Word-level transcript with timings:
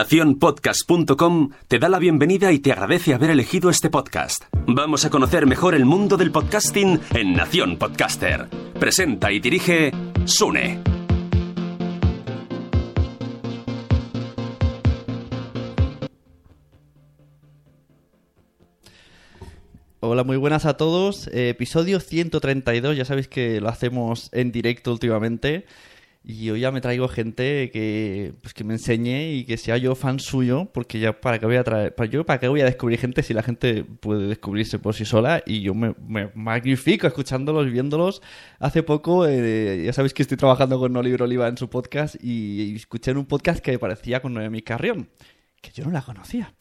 Naciónpodcast.com 0.00 1.50
te 1.68 1.78
da 1.78 1.90
la 1.90 1.98
bienvenida 1.98 2.52
y 2.52 2.58
te 2.58 2.72
agradece 2.72 3.12
haber 3.12 3.28
elegido 3.28 3.68
este 3.68 3.90
podcast. 3.90 4.44
Vamos 4.66 5.04
a 5.04 5.10
conocer 5.10 5.44
mejor 5.44 5.74
el 5.74 5.84
mundo 5.84 6.16
del 6.16 6.32
podcasting 6.32 6.98
en 7.14 7.34
Nación 7.34 7.76
Podcaster. 7.76 8.48
Presenta 8.78 9.30
y 9.30 9.40
dirige 9.40 9.92
Sune. 10.24 10.80
Hola, 20.00 20.24
muy 20.24 20.38
buenas 20.38 20.64
a 20.64 20.78
todos. 20.78 21.28
Episodio 21.30 22.00
132, 22.00 22.96
ya 22.96 23.04
sabéis 23.04 23.28
que 23.28 23.60
lo 23.60 23.68
hacemos 23.68 24.30
en 24.32 24.50
directo 24.50 24.92
últimamente. 24.92 25.66
Y 26.22 26.50
hoy 26.50 26.60
ya 26.60 26.70
me 26.70 26.82
traigo 26.82 27.08
gente 27.08 27.70
que, 27.70 28.34
pues 28.42 28.52
que 28.52 28.62
me 28.62 28.74
enseñe 28.74 29.32
y 29.32 29.44
que 29.46 29.56
sea 29.56 29.78
yo 29.78 29.94
fan 29.94 30.20
suyo, 30.20 30.68
porque 30.72 31.00
ya 31.00 31.18
para 31.18 31.38
qué 31.38 31.46
voy 31.46 31.56
a 31.56 31.64
para 31.64 32.10
yo 32.10 32.26
para 32.26 32.38
qué 32.38 32.48
voy 32.48 32.60
a 32.60 32.66
descubrir 32.66 32.98
gente 32.98 33.22
si 33.22 33.32
la 33.32 33.42
gente 33.42 33.84
puede 33.84 34.26
descubrirse 34.28 34.78
por 34.78 34.94
sí 34.94 35.06
sola 35.06 35.42
y 35.46 35.62
yo 35.62 35.74
me, 35.74 35.94
me 36.06 36.30
magnifico 36.34 37.06
escuchándolos, 37.06 37.72
viéndolos. 37.72 38.20
Hace 38.58 38.82
poco, 38.82 39.26
eh, 39.26 39.82
ya 39.86 39.94
sabéis 39.94 40.12
que 40.12 40.20
estoy 40.22 40.36
trabajando 40.36 40.78
con 40.78 40.94
Oliver 40.94 41.22
Oliva 41.22 41.48
en 41.48 41.56
su 41.56 41.70
podcast 41.70 42.16
y, 42.22 42.74
escuché 42.74 43.12
en 43.12 43.16
un 43.16 43.26
podcast 43.26 43.60
que 43.60 43.78
parecía 43.78 44.20
con 44.20 44.34
Noemi 44.34 44.60
Carrión, 44.60 45.08
que 45.62 45.70
yo 45.72 45.84
no 45.84 45.90
la 45.90 46.02
conocía. 46.02 46.52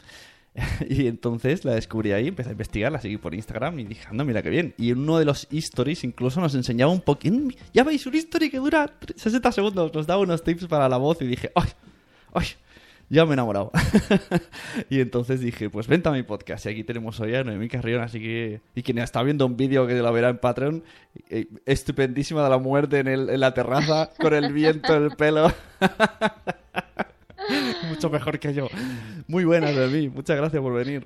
y 0.89 1.07
entonces 1.07 1.65
la 1.65 1.73
descubrí 1.73 2.11
ahí, 2.11 2.27
empecé 2.27 2.49
a 2.49 2.51
investigar, 2.53 2.91
la 2.91 3.01
seguí 3.01 3.17
por 3.17 3.33
Instagram 3.33 3.79
y 3.79 3.83
dije, 3.85 4.07
anda, 4.09 4.23
mira 4.23 4.41
qué 4.41 4.49
bien. 4.49 4.73
Y 4.77 4.91
en 4.91 4.99
uno 4.99 5.17
de 5.17 5.25
los 5.25 5.47
stories 5.51 6.03
incluso 6.03 6.41
nos 6.41 6.55
enseñaba 6.55 6.91
un 6.91 7.01
poquito. 7.01 7.37
Ya 7.73 7.83
veis, 7.83 8.05
un 8.05 8.15
story 8.15 8.49
que 8.49 8.57
dura 8.57 8.91
60 9.15 9.51
segundos, 9.51 9.93
nos 9.93 10.07
daba 10.07 10.21
unos 10.21 10.43
tips 10.43 10.67
para 10.67 10.89
la 10.89 10.97
voz 10.97 11.21
y 11.21 11.27
dije, 11.27 11.51
¡ay! 11.55 11.69
¡ay! 12.33 12.45
Ya 13.11 13.25
me 13.25 13.31
he 13.31 13.33
enamorado. 13.33 13.71
y 14.89 14.99
entonces 14.99 15.39
dije, 15.39 15.71
pues 15.71 15.87
vente 15.87 16.09
a 16.09 16.11
mi 16.11 16.21
podcast. 16.21 16.67
Y 16.67 16.69
aquí 16.69 16.83
tenemos 16.83 17.19
hoy 17.19 17.33
a 17.33 17.43
Noemí 17.43 17.67
Carrión, 17.67 18.03
así 18.03 18.19
que... 18.19 18.61
Y 18.75 18.83
quien 18.83 18.99
está 18.99 19.23
viendo 19.23 19.47
un 19.47 19.57
vídeo 19.57 19.87
que 19.87 19.95
lo 19.95 20.13
verá 20.13 20.29
en 20.29 20.37
Patreon, 20.37 20.83
eh, 21.29 21.47
estupendísima 21.65 22.43
de 22.43 22.49
la 22.51 22.59
muerte 22.59 22.99
en, 22.99 23.07
el, 23.07 23.29
en 23.31 23.39
la 23.39 23.55
terraza, 23.55 24.11
con 24.19 24.35
el 24.35 24.53
viento 24.53 24.95
en 24.95 25.05
el 25.05 25.11
pelo. 25.11 25.51
Mucho 27.89 28.09
mejor 28.09 28.39
que 28.39 28.53
yo. 28.53 28.67
Muy 29.27 29.43
buenas, 29.45 29.75
Noemí. 29.75 30.09
Muchas 30.09 30.37
gracias 30.37 30.61
por 30.61 30.73
venir. 30.73 31.05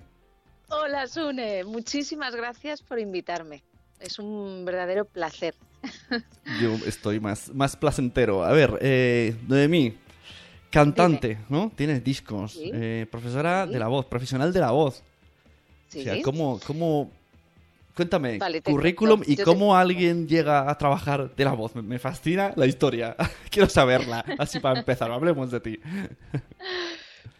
Hola, 0.69 1.07
Sune. 1.07 1.63
Muchísimas 1.63 2.35
gracias 2.35 2.81
por 2.81 2.99
invitarme. 2.99 3.63
Es 3.99 4.19
un 4.19 4.63
verdadero 4.65 5.05
placer. 5.05 5.55
Yo 6.61 6.73
estoy 6.87 7.19
más, 7.19 7.53
más 7.53 7.75
placentero. 7.75 8.43
A 8.43 8.51
ver, 8.51 8.77
eh, 8.81 9.35
Noemí, 9.47 9.95
cantante, 10.69 11.37
¿no? 11.49 11.71
Tienes 11.75 12.03
discos. 12.03 12.53
Sí. 12.53 12.71
Eh, 12.73 13.05
profesora 13.11 13.65
Sí. 13.67 13.73
de 13.73 13.79
la 13.79 13.87
voz, 13.87 14.05
profesional 14.05 14.51
de 14.51 14.59
la 14.59 14.71
voz. 14.71 15.03
Sí. 15.89 15.99
O 16.01 16.03
sea, 16.03 16.21
¿cómo, 16.21 16.59
cómo... 16.65 17.11
Cuéntame, 17.95 18.37
Vale, 18.39 18.61
currículum 18.63 19.17
cuento. 19.19 19.31
y 19.31 19.35
Yo 19.35 19.43
te- 19.45 19.51
cómo 19.51 19.75
alguien 19.75 20.27
llega 20.27 20.69
a 20.69 20.77
trabajar 20.77 21.35
de 21.35 21.45
la 21.45 21.53
voz. 21.53 21.75
Me, 21.75 21.81
me 21.83 21.99
fascina 21.99 22.51
la 22.55 22.65
historia. 22.65 23.15
Quiero 23.51 23.69
saberla. 23.69 24.25
Así 24.39 24.59
para 24.59 24.79
empezar, 24.79 25.11
hablemos 25.11 25.51
de 25.51 25.59
ti. 25.59 25.79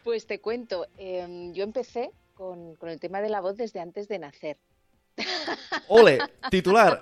Pues 0.03 0.27
te 0.27 0.41
cuento. 0.41 0.85
eh, 0.97 1.51
yo 1.53 1.63
empecé 1.63 2.11
con, 2.33 2.75
con 2.75 2.89
el 2.89 2.99
tema 2.99 3.21
de 3.21 3.29
la 3.29 3.39
voz 3.39 3.55
desde 3.55 3.79
antes 3.79 4.09
de 4.09 4.19
nacer. 4.19 4.57
Ole, 5.87 6.19
titular. 6.51 6.99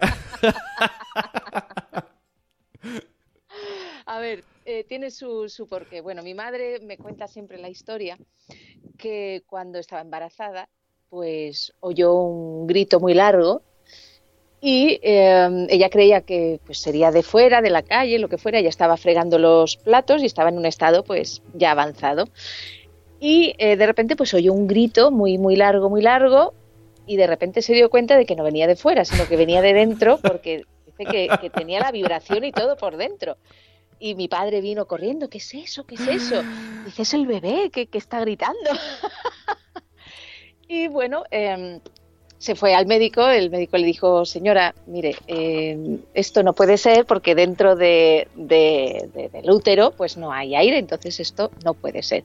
A 4.06 4.20
ver, 4.20 4.44
eh, 4.66 4.84
tiene 4.84 5.10
su, 5.12 5.50
su 5.50 5.68
porqué. 5.68 6.02
Bueno, 6.02 6.22
mi 6.24 6.34
madre 6.34 6.80
me 6.82 6.98
cuenta 6.98 7.28
siempre 7.28 7.58
la 7.58 7.70
historia 7.70 8.18
que 8.98 9.44
cuando 9.48 9.80
estaba 9.80 10.02
embarazada, 10.02 10.70
pues 11.12 11.74
oyó 11.82 12.14
un 12.14 12.68
grito 12.68 13.02
muy 13.02 13.14
largo 13.14 13.62
y 14.62 14.98
eh, 15.04 15.68
ella 15.70 15.90
creía 15.90 16.22
que 16.22 16.62
pues, 16.66 16.78
sería 16.78 17.12
de 17.12 17.22
fuera, 17.22 17.62
de 17.62 17.70
la 17.70 17.82
calle, 17.82 18.18
lo 18.18 18.30
que 18.30 18.38
fuera. 18.38 18.60
Ella 18.60 18.70
estaba 18.70 18.96
fregando 18.96 19.38
los 19.38 19.76
platos 19.76 20.24
y 20.24 20.26
estaba 20.26 20.48
en 20.50 20.58
un 20.58 20.66
estado 20.66 21.04
pues 21.04 21.44
ya 21.54 21.72
avanzado. 21.72 22.30
Y 23.20 23.56
eh, 23.58 23.76
de 23.76 23.86
repente 23.86 24.16
pues 24.16 24.34
oyó 24.34 24.54
un 24.54 24.68
grito 24.68 25.12
muy, 25.12 25.38
muy 25.38 25.58
largo, 25.58 25.90
muy 25.90 26.02
largo 26.02 26.54
y 27.06 27.18
de 27.18 27.28
repente 27.28 27.62
se 27.62 27.74
dio 27.74 27.90
cuenta 27.90 28.16
de 28.16 28.26
que 28.26 28.38
no 28.38 28.46
venía 28.46 28.66
de 28.66 28.78
fuera, 28.78 29.04
sino 29.04 29.28
que 29.28 29.36
venía 29.36 29.62
de 29.62 29.74
dentro 29.74 30.18
porque 30.18 30.64
dice 30.86 31.12
que, 31.12 31.28
que 31.42 31.50
tenía 31.50 31.82
la 31.82 31.92
vibración 31.92 32.46
y 32.46 32.54
todo 32.54 32.78
por 32.78 32.96
dentro. 32.96 33.36
Y 34.00 34.16
mi 34.16 34.30
padre 34.30 34.62
vino 34.62 34.86
corriendo, 34.88 35.30
¿qué 35.30 35.40
es 35.40 35.54
eso? 35.54 35.84
¿Qué 35.84 35.96
es 35.96 36.08
eso? 36.08 36.42
Dice, 36.86 37.02
es 37.02 37.14
el 37.14 37.28
bebé 37.28 37.70
que, 37.70 37.88
que 37.88 37.98
está 37.98 38.22
gritando. 38.22 38.72
Y 40.72 40.88
bueno, 40.88 41.24
eh, 41.32 41.80
se 42.38 42.56
fue 42.56 42.74
al 42.74 42.88
médico, 42.88 43.28
el 43.28 43.50
médico 43.52 43.78
le 43.78 43.86
dijo, 43.86 44.26
señora, 44.26 44.74
mire, 44.88 45.16
eh, 45.28 45.78
esto 46.14 46.42
no 46.44 46.54
puede 46.54 46.78
ser 46.78 47.06
porque 47.06 47.36
dentro 47.36 47.76
de, 47.76 48.28
de- 48.36 49.10
de- 49.14 49.30
del 49.30 49.52
útero 49.52 49.92
pues 49.92 50.18
no 50.18 50.32
hay 50.32 50.56
aire, 50.56 50.78
entonces 50.80 51.20
esto 51.20 51.52
no 51.66 51.74
puede 51.74 52.02
ser. 52.02 52.24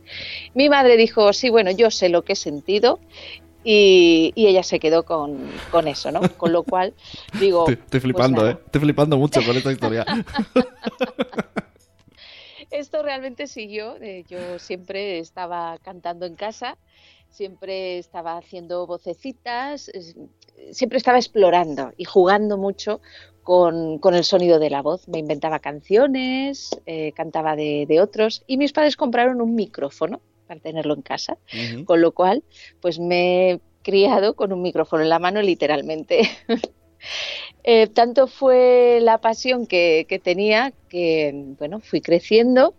Mi 0.55 0.69
madre 0.69 0.97
dijo, 0.97 1.33
sí, 1.33 1.51
bueno, 1.51 1.71
yo 1.71 1.91
sé 1.91 2.09
lo 2.09 2.23
que 2.23 2.33
he 2.33 2.37
sentido 2.37 2.99
y, 3.65 4.33
y 4.37 4.47
ella 4.47 4.63
se 4.63 4.79
quedó 4.79 5.03
con, 5.05 5.51
con 5.71 5.89
eso, 5.89 6.13
¿no? 6.13 6.21
Con 6.39 6.53
lo 6.53 6.63
cual, 6.63 6.95
digo... 7.41 7.69
Estoy, 7.69 7.75
estoy 7.85 8.01
pues 8.01 8.03
flipando. 8.05 8.49
¿eh? 8.49 8.57
Estoy 8.65 8.81
flipando 8.81 9.17
mucho 9.19 9.41
con 9.45 9.57
esta 9.57 9.73
historia. 9.73 10.07
Esto 12.71 13.03
realmente 13.03 13.47
siguió. 13.47 13.97
eh, 14.01 14.25
yo 14.29 14.59
siempre 14.59 15.19
estaba 15.19 15.79
cantando 15.83 16.27
en 16.27 16.35
casa, 16.37 16.77
siempre 17.37 17.99
estaba 17.99 18.37
haciendo 18.39 18.87
vocecitas, 18.87 19.91
siempre 20.73 20.99
estaba 20.99 21.19
explorando 21.19 21.93
y 21.97 22.05
jugando 22.05 22.57
mucho 22.57 23.01
con, 23.43 23.99
con 23.99 24.15
el 24.15 24.25
sonido 24.25 24.59
de 24.59 24.71
la 24.71 24.83
voz. 24.83 25.07
Me 25.09 25.19
inventaba 25.19 25.59
canciones, 25.59 26.71
eh, 26.87 27.13
cantaba 27.13 27.55
de, 27.57 27.85
de 27.87 28.01
otros 28.01 28.43
y 28.47 28.57
mis 28.57 28.73
padres 28.73 28.97
compraron 28.97 29.41
un 29.41 29.55
micrófono 29.55 30.21
para 30.47 30.61
tenerlo 30.61 30.95
en 30.95 31.03
casa, 31.03 31.37
con 31.85 32.01
lo 32.01 32.13
cual 32.13 32.43
pues 32.81 32.99
me 32.99 33.51
he 33.53 33.61
criado 33.83 34.35
con 34.35 34.53
un 34.53 34.63
micrófono 34.63 35.03
en 35.03 35.09
la 35.11 35.19
mano 35.19 35.43
literalmente. 35.43 36.23
Eh, 37.63 37.89
tanto 37.89 38.27
fue 38.27 39.01
la 39.03 39.19
pasión 39.21 39.67
que, 39.67 40.07
que 40.09 40.19
tenía 40.19 40.73
que, 40.89 41.33
bueno, 41.59 41.81
fui 41.81 42.01
creciendo 42.01 42.75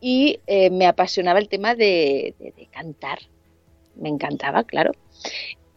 y 0.00 0.40
eh, 0.46 0.70
me 0.70 0.86
apasionaba 0.86 1.38
el 1.38 1.48
tema 1.48 1.74
de, 1.74 2.34
de- 2.38 2.52
de 2.52 2.66
cantar. 2.68 3.18
Me 3.96 4.08
encantaba, 4.08 4.64
claro. 4.64 4.92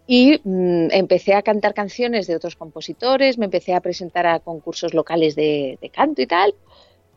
Y 0.08 0.40
mm, 0.44 0.92
empecé 0.92 1.34
a 1.34 1.42
cantar 1.42 1.74
canciones 1.74 2.28
de 2.28 2.36
otros 2.36 2.56
compositores, 2.56 3.38
me 3.38 3.46
empecé 3.46 3.74
a 3.74 3.82
presentar 3.82 4.26
a 4.26 4.40
concursos 4.40 4.94
locales 4.94 5.36
de, 5.36 5.78
de 5.82 5.90
canto 5.90 6.22
y 6.22 6.28
tal. 6.28 6.56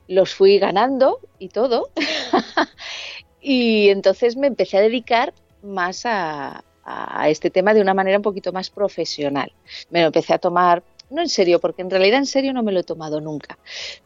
Los 0.09 0.35
fui 0.35 0.59
ganando 0.59 1.21
y 1.39 1.49
todo. 1.49 1.91
y 3.41 3.89
entonces 3.91 4.37
me 4.37 4.49
empecé 4.49 4.79
a 4.79 4.83
dedicar 4.83 5.33
más 5.63 6.05
a, 6.05 6.65
a 6.85 7.29
este 7.29 7.51
tema 7.51 7.75
de 7.75 7.81
una 7.81 7.95
manera 7.95 8.19
un 8.19 8.23
poquito 8.23 8.53
más 8.53 8.71
profesional. 8.71 9.53
Me 9.91 10.01
lo 10.01 10.07
empecé 10.07 10.35
a 10.35 10.39
tomar, 10.39 10.83
no 11.11 11.23
en 11.23 11.29
serio, 11.29 11.61
porque 11.61 11.83
en 11.83 11.91
realidad 11.91 12.19
en 12.19 12.27
serio 12.27 12.53
no 12.53 12.63
me 12.63 12.73
lo 12.73 12.81
he 12.81 12.85
tomado 12.85 13.21
nunca, 13.21 13.59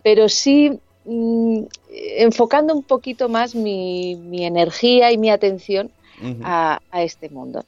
pero 0.03 0.29
sí 0.29 0.79
mm, 1.05 1.63
enfocando 2.19 2.75
un 2.75 2.83
poquito 2.83 3.29
más 3.29 3.55
mi, 3.55 4.17
mi 4.17 4.45
energía 4.45 5.13
y 5.13 5.19
mi 5.19 5.31
atención 5.31 5.91
a, 6.43 6.81
este 6.95 7.29
mundo. 7.29 7.65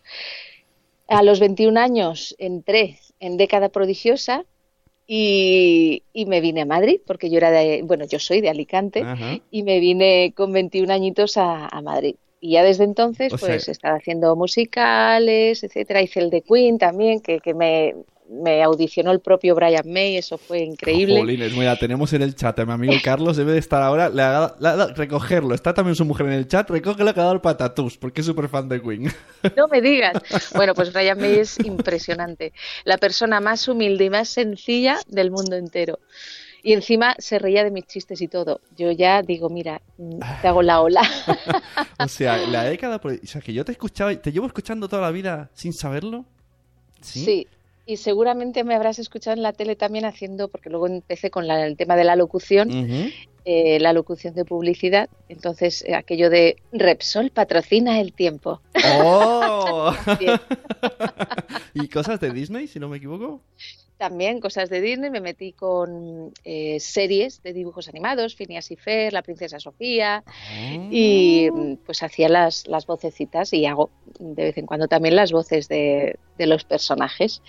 A 1.08 1.22
los 1.22 1.40
21 1.40 1.78
años 1.78 2.34
entré 2.38 2.98
en 3.20 3.36
década 3.36 3.68
prodigiosa 3.68 4.44
y, 5.06 6.02
me 6.26 6.40
vine 6.40 6.62
a 6.62 6.66
Madrid, 6.66 7.00
porque 7.06 7.30
yo 7.30 7.38
era 7.38 7.50
de, 7.50 7.82
bueno, 7.82 8.04
yo 8.06 8.18
soy 8.18 8.40
de 8.40 8.48
Alicante, 8.48 9.04
y 9.50 9.62
me 9.62 9.78
vine 9.78 10.32
con 10.36 10.52
21 10.52 10.92
añitos 10.92 11.36
a, 11.36 11.68
Madrid. 11.82 12.16
Y 12.40 12.52
ya 12.52 12.62
desde 12.62 12.84
entonces, 12.84 13.32
pues, 13.38 13.68
he 13.68 13.72
estado 13.72 13.96
haciendo 13.96 14.36
musicales, 14.36 15.62
etcétera. 15.64 16.02
Hice 16.02 16.20
el 16.20 16.30
de 16.30 16.42
Queen 16.42 16.78
también, 16.78 17.20
que, 17.20 17.40
que 17.40 17.54
me, 17.54 17.94
me 18.28 18.62
audicionó 18.62 19.12
el 19.12 19.20
propio 19.20 19.54
Brian 19.54 19.84
May, 19.86 20.16
eso 20.16 20.38
fue 20.38 20.60
increíble. 20.60 21.18
Jolines, 21.18 21.56
mira, 21.56 21.76
tenemos 21.76 22.12
en 22.12 22.22
el 22.22 22.34
chat 22.34 22.58
a 22.58 22.66
mi 22.66 22.72
amigo 22.72 22.94
Carlos, 23.02 23.36
debe 23.36 23.52
de 23.52 23.58
estar 23.58 23.82
ahora, 23.82 24.08
le 24.08 24.94
recogerlo, 24.94 25.54
está 25.54 25.74
también 25.74 25.94
su 25.94 26.04
mujer 26.04 26.26
en 26.26 26.32
el 26.32 26.48
chat, 26.48 26.68
recógelo 26.68 27.12
que 27.14 27.20
ha 27.20 27.24
dado 27.24 27.34
el 27.34 27.40
patatús, 27.40 27.96
porque 27.96 28.20
es 28.20 28.26
súper 28.26 28.48
fan 28.48 28.68
de 28.68 28.80
Queen. 28.80 29.12
No 29.56 29.68
me 29.68 29.80
digas. 29.80 30.14
Bueno, 30.54 30.74
pues 30.74 30.92
Brian 30.92 31.18
May 31.20 31.36
es 31.36 31.58
impresionante, 31.60 32.52
la 32.84 32.98
persona 32.98 33.40
más 33.40 33.68
humilde 33.68 34.06
y 34.06 34.10
más 34.10 34.28
sencilla 34.28 34.98
del 35.06 35.30
mundo 35.30 35.56
entero. 35.56 35.98
Y 36.62 36.72
encima 36.72 37.14
se 37.18 37.38
reía 37.38 37.62
de 37.62 37.70
mis 37.70 37.86
chistes 37.86 38.20
y 38.20 38.26
todo. 38.26 38.60
Yo 38.76 38.90
ya 38.90 39.22
digo, 39.22 39.48
mira, 39.48 39.80
te 40.42 40.48
hago 40.48 40.62
la 40.62 40.80
ola. 40.80 41.00
o 42.00 42.08
sea, 42.08 42.38
la 42.38 42.64
década... 42.64 43.00
O 43.04 43.26
sea, 43.26 43.40
que 43.40 43.52
yo 43.52 43.64
te 43.64 43.70
escuchaba, 43.70 44.12
te 44.16 44.32
llevo 44.32 44.46
escuchando 44.46 44.88
toda 44.88 45.02
la 45.02 45.12
vida 45.12 45.48
sin 45.54 45.72
saberlo. 45.72 46.24
sí 47.00 47.46
y 47.86 47.96
seguramente 47.98 48.64
me 48.64 48.74
habrás 48.74 48.98
escuchado 48.98 49.36
en 49.36 49.42
la 49.42 49.52
tele 49.52 49.76
también 49.76 50.04
haciendo, 50.04 50.48
porque 50.48 50.70
luego 50.70 50.88
empecé 50.88 51.30
con 51.30 51.48
el 51.48 51.76
tema 51.76 51.94
de 51.94 52.04
la 52.04 52.16
locución, 52.16 52.68
eh, 53.44 53.78
la 53.78 53.92
locución 53.92 54.34
de 54.34 54.44
publicidad. 54.44 55.08
Entonces, 55.28 55.84
eh, 55.86 55.94
aquello 55.94 56.28
de 56.28 56.56
Repsol 56.72 57.30
patrocina 57.30 58.00
el 58.00 58.12
tiempo. 58.12 58.60
¡Oh! 59.02 59.94
¿Y 61.74 61.88
cosas 61.88 62.18
de 62.18 62.32
Disney, 62.32 62.66
si 62.66 62.80
no 62.80 62.88
me 62.88 62.96
equivoco? 62.96 63.40
También 63.98 64.40
cosas 64.40 64.68
de 64.68 64.80
Disney, 64.80 65.10
me 65.10 65.20
metí 65.20 65.52
con 65.52 66.32
eh, 66.44 66.78
series 66.80 67.42
de 67.42 67.54
dibujos 67.54 67.88
animados, 67.88 68.34
Phineas 68.34 68.70
y 68.70 68.76
Fer, 68.76 69.12
La 69.12 69.22
Princesa 69.22 69.58
Sofía, 69.58 70.22
y 70.90 71.48
ah. 71.48 71.76
pues 71.86 72.02
hacía 72.02 72.28
las, 72.28 72.66
las 72.66 72.86
vocecitas 72.86 73.52
y 73.54 73.64
hago 73.64 73.90
de 74.18 74.44
vez 74.44 74.58
en 74.58 74.66
cuando 74.66 74.86
también 74.86 75.16
las 75.16 75.32
voces 75.32 75.68
de, 75.68 76.18
de 76.36 76.46
los 76.46 76.64
personajes. 76.64 77.42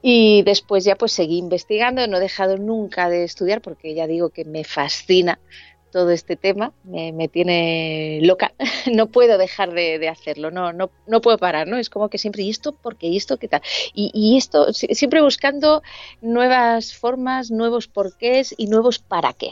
Y 0.00 0.42
después 0.42 0.84
ya 0.84 0.94
pues 0.94 1.12
seguí 1.12 1.38
investigando, 1.38 2.06
no 2.06 2.18
he 2.18 2.20
dejado 2.20 2.56
nunca 2.56 3.10
de 3.10 3.24
estudiar 3.24 3.60
porque 3.60 3.94
ya 3.94 4.06
digo 4.06 4.30
que 4.30 4.44
me 4.44 4.64
fascina 4.64 5.40
todo 5.90 6.10
este 6.10 6.36
tema, 6.36 6.72
me, 6.84 7.28
tiene 7.28 8.20
loca, 8.22 8.52
no 8.92 9.06
puedo 9.06 9.38
dejar 9.38 9.72
de, 9.72 10.08
hacerlo, 10.08 10.50
no, 10.50 10.72
no, 10.72 10.90
no 11.06 11.20
puedo 11.20 11.38
parar, 11.38 11.66
¿no? 11.66 11.76
Es 11.76 11.90
como 11.90 12.08
que 12.08 12.18
siempre, 12.18 12.42
¿y 12.42 12.50
esto 12.50 12.72
por 12.72 12.96
qué? 12.96 13.08
¿Y 13.08 13.16
esto 13.16 13.36
qué 13.36 13.48
tal? 13.48 13.62
Y, 13.94 14.36
esto, 14.36 14.72
siempre 14.72 15.22
buscando 15.22 15.82
nuevas 16.20 16.94
formas, 16.94 17.50
nuevos 17.50 17.88
porqués 17.88 18.54
y 18.56 18.66
nuevos 18.66 18.98
para 18.98 19.32
qué. 19.32 19.50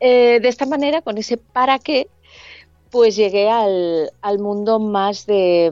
Eh, 0.00 0.40
de 0.40 0.48
esta 0.48 0.66
manera, 0.66 1.02
con 1.02 1.18
ese 1.18 1.36
para 1.36 1.78
qué, 1.78 2.08
pues 2.90 3.16
llegué 3.16 3.48
al, 3.48 4.10
al 4.20 4.38
mundo 4.38 4.78
más 4.78 5.26
de, 5.26 5.70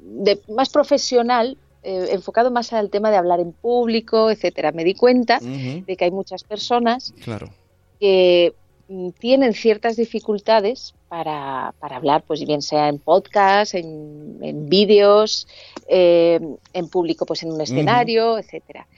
de 0.00 0.40
más 0.48 0.70
profesional 0.70 1.56
eh, 1.84 2.10
enfocado 2.12 2.52
más 2.52 2.72
al 2.72 2.90
tema 2.90 3.10
de 3.10 3.16
hablar 3.16 3.40
en 3.40 3.52
público, 3.52 4.30
etcétera. 4.30 4.70
Me 4.70 4.84
di 4.84 4.94
cuenta 4.94 5.40
de 5.40 5.96
que 5.96 6.04
hay 6.04 6.12
muchas 6.12 6.44
personas 6.44 7.12
que 8.02 8.52
mm, 8.88 9.10
tienen 9.10 9.54
ciertas 9.54 9.94
dificultades 9.94 10.92
para, 11.08 11.72
para, 11.78 11.94
hablar, 11.94 12.24
pues 12.26 12.44
bien 12.44 12.60
sea 12.60 12.88
en 12.88 12.98
podcast, 12.98 13.76
en, 13.76 14.68
vídeos, 14.68 15.46
eh, 15.86 16.40
en 16.72 16.88
público, 16.88 17.26
pues 17.26 17.44
en 17.44 17.52
un 17.52 17.60
escenario, 17.60 18.38
etcétera. 18.38 18.88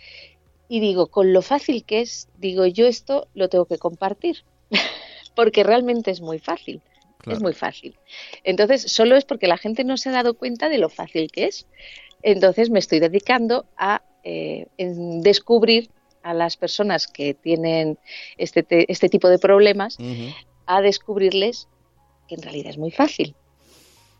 Y 0.70 0.80
digo, 0.80 1.08
con 1.08 1.34
lo 1.34 1.42
fácil 1.42 1.84
que 1.84 2.00
es, 2.00 2.28
digo, 2.38 2.64
yo 2.64 2.86
esto 2.86 3.28
lo 3.34 3.50
tengo 3.50 3.66
que 3.66 3.76
compartir, 3.76 4.38
porque 5.36 5.64
realmente 5.64 6.10
es 6.10 6.22
muy 6.22 6.38
fácil. 6.38 6.80
Es 7.26 7.40
muy 7.40 7.54
fácil. 7.54 7.96
Entonces, 8.42 8.82
solo 8.82 9.16
es 9.16 9.24
porque 9.24 9.48
la 9.48 9.56
gente 9.56 9.82
no 9.82 9.96
se 9.96 10.10
ha 10.10 10.12
dado 10.12 10.34
cuenta 10.34 10.68
de 10.68 10.76
lo 10.76 10.90
fácil 10.90 11.30
que 11.30 11.46
es. 11.46 11.66
Entonces 12.22 12.68
me 12.68 12.78
estoy 12.78 13.00
dedicando 13.00 13.64
a 13.78 14.02
eh, 14.24 14.66
descubrir 14.76 15.90
a 16.24 16.34
las 16.34 16.56
personas 16.56 17.06
que 17.06 17.34
tienen 17.34 17.98
este, 18.38 18.66
este 18.90 19.08
tipo 19.08 19.28
de 19.28 19.38
problemas, 19.38 19.98
a 20.66 20.80
descubrirles 20.80 21.68
que 22.26 22.34
en 22.34 22.42
realidad 22.42 22.70
es 22.70 22.78
muy 22.78 22.90
fácil. 22.90 23.36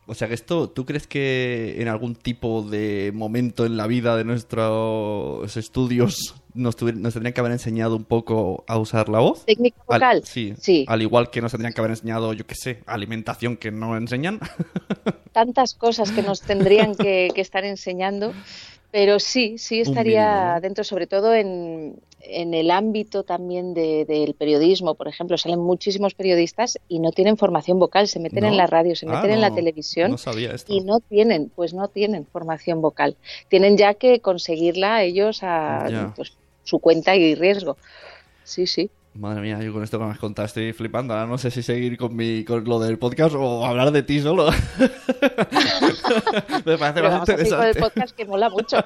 O 0.07 0.15
sea 0.15 0.29
que 0.29 0.35
esto, 0.35 0.69
¿tú 0.69 0.85
crees 0.85 1.07
que 1.07 1.77
en 1.81 1.89
algún 1.89 2.15
tipo 2.15 2.63
de 2.63 3.11
momento 3.15 3.65
en 3.65 3.77
la 3.77 3.87
vida 3.87 4.17
de 4.17 4.25
nuestros 4.25 5.57
estudios 5.57 6.35
nos, 6.53 6.77
tendrían 6.77 7.33
que 7.33 7.41
haber 7.41 7.53
enseñado 7.53 7.97
un 7.97 8.05
poco 8.05 8.65
a 8.67 8.77
usar 8.77 9.09
la 9.09 9.21
voz? 9.21 9.47
Técnica 9.47 9.79
vocal. 9.87 10.23
sí, 10.25 10.55
sí, 10.61 10.85
Al 10.89 11.01
igual 11.01 11.31
que 11.31 11.41
nos 11.41 11.53
tendrían 11.53 11.73
que 11.73 11.81
haber 11.81 11.93
enseñado, 11.93 12.35
yo 12.35 12.47
qué 12.47 12.55
sé, 12.55 12.83
alimentación 12.87 13.57
que 13.57 13.71
no 13.71 13.97
enseñan. 13.97 14.41
Tantas 15.33 15.75
cosas 15.75 16.11
que 16.11 16.23
nos 16.23 16.43
tendrían 16.43 16.95
que, 16.95 17.31
que 17.35 17.41
estar 17.41 17.65
enseñando. 17.65 18.35
Pero 18.91 19.19
sí, 19.19 19.59
sí 19.59 19.81
estaría 19.81 20.61
dentro, 20.63 20.85
sobre 20.85 21.09
todo 21.09 21.35
en, 21.35 21.97
en 22.27 22.55
el 22.55 22.71
ámbito 22.71 23.23
también 23.23 23.75
del 23.75 24.35
periodismo, 24.35 24.95
por 24.95 25.09
ejemplo, 25.09 25.39
salen 25.39 25.61
muchísimos 25.61 26.15
periodistas 26.15 26.79
y 26.89 26.99
no 26.99 27.13
tienen 27.13 27.37
formación 27.37 27.79
vocal, 27.79 28.09
se 28.09 28.21
meten 28.21 28.45
en 28.45 28.57
la 28.57 28.67
radio, 28.67 28.97
se 28.97 29.07
meten 29.07 29.31
en 29.31 29.41
la 29.41 29.55
televisión 29.55 30.17
y 30.69 30.81
no 30.81 31.01
tienen, 31.01 31.51
pues 31.55 31.75
no 31.75 31.89
tienen 31.89 32.27
formación 32.27 32.81
vocal. 32.81 33.17
Tienen 33.49 33.77
ya 33.77 33.95
que 33.95 34.21
conseguirla 34.21 35.03
ellos 35.03 35.41
a 35.43 36.13
pues, 36.17 36.33
su 36.65 36.79
cuenta 36.79 37.15
y 37.17 37.35
riesgo. 37.35 37.77
Sí, 38.45 38.67
sí. 38.67 38.91
Madre 39.17 39.43
mía, 39.43 39.61
yo 39.63 39.73
con 39.73 39.85
esto 39.85 39.97
que 39.97 40.05
me 40.07 40.11
has 40.11 40.19
contado 40.19 40.47
estoy 40.47 40.73
flipando. 40.73 41.15
Ahora 41.15 41.27
no 41.27 41.39
sé 41.39 41.53
si 41.53 41.63
seguir 41.63 41.97
con, 41.97 42.17
mi, 42.17 42.45
con 42.45 42.65
lo 42.65 42.81
del 42.81 42.99
podcast 42.99 43.37
o 43.39 43.65
hablar 43.65 43.93
de 43.93 44.03
ti 44.03 44.21
solo. 44.21 44.51
me 46.65 46.77
parece 46.77 46.95
Pero 46.95 47.11
bastante 47.11 47.33
interesante. 47.45 47.81
podcast 47.81 48.17
que 48.17 48.25
mola 48.25 48.51
mucho. 48.51 48.77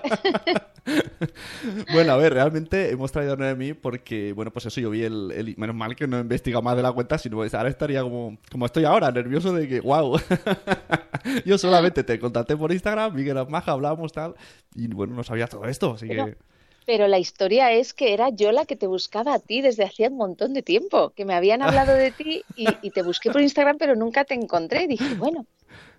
bueno, 1.95 2.13
a 2.13 2.17
ver, 2.19 2.35
realmente 2.35 2.91
hemos 2.91 3.11
traído 3.11 3.33
a 3.33 3.37
Noemi 3.37 3.73
porque, 3.73 4.35
bueno, 4.35 4.51
pues 4.51 4.67
eso, 4.67 4.83
yo 4.83 4.91
vi 4.91 5.05
el, 5.05 5.55
Menos 5.57 5.75
mal 5.75 5.97
que 5.97 6.07
no 6.07 6.19
he 6.19 6.21
investigado 6.21 6.61
más 6.61 6.77
de 6.77 6.83
la 6.83 6.93
cuenta, 6.93 7.17
sino 7.17 7.41
que 7.41 7.57
ahora 7.57 7.71
estaría 7.71 8.03
como, 8.03 8.37
como 8.53 8.67
estoy 8.67 8.85
ahora, 8.85 9.11
nervioso 9.11 9.55
de 9.55 9.67
que, 9.67 9.81
wow. 9.81 10.21
yo 11.47 11.57
solamente 11.57 12.05
te 12.05 12.19
contacté 12.19 12.55
por 12.55 12.71
Instagram, 12.71 13.15
vi 13.15 13.25
que 13.25 13.31
eras 13.31 13.49
maja, 13.49 13.73
hablábamos 13.73 14.13
tal, 14.13 14.35
y 14.75 14.89
bueno, 14.89 15.15
no 15.15 15.25
sabía 15.25 15.47
todo 15.47 15.65
esto, 15.65 15.95
así 15.95 16.07
que... 16.07 16.37
Pero 16.89 17.07
la 17.07 17.19
historia 17.19 17.71
es 17.71 17.93
que 17.93 18.15
era 18.15 18.31
yo 18.31 18.51
la 18.51 18.65
que 18.65 18.75
te 18.75 18.87
buscaba 18.87 19.35
a 19.35 19.39
ti 19.39 19.61
desde 19.61 19.85
hacía 19.85 20.09
un 20.09 20.17
montón 20.17 20.55
de 20.55 20.63
tiempo, 20.63 21.11
que 21.11 21.27
me 21.27 21.35
habían 21.35 21.61
hablado 21.61 21.93
de 21.93 22.13
ti 22.13 22.45
y, 22.57 22.91
te 22.93 23.03
busqué 23.03 23.31
por 23.31 23.43
Instagram, 23.43 23.77
pero 23.77 23.95
nunca 23.95 24.25
te 24.25 24.33
encontré. 24.33 24.85
Y 24.85 24.87
dije, 24.87 25.15
bueno, 25.17 25.45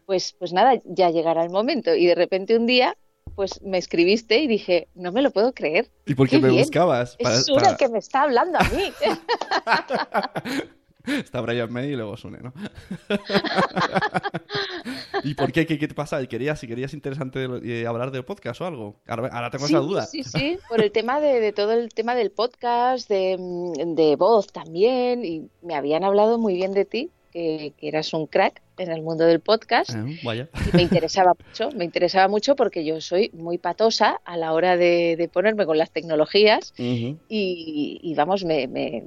pues, 0.07 0.33
pues 0.39 0.51
nada, 0.51 0.79
ya 0.85 1.11
llegará 1.11 1.43
el 1.43 1.51
momento. 1.51 1.93
Y 1.93 2.07
de 2.07 2.15
repente 2.15 2.57
un 2.57 2.65
día, 2.65 2.97
pues 3.35 3.61
me 3.61 3.77
escribiste 3.77 4.39
y 4.39 4.47
dije, 4.47 4.87
no 4.95 5.11
me 5.11 5.21
lo 5.21 5.29
puedo 5.29 5.53
creer. 5.53 5.91
¿Y 6.07 6.15
por 6.15 6.27
qué, 6.27 6.39
me 6.39 6.49
buscabas? 6.49 7.15
es 7.19 7.45
Sune 7.45 7.77
que 7.77 7.87
me 7.87 7.99
está 7.99 8.23
hablando 8.23 8.57
a 8.57 8.63
mí. 8.63 8.91
Está 11.23 11.41
Brian 11.41 11.71
May 11.71 11.91
y 11.91 11.95
luego 11.95 12.17
Sune, 12.17 12.39
¿no? 12.39 12.53
¿Y 15.23 15.33
por 15.33 15.51
qué? 15.51 15.65
¿Qué, 15.65 15.77
te 15.77 15.93
pasa? 15.93 16.25
¿Querías, 16.27 16.59
si 16.59 16.67
querías 16.67 16.93
interesante 16.93 17.47
eh, 17.63 17.87
hablar 17.87 18.11
del 18.11 18.23
podcast 18.23 18.61
o 18.61 18.65
algo? 18.65 18.95
Ahora, 19.07 19.49
tengo 19.49 19.65
esa 19.65 19.79
duda. 19.79 20.05
Sí, 20.05 20.23
sí, 20.23 20.57
por 20.69 20.81
el 20.81 20.91
tema 20.91 21.19
de, 21.19 21.51
todo 21.51 21.73
el 21.73 21.89
tema 21.89 22.15
del 22.15 22.31
podcast, 22.31 23.09
de, 23.09 24.15
voz 24.17 24.47
también, 24.47 25.25
y 25.25 25.49
me 25.61 25.75
habían 25.75 26.03
hablado 26.03 26.37
muy 26.37 26.53
bien 26.53 26.73
de 26.73 26.85
ti, 26.85 27.09
que, 27.31 27.73
eras 27.81 28.13
un 28.13 28.27
crack 28.27 28.61
en 28.77 28.91
el 28.91 29.01
mundo 29.01 29.25
del 29.25 29.39
podcast. 29.39 29.91
Ah, 29.93 30.05
vaya. 30.23 30.47
Y 30.71 30.75
me 30.75 30.83
interesaba 30.83 31.33
mucho, 31.33 31.69
me 31.75 31.85
interesaba 31.85 32.27
mucho 32.27 32.55
porque 32.55 32.85
yo 32.85 33.01
soy 33.01 33.31
muy 33.33 33.57
patosa 33.57 34.21
a 34.23 34.37
la 34.37 34.53
hora 34.53 34.77
de, 34.77 35.29
ponerme 35.33 35.65
con 35.65 35.77
las 35.77 35.91
tecnologías 35.91 36.73
y, 36.77 38.13
vamos, 38.15 38.45
me, 38.45 38.67
me 38.67 39.03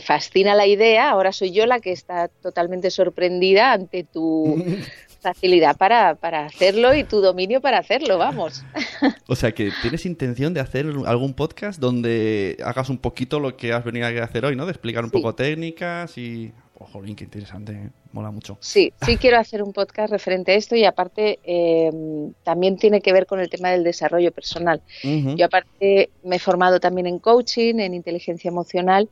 fascina 0.00 0.54
la 0.54 0.66
idea, 0.66 1.10
ahora 1.10 1.32
soy 1.32 1.52
yo 1.52 1.66
la 1.66 1.80
que 1.80 1.92
está 1.92 2.28
totalmente 2.28 2.90
sorprendida 2.90 3.72
ante 3.72 4.04
tu 4.04 4.62
facilidad 5.24 5.76
para, 5.76 6.18
hacerlo 6.44 6.94
y 6.94 7.02
tu 7.02 7.20
dominio 7.20 7.60
para 7.60 7.78
hacerlo, 7.78 8.18
vamos. 8.18 8.62
O 9.26 9.34
sea 9.36 9.52
que 9.52 9.70
tienes 9.80 10.04
intención 10.04 10.52
de 10.52 10.60
hacer 10.60 10.86
algún 11.06 11.32
podcast 11.32 11.80
donde 11.80 12.58
hagas 12.62 12.90
un 12.90 12.98
poquito 12.98 13.40
lo 13.40 13.56
que 13.56 13.72
has 13.72 13.84
venido 13.84 14.06
a 14.06 14.24
hacer 14.24 14.44
hoy, 14.44 14.54
¿no? 14.54 14.66
De 14.66 14.72
explicar 14.72 15.04
un 15.04 15.10
poco 15.10 15.34
técnicas 15.34 16.16
y... 16.18 16.52
Ojo, 16.76 16.98
oh, 16.98 17.02
qué 17.02 17.24
interesante, 17.24 17.72
¿eh? 17.72 17.90
mola 18.12 18.30
mucho. 18.32 18.58
Sí, 18.60 18.92
sí 19.04 19.16
quiero 19.16 19.38
hacer 19.38 19.62
un 19.62 19.72
podcast 19.72 20.10
referente 20.10 20.52
a 20.52 20.54
esto 20.56 20.74
y 20.76 20.84
aparte 20.84 21.38
em, 21.44 22.32
también 22.42 22.76
tiene 22.76 23.00
que 23.00 23.12
ver 23.12 23.26
con 23.26 23.40
el 23.40 23.48
tema 23.48 23.70
del 23.70 23.84
desarrollo 23.84 24.32
personal. 24.32 24.82
Yo 25.02 25.46
aparte 25.46 26.10
me 26.24 26.36
he 26.36 26.38
formado 26.38 26.80
también 26.80 27.06
en 27.06 27.18
coaching, 27.20 27.76
en 27.78 27.94
inteligencia 27.94 28.48
emocional 28.48 29.08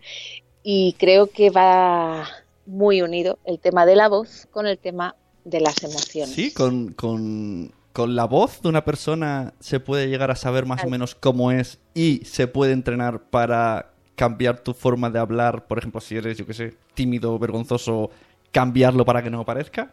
y 0.63 0.95
creo 0.99 1.29
que 1.29 1.51
va 1.51 2.29
muy 2.67 3.03
unido 3.03 3.39
el 3.45 3.59
tema 3.59 3.87
de 3.87 3.97
la 3.97 4.09
voz 4.09 4.47
con 4.51 4.67
el 4.67 4.79
tema 4.79 5.17
de 5.45 5.61
las 5.61 5.83
emociones. 5.83 6.35
Sí, 6.35 6.53
con, 6.53 6.93
con, 6.93 7.73
con 7.93 8.15
la 8.15 8.25
voz 8.25 8.63
de 8.63 8.69
una 8.69 8.85
persona 8.85 9.55
se 9.61 9.81
puede 9.81 10.09
llegar 10.09 10.31
a 10.31 10.37
saber 10.37 10.67
más 10.67 10.85
o 10.85 10.89
menos 10.89 11.15
cómo 11.15 11.51
es 11.51 11.79
y 11.95 12.25
se 12.25 12.47
puede 12.47 12.73
entrenar 12.73 13.21
para 13.23 13.93
cambiar 14.15 14.61
tu 14.61 14.75
forma 14.75 15.11
de 15.11 15.19
hablar. 15.19 15.67
Por 15.67 15.79
ejemplo, 15.79 16.01
si 16.01 16.17
eres, 16.17 16.39
yo 16.39 16.47
qué 16.47 16.55
sé, 16.55 16.75
tímido, 16.95 17.39
vergonzoso, 17.39 18.11
cambiarlo 18.53 19.05
para 19.05 19.23
que 19.23 19.31
no 19.31 19.45
parezca. 19.45 19.91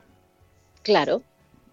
Claro, 0.83 1.23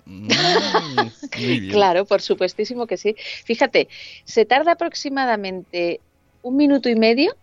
Mm. 0.06 0.28
Claro, 1.72 2.04
por 2.06 2.22
supuestísimo 2.22 2.86
que 2.86 2.96
sí. 2.96 3.16
Fíjate, 3.44 3.88
se 4.24 4.44
tarda 4.44 4.72
aproximadamente 4.72 6.00
un 6.42 6.56
minuto 6.56 6.88
y 6.88 6.94
medio 6.94 7.36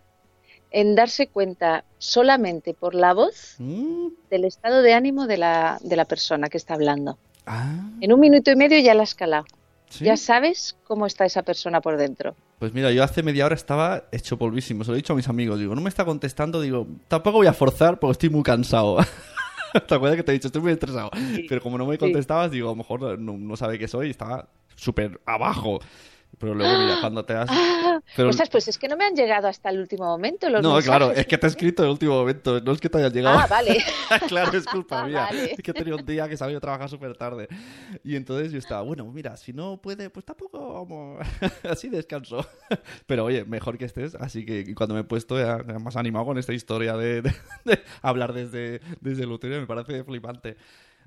en 0.74 0.96
darse 0.96 1.28
cuenta 1.28 1.86
solamente 2.00 2.74
por 2.74 2.94
la 2.96 3.14
voz 3.14 3.56
Mm, 3.60 4.08
del 4.30 4.44
estado 4.46 4.82
de 4.82 4.94
ánimo 4.94 5.26
de 5.28 5.38
la, 5.38 5.78
de 5.82 5.96
la 5.96 6.04
persona 6.06 6.50
que 6.50 6.58
está 6.58 6.74
hablando. 6.74 7.18
ah, 7.46 7.80
En 8.02 8.12
un 8.12 8.20
minuto 8.20 8.52
y 8.52 8.56
medio 8.58 8.78
ya 8.80 8.94
la 8.94 9.04
has 9.04 9.10
escalado. 9.10 9.46
¿sí? 9.90 10.04
Ya 10.04 10.18
sabes 10.18 10.76
cómo 10.86 11.06
está 11.06 11.24
esa 11.26 11.44
persona 11.44 11.80
por 11.80 11.96
dentro. 11.98 12.36
Pues 12.60 12.74
mira, 12.74 12.92
yo 12.92 13.04
hace 13.04 13.22
media 13.24 13.46
hora 13.46 13.56
estaba 13.56 14.06
hecho 14.12 14.38
polvísimo. 14.38 14.84
Se 14.84 14.90
lo 14.92 14.96
he 14.96 14.98
dicho 14.98 15.14
a 15.14 15.16
mis 15.16 15.30
amigos. 15.30 15.60
Digo, 15.60 15.76
no 15.76 15.82
me 15.82 15.90
está 15.90 16.04
contestando. 16.06 16.60
Digo, 16.62 16.88
tampoco 17.08 17.38
voy 17.38 17.48
a 17.48 17.54
forzar 17.54 18.00
porque 18.00 18.14
estoy 18.14 18.30
muy 18.30 18.44
cansado. 18.44 18.98
¿Te 19.88 19.96
acuerdas 19.96 20.16
que 20.18 20.24
te 20.24 20.32
he 20.32 20.34
dicho? 20.36 20.48
Estoy 20.48 20.62
muy 20.62 20.72
estresado. 20.72 21.12
Pero 21.50 21.62
como 21.62 21.78
no 21.78 21.86
me 21.86 21.98
contestabas, 21.98 22.52
digo, 22.52 22.70
a 22.70 22.72
lo 22.72 22.76
mejor 22.78 23.20
no, 23.20 23.38
no 23.38 23.56
sabe 23.58 23.78
qué 23.78 23.88
soy 23.88 24.08
y 24.08 24.12
estaba 24.12 24.48
súper 24.76 25.20
abajo. 25.26 25.80
Pero 26.40 26.56
luego, 26.56 26.78
mira, 26.84 26.98
cuando 27.02 27.24
te 27.26 27.34
has... 27.34 27.48
Ah, 27.52 28.00
Pero- 28.16 28.30
ostras, 28.30 28.50
pues 28.50 28.68
es 28.68 28.78
que 28.78 28.88
no 28.88 28.98
me 28.98 29.06
han 29.06 29.16
llegado 29.16 29.48
hasta 29.48 29.70
el 29.70 29.80
último 29.80 30.06
momento 30.06 30.50
los 30.50 30.62
No, 30.62 30.74
mensajes. 30.76 30.86
claro, 30.98 31.12
es 31.12 31.26
que 31.28 31.38
te 31.38 31.46
he 31.48 31.50
escrito 31.50 31.84
en 31.84 31.88
el 31.88 31.92
último 31.94 32.14
momento. 32.16 32.60
No 32.62 32.72
es 32.72 32.80
que 32.82 32.90
te 32.90 32.98
hayas 32.98 33.14
llegado. 33.14 33.38
Ah, 33.40 33.48
vale. 33.48 33.78
claro, 34.28 34.58
es 34.58 34.66
culpa 34.66 35.02
Ah, 35.04 35.06
mía. 35.08 35.20
vale. 35.30 35.54
Es 35.54 35.62
que 35.62 35.72
he 35.72 35.74
tenido 35.74 35.98
un 35.98 36.06
día 36.06 36.28
que 36.28 36.36
salí 36.38 36.56
a 36.56 36.60
trabajar 36.60 36.90
súper 36.90 37.16
tarde. 37.16 37.48
Y 38.04 38.16
entonces 38.16 38.52
yo 38.52 38.58
estaba, 38.60 38.82
bueno, 38.82 39.06
mira, 39.12 39.38
si 39.38 39.54
no 39.54 39.78
puede, 39.82 40.10
pues 40.10 40.26
tampoco 40.26 40.74
vamos. 40.86 41.26
así 41.70 41.90
descanso. 41.90 42.46
Pero 43.06 43.26
oye, 43.26 43.46
mejor 43.46 43.78
que 43.78 43.86
estés. 43.86 44.16
Así 44.16 44.46
que 44.46 44.74
cuando 44.76 44.96
me 44.96 45.02
he 45.02 45.06
puesto 45.06 45.38
ya, 45.38 45.64
ya 45.66 45.80
más 45.80 45.96
animado 45.96 46.26
con 46.26 46.38
esta 46.38 46.54
historia 46.54 46.98
de, 46.98 47.22
de- 47.22 47.34
de 47.66 47.84
hablar 48.02 48.34
desde, 48.34 48.82
desde 49.02 49.24
el 49.24 49.32
útero, 49.32 49.60
me 49.60 49.68
parece 49.68 50.04
flipante. 50.04 50.58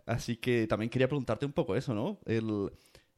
Así 0.07 0.37
que 0.37 0.67
también 0.69 0.89
quería 0.89 1.09
preguntarte 1.09 1.47
un 1.47 1.53
poco 1.53 1.75
eso, 1.75 1.93
¿no? 1.93 2.19
El, 2.27 2.71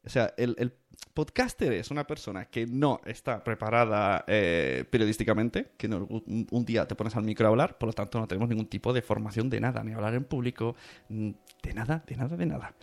o 0.05 0.09
sea, 0.09 0.33
el, 0.37 0.55
el 0.59 0.73
podcaster 1.13 1.73
es 1.73 1.91
una 1.91 2.05
persona 2.05 2.45
que 2.45 2.65
no 2.65 3.01
está 3.05 3.43
preparada 3.43 4.23
eh, 4.27 4.85
periodísticamente, 4.89 5.71
que 5.77 5.87
no- 5.87 6.05
un, 6.09 6.47
un 6.49 6.65
día 6.65 6.87
te 6.87 6.95
pones 6.95 7.15
al 7.15 7.23
micro 7.23 7.47
a 7.47 7.49
hablar, 7.49 7.77
por 7.77 7.87
lo 7.87 7.93
tanto 7.93 8.19
no 8.19 8.27
tenemos 8.27 8.49
ningún 8.49 8.67
tipo 8.67 8.93
de 8.93 9.01
formación 9.01 9.49
de 9.49 9.59
nada, 9.59 9.83
ni 9.83 9.93
hablar 9.93 10.13
en 10.13 10.23
público, 10.23 10.75
mm, 11.09 11.29
de 11.63 11.73
nada, 11.73 12.03
de 12.07 12.15
nada, 12.15 12.37
de 12.37 12.45
nada. 12.45 12.73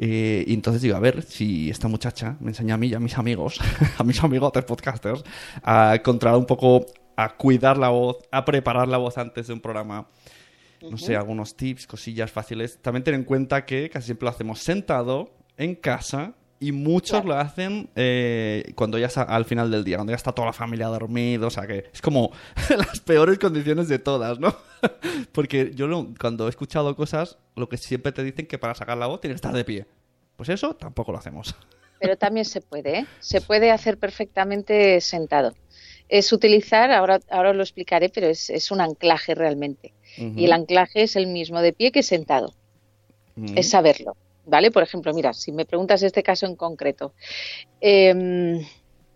Eh, 0.00 0.44
y 0.46 0.54
entonces 0.54 0.80
digo, 0.82 0.96
a 0.96 1.00
ver 1.00 1.22
si 1.22 1.70
esta 1.70 1.88
muchacha 1.88 2.36
me 2.40 2.50
enseña 2.50 2.74
a 2.74 2.78
mí 2.78 2.88
y 2.88 2.94
a 2.94 3.00
mis 3.00 3.18
amigos, 3.18 3.58
a 3.98 4.04
mis 4.04 4.22
amigos 4.22 4.52
de 4.52 4.62
podcasters, 4.62 5.24
a 5.62 5.98
controlar 6.04 6.38
un 6.38 6.46
poco, 6.46 6.86
a 7.16 7.36
cuidar 7.36 7.78
la 7.78 7.88
voz, 7.88 8.18
a 8.30 8.44
preparar 8.44 8.86
la 8.88 8.98
voz 8.98 9.18
antes 9.18 9.46
de 9.48 9.52
un 9.54 9.60
programa 9.60 10.08
no 10.80 10.96
sé, 10.96 11.16
algunos 11.16 11.56
tips, 11.56 11.88
cosillas 11.88 12.30
fáciles. 12.30 12.78
También 12.80 13.02
ten 13.02 13.14
en 13.14 13.24
cuenta 13.24 13.64
que 13.66 13.90
casi 13.90 14.06
siempre 14.06 14.26
lo 14.26 14.30
hacemos 14.30 14.60
sentado, 14.60 15.34
en 15.56 15.74
casa, 15.74 16.34
y 16.60 16.72
muchos 16.72 17.10
Claro. 17.22 17.28
lo 17.28 17.34
hacen 17.36 17.88
eh, 17.94 18.72
cuando 18.74 18.98
ya 18.98 19.06
está 19.06 19.22
al 19.22 19.44
final 19.44 19.70
del 19.70 19.84
día, 19.84 19.96
cuando 19.96 20.12
ya 20.12 20.16
está 20.16 20.32
toda 20.32 20.46
la 20.46 20.52
familia 20.52 20.86
dormida, 20.88 21.46
o 21.46 21.50
sea 21.50 21.66
que 21.66 21.84
es 21.92 22.02
como 22.02 22.30
las 22.76 23.00
peores 23.00 23.38
condiciones 23.38 23.88
de 23.88 23.98
todas, 23.98 24.38
¿no? 24.40 24.54
Porque 25.32 25.72
yo 25.74 25.86
lo- 25.86 26.08
cuando 26.20 26.46
he 26.46 26.50
escuchado 26.50 26.94
cosas, 26.96 27.38
lo 27.56 27.68
que 27.68 27.76
siempre 27.76 28.12
te 28.12 28.22
dicen 28.24 28.46
que 28.46 28.58
para 28.58 28.74
sacar 28.74 28.96
la 28.98 29.06
voz 29.06 29.20
tienes 29.20 29.34
que 29.36 29.46
estar 29.46 29.54
de 29.54 29.64
pie. 29.64 29.86
Pues 30.36 30.48
eso 30.48 30.74
tampoco 30.74 31.12
lo 31.12 31.18
hacemos. 31.18 31.54
Pero 32.00 32.16
también 32.16 32.44
se 32.44 32.60
puede, 32.60 32.98
¿eh? 33.00 33.06
Se 33.18 33.40
puede 33.40 33.70
hacer 33.72 33.98
perfectamente 33.98 35.00
sentado. 35.00 35.54
Es 36.08 36.32
utilizar, 36.32 36.90
ahora, 36.92 37.18
ahora 37.30 37.50
os 37.50 37.56
lo 37.56 37.62
explicaré, 37.62 38.08
pero 38.08 38.28
es, 38.28 38.48
es 38.50 38.70
un 38.70 38.80
anclaje 38.80 39.34
realmente. 39.34 39.92
Y 40.16 40.46
el 40.46 40.52
anclaje 40.52 41.02
es 41.02 41.16
el 41.16 41.26
mismo 41.26 41.60
de 41.60 41.72
pie 41.74 41.92
que 41.92 42.02
sentado. 42.02 42.54
Es 43.54 43.70
saberlo, 43.70 44.16
¿vale? 44.48 44.70
Por 44.70 44.82
ejemplo, 44.82 45.12
mira, 45.14 45.32
si 45.32 45.52
me 45.52 45.64
preguntas 45.64 46.02
este 46.02 46.22
caso 46.22 46.46
en 46.46 46.56
concreto, 46.56 47.12
em, 47.80 48.66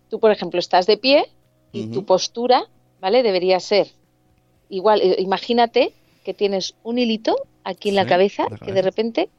tú, 0.09 0.19
por 0.19 0.31
ejemplo, 0.31 0.59
estás 0.59 0.85
de 0.85 0.97
pie 0.97 1.25
y 1.71 1.87
tu 1.87 2.05
postura, 2.05 2.69
¿vale? 2.99 3.23
Debería 3.23 3.59
ser 3.59 3.87
igual. 4.69 5.01
eh, 5.01 5.15
Imagínate 5.19 5.93
que 6.23 6.33
tienes 6.33 6.75
un 6.83 6.97
hilito 6.99 7.35
aquí 7.63 7.89
en 7.89 7.95
la 7.95 8.05
cabeza 8.05 8.47
que 8.63 8.71
de 8.71 8.81
repente 8.81 9.29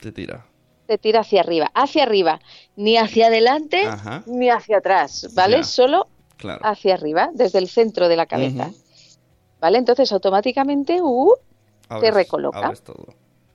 Te 0.00 0.12
tira. 0.12 0.46
te 0.86 0.98
tira 0.98 1.20
hacia 1.20 1.40
arriba, 1.40 1.70
hacia 1.74 2.02
arriba, 2.04 2.40
ni 2.76 2.96
hacia 2.96 3.26
adelante 3.26 3.82
Ajá. 3.84 4.22
ni 4.26 4.48
hacia 4.50 4.78
atrás, 4.78 5.28
¿vale? 5.34 5.64
Solo 5.64 6.08
Claro. 6.36 6.60
hacia 6.64 6.94
arriba, 6.94 7.30
desde 7.34 7.58
el 7.58 7.68
centro 7.68 8.08
de 8.08 8.16
la 8.16 8.26
cabeza. 8.26 8.70
¿vale? 9.60 9.78
Entonces 9.78 10.12
automáticamente, 10.12 11.00
uh, 11.02 11.34
Abres- 11.88 12.14
recoloca. 12.14 12.72
todo. 12.84 13.06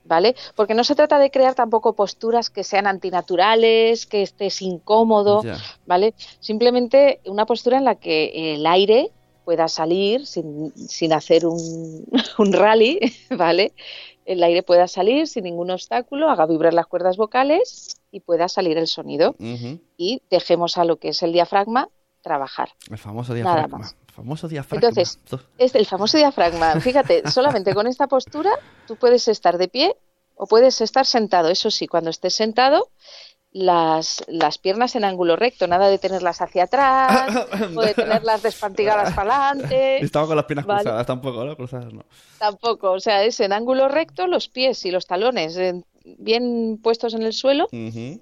¿Vale? 0.04 0.34
Porque 0.54 0.74
no 0.74 0.84
se 0.84 0.94
trata 0.94 1.18
de 1.18 1.30
crear 1.30 1.54
tampoco 1.54 1.94
posturas 1.94 2.50
que 2.50 2.64
sean 2.64 2.86
antinaturales, 2.86 4.06
que 4.06 4.22
estés 4.22 4.62
incómodo. 4.62 5.42
¿vale? 5.86 6.14
Simplemente 6.40 7.20
una 7.26 7.46
postura 7.46 7.78
en 7.78 7.84
la 7.84 7.96
que 7.96 8.54
el 8.54 8.66
aire 8.66 9.10
pueda 9.44 9.68
salir 9.68 10.26
sin, 10.26 10.72
sin 10.74 11.12
hacer 11.12 11.46
un, 11.46 12.06
un 12.38 12.52
rally, 12.52 13.00
¿vale? 13.36 13.72
El 14.24 14.42
aire 14.42 14.62
pueda 14.62 14.88
salir 14.88 15.26
sin 15.26 15.44
ningún 15.44 15.70
obstáculo, 15.70 16.30
haga 16.30 16.46
vibrar 16.46 16.72
las 16.72 16.86
cuerdas 16.86 17.18
vocales 17.18 18.00
y 18.10 18.20
pueda 18.20 18.48
salir 18.48 18.78
el 18.78 18.86
sonido. 18.86 19.34
Y 19.98 20.22
dejemos 20.30 20.78
a 20.78 20.84
lo 20.84 20.96
que 20.96 21.08
es 21.08 21.22
el 21.22 21.32
diafragma 21.32 21.90
trabajar. 22.24 22.70
El 22.90 22.98
famoso 22.98 23.32
Nada 23.34 23.54
diafragma. 23.54 23.78
más. 23.78 23.96
Famoso 24.12 24.48
diafragma. 24.48 24.88
Entonces, 24.88 25.20
Es 25.58 25.74
el 25.76 25.86
famoso 25.86 26.16
diafragma. 26.18 26.80
Fíjate, 26.80 27.22
solamente 27.30 27.72
con 27.74 27.86
esta 27.86 28.08
postura 28.08 28.50
tú 28.88 28.96
puedes 28.96 29.28
estar 29.28 29.58
de 29.58 29.68
pie 29.68 29.94
o 30.34 30.46
puedes 30.46 30.80
estar 30.80 31.06
sentado. 31.06 31.48
Eso 31.50 31.70
sí, 31.70 31.86
cuando 31.86 32.10
estés 32.10 32.34
sentado, 32.34 32.88
las, 33.52 34.24
las 34.26 34.58
piernas 34.58 34.96
en 34.96 35.04
ángulo 35.04 35.36
recto, 35.36 35.68
nada 35.68 35.88
de 35.88 35.98
tenerlas 35.98 36.40
hacia 36.40 36.64
atrás 36.64 37.46
o 37.76 37.82
de 37.82 37.94
tenerlas 37.94 38.42
despantigadas 38.42 39.12
para 39.14 39.50
adelante. 39.50 40.04
Estaba 40.04 40.26
con 40.26 40.34
las 40.36 40.44
piernas 40.46 40.66
Vale. 40.66 40.80
cruzadas 40.82 41.06
tampoco, 41.06 41.44
¿no? 41.44 41.56
Cruzadas 41.56 41.92
no. 41.92 42.04
Tampoco, 42.38 42.90
o 42.90 42.98
sea, 43.00 43.22
es 43.22 43.38
en 43.38 43.52
ángulo 43.52 43.86
recto, 43.88 44.26
los 44.26 44.48
pies 44.48 44.84
y 44.86 44.90
los 44.90 45.06
talones 45.06 45.56
bien 46.04 46.80
puestos 46.82 47.14
en 47.14 47.22
el 47.22 47.32
suelo 47.32 47.66
Ujú. 47.66 48.20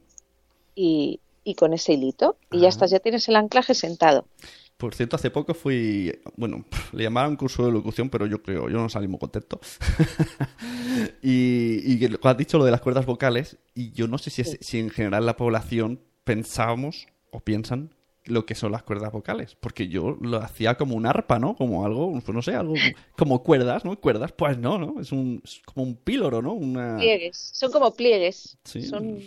y, 0.75 1.21
y 1.45 1.55
con 1.55 1.73
ese 1.73 1.93
hilito. 1.95 2.37
Y 2.51 2.61
ya 2.61 2.67
Ah. 2.67 2.71
estás, 2.71 2.91
ya 2.91 3.01
tienes 3.01 3.29
el 3.29 3.37
anclaje 3.37 3.75
sentado. 3.75 4.27
Por 4.77 4.95
cierto, 4.95 5.15
hace 5.17 5.31
poco 5.31 5.55
fui, 5.55 6.13
bueno, 6.37 6.65
le 6.93 7.05
llamaban 7.05 7.37
curso 7.37 7.65
de 7.65 7.71
locución, 7.73 8.11
pero 8.11 8.27
yo 8.27 8.43
creo, 8.43 8.69
yo 8.69 8.79
no 8.79 8.89
salí 8.89 9.07
muy 9.09 9.19
contento. 9.21 9.61
y, 11.23 12.05
has 12.23 12.37
dicho 12.37 12.59
lo 12.59 12.65
de 12.65 12.71
las 12.71 12.81
cuerdas 12.81 13.07
vocales, 13.07 13.59
y 13.75 13.93
yo 13.93 14.09
no 14.09 14.19
sé 14.19 14.31
si, 14.31 14.43
es- 14.43 14.59
si 14.61 14.79
en 14.79 14.91
general 14.91 15.27
la 15.27 15.37
población 15.37 16.01
pensábamos 16.25 17.07
o 17.31 17.41
piensan 17.41 17.95
lo 18.25 18.47
que 18.47 18.55
son 18.55 18.71
las 18.71 18.85
cuerdas 18.85 19.11
vocales, 19.13 19.57
porque 19.59 19.89
yo 19.89 20.17
lo 20.21 20.37
hacía 20.39 20.77
como 20.77 20.95
un 20.95 21.07
arpa, 21.07 21.41
¿no? 21.41 21.57
Como 21.57 21.85
algo, 21.85 22.13
pues 22.13 22.29
no 22.35 22.41
sé, 22.43 22.55
algo 22.55 22.75
como 23.17 23.43
cuerdas, 23.43 23.85
¿no? 23.85 23.99
Cuerdas, 23.99 24.31
pues 24.33 24.59
no, 24.59 24.79
¿no? 24.79 25.01
Es, 25.01 25.11
un, 25.11 25.41
es 25.45 25.61
como 25.65 25.85
un 25.85 25.97
píloro, 25.97 26.41
¿no? 26.41 26.53
Una... 26.53 26.97
Pliegues, 26.99 27.51
son 27.53 27.73
como 27.73 27.93
pliegues. 27.95 28.57
Sí. 28.65 28.83
Son, 28.83 29.19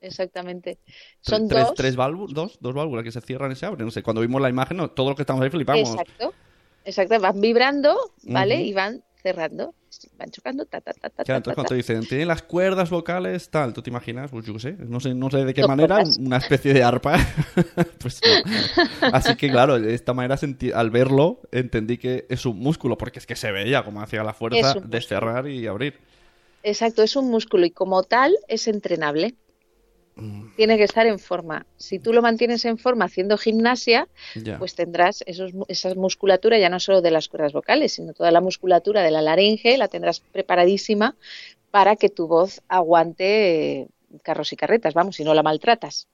exactamente. 0.00 0.78
Son 1.20 1.48
tres, 1.48 1.66
dos. 1.66 1.74
tres 1.74 1.96
válvulas, 1.96 2.34
dos, 2.34 2.58
dos 2.60 2.74
válvulas 2.74 3.04
que 3.04 3.12
se 3.12 3.20
cierran 3.20 3.52
y 3.52 3.56
se 3.56 3.66
abren. 3.66 3.86
No 3.86 3.90
sé, 3.90 4.02
cuando 4.02 4.20
vimos 4.20 4.40
la 4.40 4.48
imagen, 4.48 4.76
no, 4.76 4.90
todo 4.90 5.10
lo 5.10 5.16
que 5.16 5.22
estamos 5.22 5.42
ahí 5.42 5.50
flipamos. 5.50 5.90
Exacto. 5.90 6.34
Exacto, 6.84 7.20
van 7.20 7.40
vibrando, 7.40 7.96
¿vale? 8.24 8.62
Y 8.62 8.72
van 8.72 9.02
cerrando, 9.22 9.74
van 10.18 10.30
chocando, 10.30 10.64
ta, 10.64 10.80
ta, 10.80 10.92
ta, 10.92 11.10
ta, 11.10 11.24
Claro, 11.24 11.38
entonces 11.38 11.52
ta, 11.52 11.54
cuando 11.54 11.68
te 11.68 11.74
dicen, 11.74 12.00
tienen 12.06 12.28
las 12.28 12.42
cuerdas 12.42 12.88
vocales, 12.88 13.50
tal, 13.50 13.72
¿tú 13.72 13.82
te 13.82 13.90
imaginas? 13.90 14.30
Pues 14.30 14.46
yo 14.46 14.54
qué 14.54 14.60
sé, 14.60 14.76
no 14.78 14.98
sé, 14.98 15.14
no 15.14 15.30
sé 15.30 15.44
de 15.44 15.52
qué 15.52 15.66
manera, 15.66 16.02
una 16.18 16.38
especie 16.38 16.72
de 16.72 16.82
arpa. 16.82 17.18
pues 17.98 18.20
no. 18.22 19.08
Así 19.12 19.36
que 19.36 19.50
claro, 19.50 19.78
de 19.78 19.94
esta 19.94 20.14
manera 20.14 20.38
al 20.74 20.90
verlo 20.90 21.40
entendí 21.52 21.98
que 21.98 22.26
es 22.28 22.46
un 22.46 22.58
músculo, 22.58 22.96
porque 22.96 23.18
es 23.18 23.26
que 23.26 23.36
se 23.36 23.52
veía 23.52 23.84
como 23.84 24.00
hacía 24.00 24.24
la 24.24 24.32
fuerza 24.32 24.74
de 24.74 25.00
cerrar 25.02 25.48
y 25.48 25.66
abrir. 25.66 25.98
Exacto, 26.62 27.02
es 27.02 27.16
un 27.16 27.30
músculo 27.30 27.66
y 27.66 27.70
como 27.70 28.02
tal 28.02 28.34
es 28.48 28.68
entrenable. 28.68 29.34
Tiene 30.56 30.76
que 30.76 30.84
estar 30.84 31.06
en 31.06 31.18
forma. 31.18 31.66
Si 31.76 31.98
tú 31.98 32.12
lo 32.12 32.22
mantienes 32.22 32.64
en 32.64 32.78
forma 32.78 33.06
haciendo 33.06 33.38
gimnasia, 33.38 34.08
pues 34.58 34.74
tendrás 34.74 35.22
esos, 35.26 35.52
esa 35.68 35.94
musculatura 35.94 36.58
ya 36.58 36.68
no 36.68 36.80
solo 36.80 37.00
de 37.00 37.10
las 37.10 37.28
cuerdas 37.28 37.52
vocales, 37.52 37.92
sino 37.92 38.12
toda 38.12 38.30
la 38.30 38.40
musculatura 38.40 39.02
de 39.02 39.10
la 39.10 39.22
laringe, 39.22 39.78
la 39.78 39.88
tendrás 39.88 40.20
preparadísima 40.20 41.16
para 41.70 41.96
que 41.96 42.08
tu 42.08 42.26
voz 42.26 42.62
aguante 42.68 43.80
eh, 43.80 43.88
carros 44.22 44.52
y 44.52 44.56
carretas, 44.56 44.94
vamos, 44.94 45.16
si 45.16 45.24
no 45.24 45.34
la 45.34 45.42
maltratas. 45.42 46.08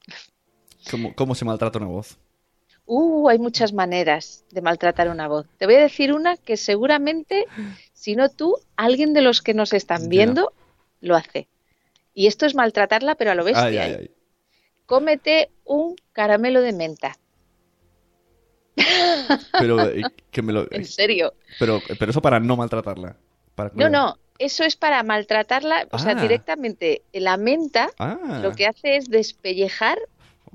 ¿Cómo, 0.91 1.15
cómo 1.15 1.35
se 1.35 1.45
maltrata 1.45 1.79
una 1.79 1.89
voz? 1.89 2.19
Uh, 2.87 3.29
hay 3.29 3.39
muchas 3.39 3.73
maneras 3.73 4.45
de 4.53 4.63
maltratar 4.63 5.09
una 5.09 5.27
voz. 5.27 5.47
Te 5.59 5.67
voy 5.67 5.75
a 5.75 5.81
decir 5.81 6.13
una 6.13 6.37
que 6.37 6.57
seguramente, 6.57 7.47
si 7.93 8.15
no 8.15 8.29
tú, 8.29 8.57
alguien 8.77 9.13
de 9.13 9.23
los 9.23 9.43
que 9.43 9.55
nos 9.55 9.73
están 9.73 10.09
viendo 10.09 10.53
lo 11.01 11.17
hace. 11.17 11.49
Y 12.17 12.29
esto 12.29 12.47
es 12.47 12.55
maltratarla, 12.55 13.15
pero 13.17 13.33
a 13.33 13.35
lo 13.35 13.45
bestia. 13.45 13.67
Ay, 13.67 13.77
ay, 13.77 13.93
¿eh? 13.93 13.97
ay. 14.01 14.11
Cómete 14.87 15.51
un 15.65 15.95
caramelo 16.15 16.63
de 16.63 16.73
menta. 16.73 17.19
Pero, 19.53 19.83
eh, 19.91 20.03
que 20.31 20.41
me 20.41 20.55
lo, 20.55 20.67
En 20.73 20.87
serio. 20.87 21.35
pero, 21.59 21.79
pero 21.99 22.11
eso 22.11 22.23
para 22.23 22.41
no 22.41 22.57
maltratarla. 22.57 23.17
Para 23.55 23.71
No, 23.75 23.91
no, 23.91 24.19
eso 24.39 24.65
es 24.65 24.77
para 24.77 25.03
maltratarla, 25.03 25.89
o 25.91 25.99
sea, 25.99 26.13
Ah. 26.13 26.23
directamente 26.23 27.03
la 27.13 27.37
menta 27.37 27.91
Ah, 27.99 28.41
lo 28.43 28.53
que 28.53 28.67
hace 28.67 28.97
es 28.97 29.11
despellejar 29.11 29.99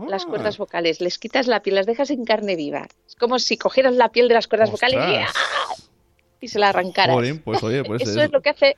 las 0.08 0.26
ah, 0.26 0.30
cuerdas 0.30 0.58
vocales, 0.58 1.00
les 1.00 1.20
quitas 1.20 1.46
la 1.46 1.62
piel, 1.62 1.76
las 1.76 1.86
dejas 1.86 2.10
en 2.10 2.26
carne 2.26 2.56
viva. 2.56 2.88
Es 3.06 3.16
como 3.16 3.38
si 3.38 3.56
cogieras 3.56 3.94
la 3.94 4.10
piel 4.10 4.28
de 4.30 4.34
las 4.34 4.48
cuerdas 4.48 4.72
vocales 4.72 5.28
y, 6.40 6.48
se 6.48 6.58
la 6.58 6.70
arrancaras. 6.70 7.16
Pues 7.44 7.62
oye, 7.62 7.84
pues 7.84 8.02
eso 8.08 8.20
es 8.20 8.32
lo 8.32 8.42
que 8.42 8.50
hace 8.50 8.78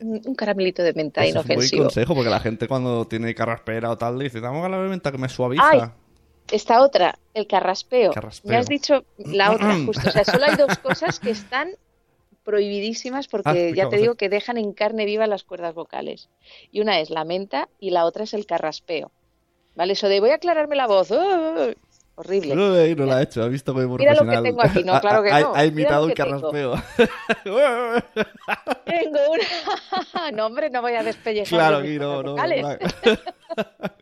un 0.00 0.34
caramelito 0.34 0.82
de 0.82 0.92
menta 0.94 1.20
pues 1.20 1.30
es 1.30 1.36
un 1.36 1.42
buen 1.42 1.50
inofensivo. 1.52 1.84
consejo, 1.84 2.14
porque 2.14 2.30
la 2.30 2.40
gente 2.40 2.68
cuando 2.68 3.06
tiene 3.06 3.34
carraspera 3.34 3.90
o 3.90 3.98
tal 3.98 4.18
dice, 4.18 4.40
dame 4.40 4.66
la 4.68 4.78
menta 4.78 5.10
que 5.12 5.18
me 5.18 5.28
suaviza. 5.28 5.68
Ay, 5.68 5.80
Esta 6.50 6.82
otra, 6.82 7.18
el 7.34 7.46
carraspeo. 7.46 8.12
Carraspeo. 8.12 8.50
Me 8.50 8.56
has 8.56 8.66
dicho 8.66 9.04
la 9.18 9.52
otra, 9.52 9.74
justo. 9.86 10.08
O 10.08 10.12
sea, 10.12 10.24
solo 10.24 10.44
hay 10.44 10.56
dos 10.56 10.78
cosas 10.78 11.18
que 11.20 11.30
están 11.30 11.70
prohibidísimas 12.44 13.26
Ah, 13.26 13.28
porque 13.30 13.52
ya 13.52 13.58
explícame, 13.58 13.90
te 13.90 13.96
digo 13.98 14.14
que 14.14 14.28
dejan 14.30 14.56
en 14.56 14.72
carne 14.72 15.04
viva 15.04 15.26
las 15.26 15.44
cuerdas 15.44 15.74
vocales. 15.74 16.30
Y 16.72 16.80
una 16.80 16.98
es 17.00 17.10
la 17.10 17.24
menta 17.24 17.68
y 17.78 17.90
la 17.90 18.06
otra 18.06 18.24
es 18.24 18.32
el 18.32 18.46
carraspeo. 18.46 19.10
¿Vale? 19.74 19.92
Eso 19.92 20.08
de 20.08 20.20
voy 20.20 20.30
a 20.30 20.36
aclararme 20.36 20.74
la 20.74 20.86
voz. 20.86 21.10
¡oh! 21.10 21.72
Horrible. 22.20 22.52
Uy, 22.54 22.94
no 22.96 23.04
la 23.06 23.18
ha 23.18 23.22
hecho, 23.22 23.42
ha 23.44 23.48
visto 23.48 23.72
muy 23.72 23.86
Mira 23.86 24.12
lo 24.14 24.28
que 24.28 24.38
tengo 24.42 24.60
aquí, 24.60 24.82
no, 24.82 25.00
claro 25.00 25.22
que 25.22 25.30
Ha- 25.30 25.40
no. 25.40 25.54
Ha, 25.54 25.64
imitado 25.64 26.04
un 26.06 26.12
que 26.12 26.24
tengo. 26.24 26.40
carraspeo. 26.40 26.74
Tengo 28.84 29.18
una. 29.30 30.30
no, 30.32 30.46
hombre, 30.46 30.68
no 30.70 30.82
voy 30.82 30.94
a 30.94 31.02
despellejar. 31.04 31.48
claro, 31.58 31.76
aquí 31.78 31.96
no, 31.98 32.22
no. 32.24 32.34
no. 32.36 32.42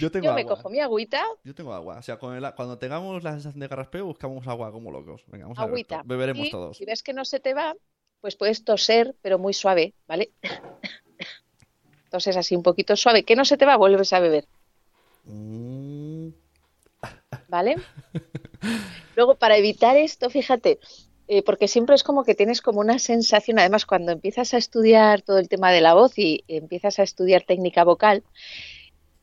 Yo 0.00 0.10
tengo 0.10 0.24
Yo 0.26 0.34
me 0.34 0.40
agua. 0.40 0.56
cojo 0.56 0.70
mi 0.70 0.80
agüita, 0.80 1.22
Yo 1.44 1.54
tengo 1.54 1.72
agua. 1.72 1.98
O 1.98 2.02
sea, 2.02 2.18
con 2.18 2.34
el- 2.34 2.54
cuando 2.54 2.78
tengamos 2.78 3.22
la 3.22 3.32
sensación 3.32 3.60
de 3.60 3.68
carraspeo, 3.68 4.06
buscamos 4.06 4.46
agua 4.48 4.72
como 4.72 4.90
locos. 4.90 5.22
Venga, 5.28 5.44
vamos 5.44 5.58
a 5.58 5.62
ver 5.66 5.70
agüita. 5.70 6.02
Beberemos 6.04 6.46
y 6.46 6.50
todos. 6.50 6.76
si 6.78 6.84
ves 6.84 7.02
que 7.02 7.12
no 7.12 7.24
se 7.24 7.38
te 7.38 7.54
va, 7.54 7.76
pues 8.20 8.34
puedes 8.34 8.64
toser, 8.64 9.14
pero 9.22 9.38
muy 9.38 9.52
suave, 9.52 9.94
¿vale? 10.08 10.30
Toses 12.10 12.36
así 12.36 12.56
un 12.56 12.62
poquito 12.62 12.96
suave. 12.96 13.22
Que 13.24 13.36
no 13.36 13.44
se 13.44 13.56
te 13.56 13.66
va, 13.66 13.76
vuelves 13.76 14.12
a 14.14 14.20
beber, 14.20 14.46
Mm, 15.28 16.05
¿vale? 17.48 17.76
Luego, 19.16 19.36
para 19.36 19.56
evitar 19.56 19.96
esto, 19.96 20.30
fíjate, 20.30 20.78
eh, 21.28 21.42
porque 21.42 21.68
siempre 21.68 21.94
es 21.94 22.02
como 22.02 22.24
que 22.24 22.34
tienes 22.34 22.62
como 22.62 22.80
una 22.80 22.98
sensación, 22.98 23.58
además 23.58 23.86
cuando 23.86 24.12
empiezas 24.12 24.54
a 24.54 24.58
estudiar 24.58 25.22
todo 25.22 25.38
el 25.38 25.48
tema 25.48 25.72
de 25.72 25.80
la 25.80 25.94
voz 25.94 26.18
y 26.18 26.44
empiezas 26.48 26.98
a 26.98 27.02
estudiar 27.02 27.42
técnica 27.42 27.84
vocal, 27.84 28.22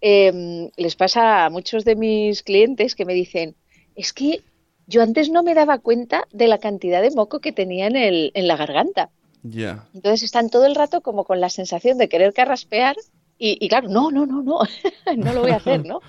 eh, 0.02 0.70
les 0.76 0.96
pasa 0.96 1.46
a 1.46 1.50
muchos 1.50 1.86
de 1.86 1.96
mis 1.96 2.44
clientes 2.44 2.96
que 2.96 3.06
me 3.06 3.14
dicen, 3.14 3.56
es 3.96 4.12
que 4.12 4.42
yo 4.86 5.02
antes 5.02 5.30
no 5.30 5.44
me 5.44 5.54
daba 5.54 5.78
cuenta 5.78 6.28
de 6.34 6.48
la 6.48 6.58
cantidad 6.58 7.02
de 7.02 7.12
moco 7.12 7.40
que 7.40 7.54
tenía 7.54 7.88
en, 7.88 7.96
el, 7.96 8.32
en 8.34 8.48
la 8.48 8.58
garganta. 8.58 9.10
Ya. 9.44 9.88
Entonces 9.94 10.24
están 10.24 10.50
todo 10.50 10.66
el 10.66 10.76
rato 10.76 11.00
como 11.00 11.24
con 11.24 11.40
la 11.40 11.50
sensación 11.50 11.98
de 11.98 12.10
querer 12.10 12.34
carraspear 12.34 12.98
y, 13.38 13.58
y 13.64 13.70
claro, 13.70 13.88
no, 13.88 14.12
no, 14.12 14.26
no, 14.26 14.42
no, 14.42 14.60
no 15.18 15.34
lo 15.34 15.42
voy 15.42 15.52
a 15.52 15.58
hacer, 15.58 15.86
¿no? 15.86 16.02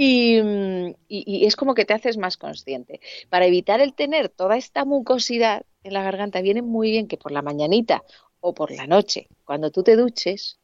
Y, 0.00 0.38
y- 1.08 1.24
y 1.26 1.44
es 1.46 1.56
como 1.56 1.74
que 1.74 1.84
te 1.84 1.92
haces 1.92 2.18
más 2.18 2.36
consciente. 2.36 3.00
Para 3.30 3.46
evitar 3.46 3.80
el 3.80 3.94
tener 3.94 4.28
toda 4.28 4.56
esta 4.56 4.84
mucosidad 4.84 5.66
en 5.82 5.92
la 5.92 6.04
garganta, 6.04 6.40
viene 6.40 6.62
muy 6.62 6.92
bien 6.92 7.08
que 7.08 7.16
por 7.16 7.32
la 7.32 7.42
mañanita 7.42 8.04
o 8.38 8.54
por 8.54 8.70
la 8.70 8.86
noche, 8.86 9.26
cuando 9.44 9.72
tú 9.72 9.82
te 9.82 9.96
duches, 9.96 10.60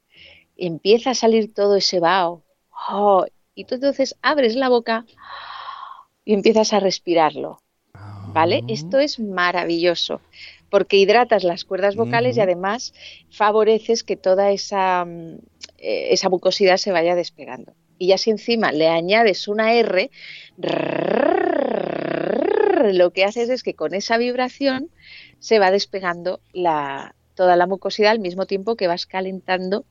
empieza 0.56 1.10
a 1.10 1.14
salir 1.14 1.52
todo 1.52 1.74
ese 1.74 1.98
vaho. 1.98 2.44
¡oh! 2.90 3.26
y 3.56 3.64
tú 3.64 3.74
entonces 3.74 4.16
abres 4.22 4.54
la 4.54 4.68
boca 4.68 5.04
y 6.24 6.34
empiezas 6.34 6.72
a 6.72 6.78
respirarlo. 6.78 7.60
¿Vale? 8.32 8.60
Ah. 8.62 8.66
Esto 8.68 8.98
es 9.00 9.18
maravilloso 9.18 10.20
porque 10.70 10.96
hidratas 10.96 11.42
las 11.44 11.64
cuerdas 11.64 11.94
vocales 11.96 12.36
y 12.36 12.40
además 12.40 12.94
favoreces 13.30 14.02
que 14.04 14.16
toda 14.16 14.50
esa, 14.52 15.06
eh, 15.78 16.08
esa 16.10 16.28
mucosidad 16.28 16.76
se 16.76 16.92
vaya 16.92 17.14
despegando. 17.16 17.74
Y 17.98 18.08
ya 18.08 18.18
si 18.18 18.30
encima 18.30 18.72
le 18.72 18.88
añades 18.88 19.48
una 19.48 19.72
R, 19.74 20.10
lo 22.92 23.10
que 23.12 23.24
haces 23.24 23.48
es 23.50 23.62
que 23.62 23.74
con 23.74 23.94
esa 23.94 24.18
vibración 24.18 24.90
se 25.38 25.58
va 25.58 25.70
despegando 25.70 26.40
la, 26.52 27.14
toda 27.34 27.56
la 27.56 27.66
mucosidad 27.66 28.12
al 28.12 28.20
mismo 28.20 28.46
tiempo 28.46 28.76
que 28.76 28.88
vas 28.88 29.06
calentando 29.06 29.84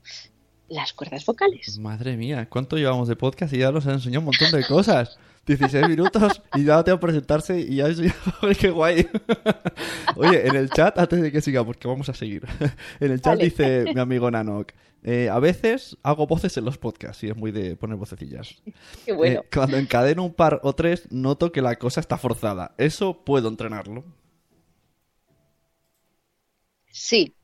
las 0.67 0.93
cuerdas 0.93 1.25
vocales. 1.25 1.77
Madre 1.79 2.17
mía, 2.17 2.47
¿cuánto 2.49 2.77
llevamos 2.77 3.07
de 3.07 3.15
podcast 3.15 3.53
y 3.53 3.59
ya 3.59 3.71
nos 3.71 3.85
han 3.85 3.93
enseñado 3.93 4.21
un 4.21 4.25
montón 4.25 4.51
de 4.51 4.65
cosas? 4.65 5.17
16 5.45 5.89
minutos 5.89 6.41
y 6.55 6.63
ya 6.63 6.83
tengo 6.83 6.99
que 6.99 7.07
presentarse 7.07 7.59
y 7.59 7.77
ya 7.77 7.87
es... 7.87 7.99
¡Qué 8.59 8.69
guay! 8.69 9.07
Oye, 10.15 10.47
en 10.47 10.55
el 10.55 10.69
chat, 10.69 10.97
antes 10.97 11.21
de 11.21 11.31
que 11.31 11.41
siga, 11.41 11.65
porque 11.65 11.87
vamos 11.87 12.07
a 12.09 12.13
seguir. 12.13 12.43
En 12.99 13.11
el 13.11 13.21
chat 13.21 13.37
Vale. 13.37 13.45
dice 13.45 13.85
mi 13.93 13.99
amigo 13.99 14.31
Nanok, 14.31 14.71
eh, 15.03 15.29
a 15.29 15.39
veces 15.39 15.97
hago 16.01 16.27
voces 16.27 16.55
en 16.55 16.63
los 16.63 16.77
podcasts 16.77 17.23
y 17.23 17.29
es 17.29 17.35
muy 17.35 17.51
de 17.51 17.75
poner 17.75 17.97
vocecillas. 17.97 18.61
Qué 19.05 19.11
bueno. 19.11 19.41
Eh, 19.41 19.47
cuando 19.53 19.77
encadeno 19.77 20.23
un 20.23 20.33
par 20.33 20.61
o 20.63 20.73
tres, 20.73 21.11
noto 21.11 21.51
que 21.51 21.61
la 21.61 21.75
cosa 21.75 21.99
está 21.99 22.17
forzada. 22.17 22.73
¿Eso 22.77 23.23
puedo 23.25 23.49
entrenarlo? 23.49 24.05
Sí. 26.89 27.35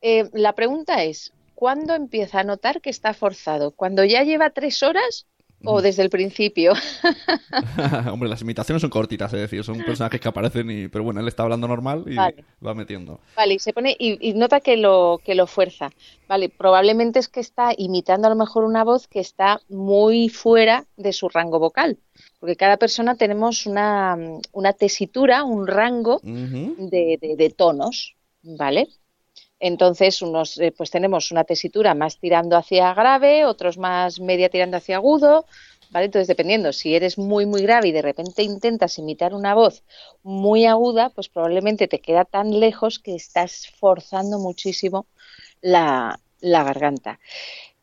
Eh, 0.00 0.28
la 0.32 0.54
pregunta 0.54 1.04
es, 1.04 1.32
¿cuándo 1.54 1.94
empieza 1.94 2.40
a 2.40 2.44
notar 2.44 2.80
que 2.80 2.90
está 2.90 3.14
forzado? 3.14 3.70
¿Cuando 3.70 4.04
ya 4.04 4.24
lleva 4.24 4.50
tres 4.50 4.82
horas. 4.82 5.26
O 5.64 5.82
desde 5.82 6.02
el 6.02 6.10
principio? 6.10 6.72
Hombre, 8.12 8.28
las 8.28 8.42
imitaciones 8.42 8.80
son 8.80 8.90
cortitas, 8.90 9.32
es 9.32 9.40
decir, 9.40 9.62
son 9.64 9.78
personajes 9.82 10.20
que 10.20 10.28
aparecen 10.28 10.70
y... 10.70 10.88
Pero 10.88 11.04
bueno, 11.04 11.20
él 11.20 11.28
está 11.28 11.42
hablando 11.42 11.68
normal 11.68 12.04
y 12.06 12.14
Vale. 12.16 12.44
va 12.64 12.74
metiendo. 12.74 13.20
Vale, 13.36 13.54
y 13.54 13.58
se 13.58 13.72
pone 13.72 13.96
y, 13.98 14.28
y 14.28 14.34
nota 14.34 14.60
que 14.60 14.76
lo 14.76 15.20
que 15.24 15.34
lo 15.34 15.46
fuerza. 15.46 15.90
Vale, 16.28 16.48
probablemente 16.48 17.18
es 17.18 17.28
que 17.28 17.40
está 17.40 17.72
imitando 17.76 18.26
a 18.26 18.30
lo 18.30 18.36
mejor 18.36 18.64
una 18.64 18.84
voz 18.84 19.06
que 19.08 19.20
está 19.20 19.60
muy 19.68 20.28
fuera 20.28 20.86
de 20.96 21.12
su 21.12 21.28
rango 21.28 21.58
vocal, 21.58 21.98
porque 22.38 22.56
cada 22.56 22.76
persona 22.76 23.16
tenemos 23.16 23.66
una, 23.66 24.16
una 24.52 24.72
tesitura, 24.72 25.44
un 25.44 25.66
rango 25.66 26.16
Ujú. 26.22 26.76
de, 26.78 27.18
de- 27.20 27.36
de 27.36 27.50
tonos, 27.50 28.16
¿vale? 28.42 28.88
Entonces, 29.60 30.22
unos, 30.22 30.58
eh, 30.58 30.72
pues 30.76 30.90
tenemos 30.90 31.30
una 31.30 31.44
tesitura 31.44 31.94
más 31.94 32.18
tirando 32.18 32.56
hacia 32.56 32.94
grave, 32.94 33.44
otros 33.44 33.76
más 33.76 34.18
media 34.18 34.48
tirando 34.48 34.78
hacia 34.78 34.96
agudo, 34.96 35.44
¿vale? 35.90 36.06
Entonces, 36.06 36.28
dependiendo, 36.28 36.72
si 36.72 36.94
eres 36.94 37.18
muy, 37.18 37.44
muy 37.44 37.62
grave 37.62 37.88
y 37.88 37.92
de 37.92 38.00
repente 38.00 38.42
intentas 38.42 38.98
imitar 38.98 39.34
una 39.34 39.54
voz 39.54 39.84
muy 40.22 40.64
aguda, 40.64 41.10
pues 41.10 41.28
probablemente 41.28 41.88
te 41.88 42.00
queda 42.00 42.24
tan 42.24 42.58
lejos 42.58 42.98
que 42.98 43.14
estás 43.14 43.68
forzando 43.78 44.38
muchísimo 44.38 45.06
la, 45.60 46.18
la 46.40 46.64
garganta. 46.64 47.20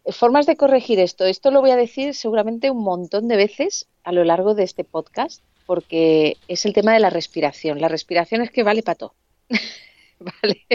Eh, 0.04 0.12
Formas 0.12 0.48
de 0.48 0.58
corregir 0.58 1.00
esto. 1.00 1.26
Esto 1.26 1.52
lo 1.52 1.62
voy 1.62 1.72
a 1.72 1.76
decir 1.76 2.16
seguramente 2.16 2.72
un 2.72 2.84
montón 2.84 3.28
de 3.28 3.38
veces 3.38 3.88
a 4.04 4.12
lo 4.12 4.24
largo 4.24 4.56
de 4.56 4.64
este 4.64 4.84
podcast, 4.84 5.44
porque 5.68 6.38
es 6.48 6.66
el 6.66 6.74
tema 6.74 6.94
de 6.94 7.00
la 7.00 7.12
respiración. 7.12 7.80
La 7.80 7.88
respiración 7.88 8.42
es 8.42 8.50
que 8.50 8.64
vale 8.64 8.82
para 8.82 8.96
todo. 8.96 9.14
¿Vale? 10.42 10.66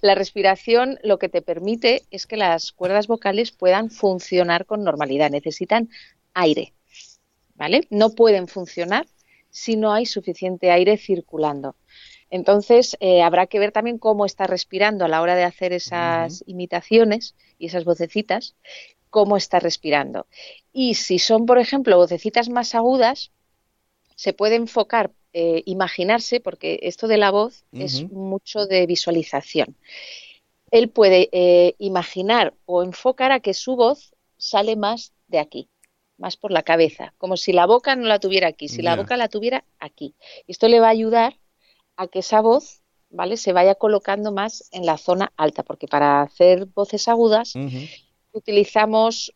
La 0.00 0.14
respiración 0.14 0.98
lo 1.02 1.18
que 1.18 1.28
te 1.28 1.42
permite 1.42 2.04
es 2.10 2.26
que 2.26 2.36
las 2.36 2.72
cuerdas 2.72 3.06
vocales 3.06 3.52
puedan 3.52 3.90
funcionar 3.90 4.66
con 4.66 4.84
normalidad. 4.84 5.30
Necesitan 5.30 5.90
aire. 6.34 6.72
¿Vale? 7.54 7.86
No 7.90 8.10
pueden 8.10 8.48
funcionar 8.48 9.06
si 9.50 9.76
no 9.76 9.92
hay 9.92 10.06
suficiente 10.06 10.70
aire 10.70 10.98
circulando. 10.98 11.76
Entonces, 12.28 12.96
eh, 13.00 13.22
habrá 13.22 13.46
que 13.46 13.58
ver 13.58 13.72
también 13.72 13.98
cómo 13.98 14.26
está 14.26 14.46
respirando 14.46 15.04
a 15.04 15.08
la 15.08 15.22
hora 15.22 15.36
de 15.36 15.44
hacer 15.44 15.72
esas 15.72 16.42
imitaciones 16.46 17.34
y 17.58 17.66
esas 17.66 17.84
vocecitas, 17.84 18.56
cómo 19.10 19.36
está 19.36 19.60
respirando. 19.60 20.26
Y 20.72 20.94
si 20.94 21.18
son, 21.18 21.46
por 21.46 21.58
ejemplo, 21.58 21.96
vocecitas 21.96 22.48
más 22.48 22.74
agudas, 22.74 23.32
se 24.16 24.32
puede 24.32 24.56
enfocar, 24.56 25.12
eh, 25.38 25.62
imaginarse, 25.66 26.40
porque 26.40 26.78
esto 26.80 27.08
de 27.08 27.18
la 27.18 27.30
voz 27.30 27.66
es 27.70 28.10
mucho 28.10 28.64
de 28.64 28.86
visualización. 28.86 29.76
Él 30.70 30.88
puede 30.88 31.28
eh, 31.30 31.74
imaginar 31.76 32.54
o 32.64 32.82
enfocar 32.82 33.32
a 33.32 33.40
que 33.40 33.52
su 33.52 33.76
voz 33.76 34.14
sale 34.38 34.76
más 34.76 35.12
de 35.28 35.38
aquí, 35.38 35.68
más 36.16 36.38
por 36.38 36.52
la 36.52 36.62
cabeza, 36.62 37.12
como 37.18 37.36
si 37.36 37.52
la 37.52 37.66
boca 37.66 37.96
no 37.96 38.06
la 38.06 38.18
tuviera 38.18 38.48
aquí, 38.48 38.68
si 38.68 38.80
la 38.80 38.96
boca 38.96 39.18
la 39.18 39.28
tuviera 39.28 39.62
aquí. 39.78 40.14
Esto 40.46 40.68
le 40.68 40.80
va 40.80 40.86
a 40.86 40.92
ayudar 40.92 41.38
a 41.98 42.06
que 42.06 42.20
esa 42.20 42.40
voz, 42.40 42.80
¿vale? 43.10 43.36
Se 43.36 43.52
vaya 43.52 43.74
colocando 43.74 44.32
más 44.32 44.70
en 44.72 44.86
la 44.86 44.96
zona 44.96 45.34
alta, 45.36 45.64
porque 45.64 45.86
para 45.86 46.22
hacer 46.22 46.64
voces 46.64 47.08
agudas 47.08 47.52
utilizamos 48.32 49.34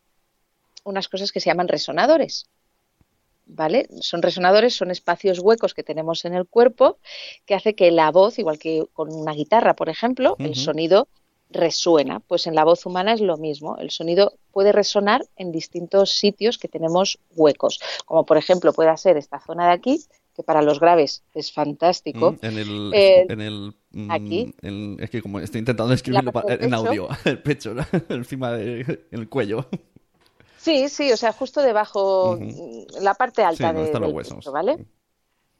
unas 0.83 1.07
cosas 1.07 1.31
que 1.31 1.41
se 1.41 1.51
llaman 1.51 1.67
resonadores. 1.67 2.49
¿Vale? 3.53 3.87
Son 3.99 4.21
resonadores, 4.21 4.75
son 4.75 4.91
espacios 4.91 5.39
huecos 5.39 5.73
que 5.73 5.83
tenemos 5.83 6.23
en 6.23 6.33
el 6.33 6.45
cuerpo 6.47 6.97
que 7.45 7.53
hace 7.53 7.75
que 7.75 7.91
la 7.91 8.09
voz, 8.09 8.39
igual 8.39 8.57
que 8.57 8.85
con 8.93 9.13
una 9.13 9.33
guitarra, 9.33 9.75
por 9.75 9.89
ejemplo, 9.89 10.37
el 10.39 10.55
sonido 10.55 11.09
resuena. 11.49 12.21
Pues 12.21 12.47
en 12.47 12.55
la 12.55 12.63
voz 12.63 12.85
humana 12.85 13.11
es 13.13 13.19
lo 13.19 13.35
mismo. 13.37 13.75
El 13.77 13.91
sonido 13.91 14.33
puede 14.53 14.71
resonar 14.71 15.25
en 15.35 15.51
distintos 15.51 16.11
sitios 16.11 16.57
que 16.57 16.69
tenemos 16.69 17.19
huecos, 17.35 17.81
como 18.05 18.25
por 18.25 18.37
ejemplo 18.37 18.71
puede 18.71 18.95
ser 18.95 19.17
esta 19.17 19.39
zona 19.41 19.67
de 19.67 19.73
aquí, 19.73 20.01
que 20.33 20.43
para 20.43 20.61
los 20.61 20.79
graves 20.79 21.23
es 21.33 21.51
fantástico. 21.51 22.31
Mm, 22.41 22.45
en 22.45 22.57
el, 22.57 22.91
Eh, 22.93 23.25
en 23.27 23.41
el 23.41 23.73
mm, 23.91 24.11
aquí. 24.11 24.55
en- 24.61 24.97
es 25.01 25.09
que 25.09 25.21
como 25.21 25.41
estoy 25.41 25.59
intentando 25.59 25.93
escribirlo 25.93 26.31
en 26.47 26.73
audio, 26.73 27.09
el 27.25 27.39
pecho, 27.43 27.73
¿no? 27.73 27.83
encima 28.09 28.51
del 28.53 29.07
el 29.11 29.27
cuello. 29.27 29.65
Sí, 30.63 30.89
sí, 30.89 31.11
o 31.11 31.17
sea, 31.17 31.33
justo 31.33 31.61
debajo, 31.61 32.37
mm, 32.39 33.01
la 33.01 33.13
parte 33.15 33.43
alta 33.43 33.73
Sí, 33.73 33.79
de, 33.79 33.83
están 33.85 34.01
los 34.01 34.09
del 34.09 34.15
huesos. 34.17 34.37
pecho, 34.37 34.51
¿vale? 34.51 34.85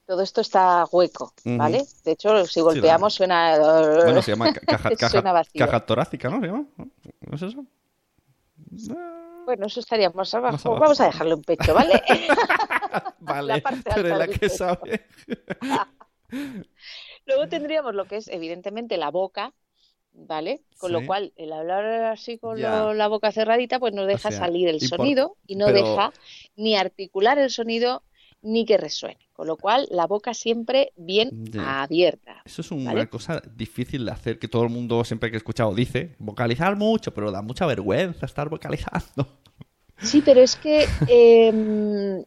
Todo 0.06 0.22
esto 0.22 0.42
está 0.42 0.86
hueco. 0.92 1.34
¿vale? 1.46 1.86
De 2.04 2.12
hecho, 2.12 2.46
si 2.46 2.62
golpeamos 2.62 3.14
suena... 3.14 3.58
Bueno, 4.04 4.22
se 4.22 4.32
llama 4.32 4.54
ca- 4.54 4.62
caja, 4.62 4.92
caja, 4.92 5.10
Suena 5.10 5.32
vacío. 5.34 5.66
caja 5.66 5.86
torácica, 5.86 6.30
¿no? 6.30 6.40
¿Se 6.42 6.48
llama? 6.48 6.66
¿No 6.78 7.36
es 7.36 7.42
eso? 7.42 7.66
Bueno, 9.46 9.66
eso 9.68 9.80
estaríamos 9.80 10.34
abajo. 10.34 10.54
Más 10.54 10.66
abajo. 10.66 10.82
Vamos 10.82 11.02
a 11.02 11.06
dejarlo 11.06 11.34
en 11.36 11.42
pecho, 11.42 11.74
¿vale? 11.74 12.02
Vale, 13.20 13.62
parte 13.62 13.90
tú 13.94 14.00
eres 14.00 14.14
alta 14.14 14.18
la 14.18 14.28
que 14.28 14.40
pecho. 14.40 14.56
sabe. 14.58 15.06
Luego 17.26 17.48
tendríamos 17.48 17.96
lo 17.96 18.06
que 18.08 18.18
es, 18.18 18.28
evidentemente, 18.28 18.98
la 18.98 19.10
boca, 19.12 19.54
¿vale? 20.14 20.62
Con 20.78 20.90
Sí. 20.90 20.94
lo 20.94 21.06
cual, 21.06 21.34
el 21.36 21.54
hablar 21.54 21.86
así 22.06 22.38
con 22.38 22.62
lo- 22.62 22.94
la 22.94 23.08
boca 23.08 23.32
cerradita, 23.32 23.80
pues 23.80 23.94
no 23.94 24.06
deja 24.06 24.30
sea, 24.32 24.40
salir 24.40 24.68
el 24.68 24.82
sonido 24.82 25.38
y 25.48 25.56
no 25.56 25.66
pero- 25.68 25.78
deja 25.90 26.14
ni 26.56 26.76
articular 26.76 27.38
el 27.40 27.50
sonido 27.50 28.04
ni 28.42 28.66
que 28.66 28.78
resuene. 28.78 29.20
Con 29.34 29.48
lo 29.48 29.58
cual, 29.58 29.88
la 29.92 30.06
boca 30.08 30.34
siempre 30.34 30.92
bien 30.96 31.30
abierta. 31.60 32.42
Eso 32.46 32.62
es 32.62 32.72
una 32.72 32.94
¿Vale? 32.94 33.08
cosa 33.10 33.42
difícil 33.56 34.06
de 34.06 34.12
hacer, 34.12 34.38
que 34.40 34.48
todo 34.48 34.64
el 34.64 34.70
mundo 34.70 35.04
siempre 35.04 35.30
que 35.32 35.36
he 35.36 35.40
escuchado 35.40 35.74
dice, 35.74 36.16
vocalizar 36.20 36.76
mucho, 36.76 37.14
pero 37.14 37.32
da 37.32 37.42
mucha 37.42 37.66
vergüenza 37.66 38.26
estar 38.26 38.50
vocalizando. 38.50 39.28
Sí, 40.00 40.22
pero 40.24 40.42
es 40.42 40.56
que 40.56 40.86
eh, 41.08 42.24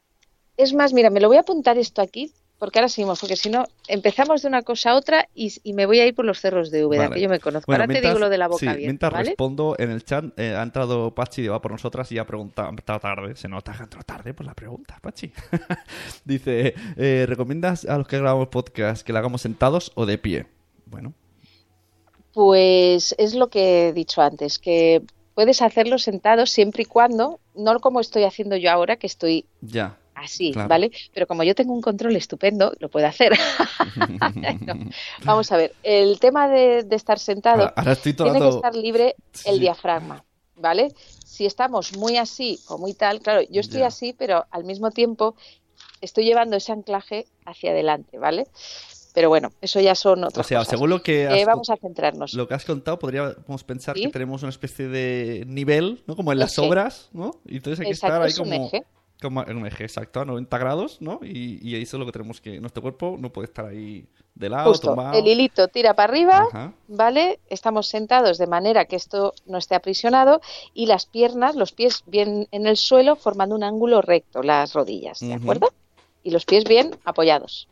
es 0.57 0.73
más, 0.75 0.93
mira, 0.93 1.11
me 1.11 1.21
lo 1.21 1.29
voy 1.29 1.37
a 1.37 1.41
apuntar 1.41 1.79
esto 1.79 2.01
aquí, 2.03 2.33
porque 2.59 2.79
ahora 2.79 2.89
seguimos, 2.89 3.21
porque 3.21 3.37
si 3.37 3.51
no, 3.51 3.67
empezamos 3.89 4.43
de 4.43 4.49
una 4.49 4.63
cosa 4.63 4.91
a 4.91 4.95
otra 4.95 5.29
y, 5.35 5.53
y 5.65 5.73
me 5.73 5.87
voy 5.87 6.01
a 6.01 6.07
ir 6.07 6.15
por 6.15 6.25
los 6.25 6.41
cerros 6.41 6.71
de 6.71 6.85
Úbeda, 6.85 7.05
Vale. 7.05 7.17
que 7.17 7.21
yo 7.21 7.29
me 7.29 7.41
conozco. 7.41 7.67
Bueno, 7.71 7.85
ahora 7.85 7.95
te 7.95 8.01
digo 8.01 8.19
lo 8.19 8.29
de 8.29 8.39
la 8.39 8.47
sí, 8.47 8.51
boca 8.53 8.71
abierta, 8.71 8.87
mientras 8.87 9.13
¿vale? 9.13 9.25
respondo 9.31 9.77
en 9.79 9.91
el 9.91 10.05
chat, 10.05 10.25
eh, 10.39 10.55
ha 10.57 10.63
entrado 10.63 11.15
Pachi 11.15 11.43
y 11.43 11.49
va 11.49 11.61
por 11.61 11.73
nosotras 11.73 12.11
y 12.13 12.19
ha 12.19 12.27
preguntado, 12.27 12.69
ha 12.69 12.71
entrado 12.71 13.01
tarde, 13.01 13.37
se 13.37 13.49
nota 13.49 13.73
que 13.73 13.81
ha 13.81 13.85
entrado 13.85 14.05
tarde 14.05 14.35
por 14.35 14.47
la 14.47 14.55
pregunta, 14.55 14.99
Pachi. 15.03 15.33
Dice, 16.25 16.75
eh, 16.97 17.27
¿recomiendas 17.29 17.85
a 17.85 17.99
los 17.99 18.07
que 18.07 18.19
grabamos 18.19 18.49
podcast 18.49 19.05
que 19.05 19.13
lo 19.13 19.19
hagamos 19.19 19.43
sentados 19.43 19.93
o 19.95 20.07
de 20.07 20.19
pie? 20.19 20.47
Bueno, 20.87 21.13
Pues 22.33 23.15
es 23.19 23.35
lo 23.35 23.49
que 23.49 23.89
he 23.89 23.93
dicho 23.93 24.23
antes, 24.23 24.59
que 24.59 25.03
puedes 25.35 25.61
hacerlo 25.61 25.99
sentado 25.99 26.47
siempre 26.47 26.83
y 26.83 26.87
cuando, 26.87 27.41
no 27.55 27.79
como 27.81 28.01
estoy 28.01 28.25
haciendo 28.25 28.57
yo 28.57 28.71
ahora, 28.71 28.97
que 28.97 29.07
estoy 29.07 29.47
ya. 29.61 29.99
Así, 30.25 30.53
Claro. 30.53 30.69
¿vale? 30.69 30.91
Pero 31.13 31.27
como 31.27 31.43
yo 31.45 31.55
tengo 31.55 31.73
un 31.73 31.81
control 31.81 32.17
estupendo, 32.17 32.73
lo 32.81 32.89
puedo 32.89 33.07
hacer. 33.07 33.33
No. 34.67 34.91
Vamos 35.25 35.51
a 35.53 35.57
ver, 35.57 35.75
el 35.83 36.19
tema 36.21 36.49
de, 36.49 36.83
de 36.85 36.97
estar 36.97 37.19
sentado 37.19 37.63
Ahora, 37.63 37.75
ahora 37.77 37.93
estoy 37.93 38.13
tiene 38.15 38.39
que 38.39 38.49
estar 38.49 38.75
libre 38.75 39.15
el 39.45 39.55
Sí. 39.55 39.61
diafragma, 39.61 40.25
¿vale? 40.57 40.93
Si 41.25 41.47
estamos 41.47 41.97
muy 41.97 42.17
así 42.17 42.59
o 42.69 42.79
muy 42.79 42.95
tal, 42.95 43.21
claro, 43.21 43.43
yo 43.51 43.61
estoy 43.61 43.81
Ya. 43.81 43.89
así, 43.89 44.13
pero 44.13 44.45
al 44.51 44.65
mismo 44.65 44.91
tiempo 44.91 45.35
estoy 46.01 46.25
llevando 46.25 46.57
ese 46.57 46.73
anclaje 46.73 47.27
hacia 47.45 47.71
adelante, 47.73 48.19
¿vale? 48.19 48.47
Pero 49.15 49.29
bueno, 49.29 49.53
eso 49.61 49.81
ya 49.81 49.95
son 49.95 50.25
O 50.25 50.29
otras 50.29 50.47
sea, 50.47 50.59
cosas. 50.59 50.71
según 50.71 50.91
lo 50.91 51.03
que 51.03 51.25
Eh, 51.25 51.45
vamos 51.45 51.71
a 51.71 51.77
centrarnos. 51.77 52.35
lo 52.35 52.49
que 52.49 52.55
has 52.55 52.65
contado, 52.65 52.99
podríamos 52.99 53.63
pensar 53.65 53.97
Sí. 53.97 54.03
que 54.05 54.09
tenemos 54.11 54.43
una 54.43 54.51
especie 54.51 54.89
de 54.89 55.45
nivel, 55.47 56.03
¿no? 56.07 56.17
Como 56.17 56.33
en 56.33 56.39
las 56.41 56.59
Eje. 56.59 56.67
obras, 56.69 57.11
¿no? 57.13 57.41
Y 57.47 57.57
entonces 57.57 57.81
hay 57.81 57.87
que 57.87 57.93
Exacto, 57.93 58.15
estar 58.17 58.23
ahí 58.23 58.31
es 58.31 58.39
como... 58.39 58.71
como 59.21 59.43
en 59.47 59.57
un 59.57 59.67
eje 59.67 59.85
exacto 59.85 60.21
a 60.21 60.25
90 60.25 60.59
grados, 60.59 61.01
¿no? 61.01 61.21
Y, 61.23 61.59
y 61.63 61.81
eso 61.81 61.97
es 61.97 61.99
lo 62.01 62.07
que 62.07 62.13
tenemos 62.13 62.41
que... 62.41 62.61
Nuestro 62.61 62.83
cuerpo 62.83 63.17
no 63.19 63.31
puede 63.31 63.47
estar 63.47 63.65
ahí 63.67 64.07
de 64.35 64.49
lado, 64.49 64.69
Justo, 64.71 64.89
tumbado. 64.89 65.19
el 65.19 65.27
hilito 65.27 65.69
tira 65.69 65.95
para 65.95 66.13
arriba, 66.13 66.47
Ajá. 66.49 66.73
¿vale? 66.89 67.39
Estamos 67.49 67.87
sentados 67.87 68.37
de 68.39 68.47
manera 68.47 68.85
que 68.87 68.97
esto 68.97 69.33
no 69.47 69.59
esté 69.59 69.77
aprisionado 69.77 70.41
y 70.75 70.87
las 70.87 71.07
piernas, 71.07 71.55
los 71.55 71.73
pies 71.73 72.03
bien 72.07 72.49
en 72.51 72.67
el 72.67 72.77
suelo 72.77 73.15
formando 73.17 73.55
un 73.55 73.63
ángulo 73.63 74.03
recto, 74.03 74.43
las 74.43 74.73
rodillas, 74.73 75.21
¿de 75.21 75.35
acuerdo? 75.35 75.69
Y 76.23 76.31
los 76.31 76.45
pies 76.47 76.65
bien 76.65 76.97
apoyados, 77.05 77.69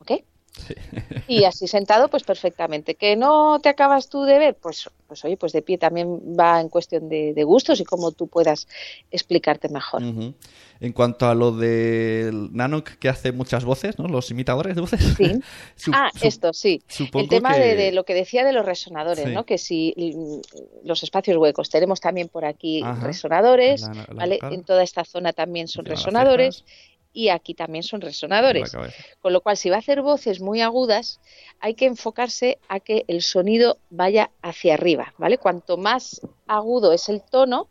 ¿ok? 0.00 0.12
Sí. 0.52 0.74
Y 1.28 1.44
así 1.44 1.66
sentado, 1.66 2.08
pues 2.08 2.24
perfectamente. 2.24 2.94
¿Que 2.96 3.16
no 3.16 3.58
te 3.60 3.68
acabas 3.70 4.08
tú 4.08 4.24
de 4.24 4.38
ver? 4.38 4.54
Pues, 4.56 4.90
pues 5.06 5.24
oye, 5.24 5.36
pues 5.36 5.52
de 5.52 5.62
pie 5.62 5.78
también 5.78 6.08
va 6.38 6.60
en 6.60 6.68
cuestión 6.68 7.08
de, 7.08 7.32
de 7.32 7.44
gustos 7.44 7.80
y 7.80 7.84
cómo 7.84 8.10
tú 8.12 8.26
puedas 8.26 8.66
explicarte 9.10 9.68
mejor. 9.68 10.02
En 10.02 10.92
cuanto 10.92 11.26
a 11.28 11.34
lo 11.34 11.52
del 11.52 12.52
Nanoc 12.52 12.96
que 12.98 13.08
hace 13.08 13.30
muchas 13.32 13.64
voces, 13.64 13.98
¿no? 13.98 14.08
Los 14.08 14.30
imitadores 14.30 14.74
de 14.74 14.80
voces. 14.80 15.14
Sí. 15.16 15.40
Ah, 15.94 16.10
esto 16.20 16.52
sí. 16.52 16.82
El 17.14 17.28
tema 17.28 17.54
que- 17.54 17.60
de, 17.60 17.76
de 17.76 17.92
lo 17.92 18.04
que 18.04 18.14
decía 18.14 18.44
de 18.44 18.52
los 18.52 18.66
resonadores, 18.66 19.24
Sí. 19.24 19.30
¿no? 19.30 19.44
Que 19.46 19.58
si 19.58 19.94
mm, 19.96 20.86
los 20.86 21.02
espacios 21.02 21.36
huecos, 21.36 21.70
tenemos 21.70 22.00
también 22.00 22.28
por 22.28 22.44
aquí 22.44 22.82
Ajá. 22.84 23.06
resonadores, 23.06 23.82
La- 23.82 23.94
la 23.94 24.06
¿vale? 24.12 24.38
En 24.50 24.64
toda 24.64 24.82
esta 24.82 25.04
zona 25.04 25.32
también 25.32 25.68
son 25.68 25.84
de 25.84 25.92
resonadores 25.92 26.56
cejas, 26.66 26.91
y 27.12 27.28
aquí 27.28 27.54
también 27.54 27.82
son 27.82 28.00
resonadores. 28.00 28.72
Con 29.20 29.32
lo 29.32 29.40
cual, 29.40 29.56
si 29.56 29.70
va 29.70 29.76
a 29.76 29.80
hacer 29.80 30.02
voces 30.02 30.40
muy 30.40 30.60
agudas, 30.60 31.20
hay 31.60 31.74
que 31.74 31.86
enfocarse 31.86 32.58
a 32.68 32.80
que 32.80 33.04
el 33.08 33.22
sonido 33.22 33.78
vaya 33.90 34.30
hacia 34.42 34.74
arriba, 34.74 35.14
¿vale? 35.18 35.38
Cuanto 35.38 35.76
más 35.76 36.20
agudo 36.46 36.92
es 36.92 37.08
el 37.08 37.22
tono, 37.22 37.68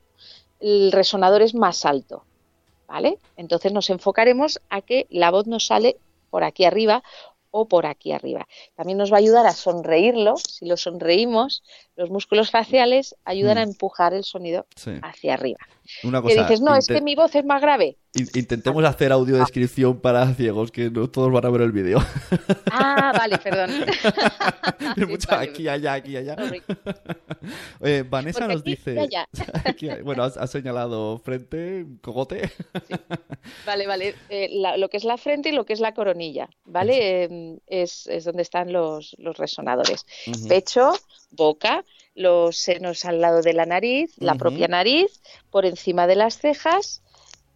el 0.59 0.91
resonador 0.91 1.41
es 1.41 1.55
más 1.55 1.85
alto, 1.85 2.23
¿vale? 2.87 3.17
Entonces 3.35 3.71
nos 3.73 3.89
enfocaremos 3.89 4.61
a 4.69 4.81
que 4.81 5.07
la 5.09 5.31
voz 5.31 5.47
nos 5.47 5.65
sale 5.65 5.97
por 6.29 6.43
aquí 6.43 6.65
arriba 6.65 7.03
o 7.51 7.67
por 7.67 7.85
aquí 7.85 8.13
arriba. 8.13 8.47
También 8.75 8.97
nos 8.97 9.11
va 9.11 9.17
a 9.17 9.19
ayudar 9.19 9.45
a 9.45 9.51
sonreírlo. 9.51 10.37
Si 10.37 10.65
lo 10.65 10.77
sonreímos, 10.77 11.63
los 12.01 12.09
músculos 12.09 12.51
faciales 12.51 13.15
ayudan 13.25 13.55
Mm. 13.55 13.59
a 13.59 13.63
empujar 13.63 14.13
el 14.13 14.23
sonido 14.23 14.65
Sí. 14.75 14.91
hacia 15.01 15.35
arriba. 15.35 15.59
Una 16.03 16.21
Que 16.21 16.29
cosa, 16.29 16.41
dices, 16.43 16.61
no, 16.61 16.75
es 16.75 16.87
que 16.87 17.01
mi 17.01 17.15
voz 17.15 17.35
es 17.35 17.43
más 17.45 17.61
grave. 17.61 17.97
in- 18.13 18.27
intentemos 18.35 18.83
hacer 18.85 19.11
audiodescripción 19.11 19.99
para 19.99 20.33
ciegos, 20.33 20.71
que 20.71 20.89
no 20.89 21.09
todos 21.09 21.31
van 21.31 21.45
a 21.45 21.49
ver 21.49 21.61
el 21.61 21.71
vídeo. 21.71 21.99
Ah, 22.71 23.13
vale, 23.17 23.37
perdón. 23.37 23.69
Hay 24.97 25.05
mucho 25.05 25.27
vale. 25.29 25.49
aquí, 25.49 25.67
allá, 25.67 25.93
aquí, 25.93 26.15
allá. 26.17 26.35
Eh, 27.83 28.03
Vanessa 28.07 28.39
Porque 28.39 28.53
nos 28.53 28.61
aquí 28.61 28.71
dice... 28.71 28.99
allá. 28.99 29.27
Aquí 29.65 29.89
bueno, 30.03 30.23
has, 30.23 30.37
has 30.37 30.51
señalado 30.51 31.17
frente, 31.19 31.85
cogote. 32.01 32.51
Vale, 33.65 33.87
vale. 33.87 34.15
Eh, 34.29 34.49
la- 34.51 34.77
lo 34.77 34.89
que 34.89 34.97
es 34.97 35.03
la 35.03 35.17
frente 35.17 35.49
y 35.49 35.51
lo 35.51 35.65
que 35.65 35.73
es 35.73 35.79
la 35.79 35.93
coronilla, 35.93 36.49
¿vale? 36.65 37.23
Eh, 37.23 37.57
es, 37.67 38.07
es 38.07 38.25
donde 38.25 38.43
están 38.43 38.71
los, 38.71 39.15
los 39.17 39.37
resonadores. 39.37 40.05
Ujú. 40.27 40.47
Pecho, 40.47 40.91
boca, 41.31 41.83
los 42.15 42.57
senos 42.57 43.05
al 43.05 43.21
lado 43.21 43.41
de 43.41 43.53
la 43.53 43.65
nariz, 43.65 44.11
la 44.17 44.35
propia 44.35 44.67
nariz, 44.67 45.21
por 45.49 45.65
encima 45.65 46.07
de 46.07 46.15
las 46.15 46.37
cejas 46.37 47.01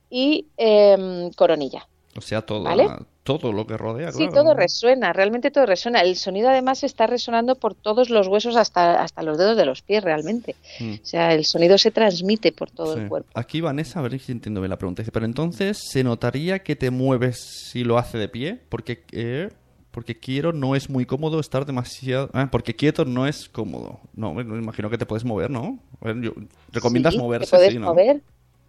y 0.09 0.47
em, 0.57 1.31
coronilla. 1.31 1.87
O 2.17 2.21
sea, 2.21 2.41
todo, 2.43 2.63
¿Vale? 2.63 2.87
todo 3.23 3.51
lo 3.51 3.67
que 3.67 3.75
rodea, 3.75 4.11
Sí, 4.13 4.19
claro. 4.27 4.33
todo 4.33 4.53
resuena, 4.53 5.11
realmente 5.11 5.51
todo 5.51 5.65
resuena. 5.65 5.99
El 6.01 6.15
sonido 6.15 6.47
además 6.47 6.83
está 6.83 7.07
resonando 7.07 7.55
por 7.55 7.73
todos 7.75 8.09
los 8.09 8.27
huesos 8.27 8.55
hasta, 8.55 9.01
hasta 9.03 9.23
los 9.23 9.37
dedos 9.37 9.57
de 9.57 9.65
los 9.65 9.81
pies, 9.81 10.01
realmente. 10.03 10.55
Mm. 10.79 10.93
O 11.03 11.05
sea, 11.05 11.33
el 11.33 11.43
sonido 11.43 11.77
se 11.77 11.91
transmite 11.91 12.53
por 12.53 12.71
todo 12.71 12.93
Sí. 12.93 13.01
el 13.01 13.09
cuerpo. 13.09 13.29
Aquí 13.33 13.59
Vanessa, 13.59 13.99
a 13.99 14.03
ver 14.03 14.17
si 14.19 14.31
entiendo 14.31 14.61
bien 14.61 14.69
la 14.69 14.77
pregunta. 14.77 15.01
Dice, 15.01 15.11
pero 15.11 15.25
entonces, 15.25 15.77
¿se 15.91 16.03
notaría 16.05 16.59
que 16.59 16.77
te 16.77 16.91
mueves 16.91 17.37
si 17.71 17.83
lo 17.83 17.97
hace 17.97 18.17
de 18.17 18.29
pie? 18.29 18.59
Porque, 18.69 19.03
eh, 19.11 19.49
porque 19.95 20.19
quiero 20.19 20.51
no 20.51 20.75
es 20.75 20.89
muy 20.89 21.05
cómodo 21.05 21.39
estar 21.39 21.65
demasiado... 21.65 22.29
Ah, 22.33 22.49
porque 22.51 22.75
quieto 22.75 23.05
no 23.05 23.25
es 23.27 23.47
cómodo. 23.47 24.01
No, 24.13 24.33
me 24.33 24.41
imagino 24.41 24.89
que 24.89 24.97
te 24.97 25.05
puedes 25.05 25.23
mover, 25.23 25.49
¿no? 25.49 25.79
Yo- 26.21 26.33
¿Recomiendas 26.73 27.13
Sí, 27.13 27.19
moverse? 27.21 27.45
Te 27.49 27.55
puedes 27.55 27.73
sí, 27.73 27.79
¿no? 27.79 27.95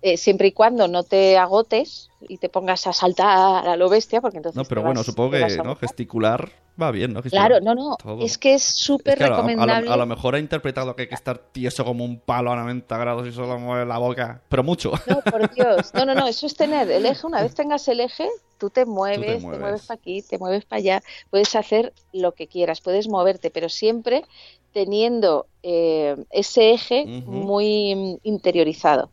Eh, 0.02 0.16
siempre 0.16 0.48
y 0.48 0.52
cuando 0.52 0.88
no 0.88 1.02
te 1.02 1.36
agotes 1.38 2.10
y 2.28 2.38
te 2.38 2.48
pongas 2.48 2.86
a 2.86 2.92
saltar 2.92 3.66
a 3.68 3.76
lo 3.76 3.88
bestia, 3.88 4.20
porque 4.20 4.38
entonces 4.38 4.56
No, 4.56 4.64
pero 4.64 4.82
vas- 4.82 4.88
bueno, 4.88 5.02
supongo 5.04 5.32
que 5.32 5.56
¿no? 5.62 5.76
gesticular 5.76 6.50
va 6.80 6.90
bien, 6.90 7.12
¿no? 7.12 7.22
Gesticular 7.22 7.48
Claro, 7.50 7.64
no, 7.64 7.74
no, 7.74 7.96
todo. 7.96 8.22
es 8.22 8.36
que 8.38 8.54
es 8.54 8.62
súper 8.62 9.14
Es 9.14 9.18
que 9.18 9.24
a 9.24 9.28
recomendable. 9.30 9.90
a 9.90 9.96
lo 9.96 10.06
mejor 10.06 10.34
ha 10.34 10.38
interpretado 10.38 10.94
que 10.94 11.02
hay 11.02 11.08
que 11.08 11.14
estar 11.14 11.38
tieso 11.38 11.84
como 11.84 12.04
un 12.04 12.20
palo 12.20 12.52
a 12.52 12.56
90 12.56 12.96
grados 12.98 13.26
y 13.26 13.32
solo 13.32 13.58
mueve 13.58 13.86
la 13.86 13.98
boca, 13.98 14.42
pero 14.48 14.62
mucho. 14.62 14.92
No, 15.06 15.20
por 15.22 15.48
Dios. 15.54 15.94
No, 15.94 16.04
no, 16.04 16.14
no, 16.14 16.26
eso 16.26 16.46
es 16.46 16.54
tener 16.56 16.90
el 16.90 17.06
eje. 17.06 17.26
Una 17.26 17.42
vez 17.42 17.54
tengas 17.54 17.86
el 17.88 18.00
eje, 18.00 18.28
tú 18.58 18.70
te 18.70 18.84
mueves, 18.84 19.26
te 19.26 19.38
mueves. 19.40 19.60
mueves, 19.60 19.82
para 19.86 19.98
aquí, 19.98 20.22
te 20.22 20.38
mueves 20.38 20.64
para 20.64 20.78
allá. 20.78 21.02
Puedes 21.30 21.54
hacer 21.54 21.92
lo 22.12 22.32
que 22.32 22.46
quieras, 22.46 22.80
puedes 22.80 23.08
moverte, 23.08 23.50
pero 23.50 23.68
siempre 23.68 24.24
teniendo 24.72 25.46
eh, 25.62 26.16
ese 26.30 26.72
eje 26.72 27.06
muy 27.06 28.18
interiorizado, 28.22 29.10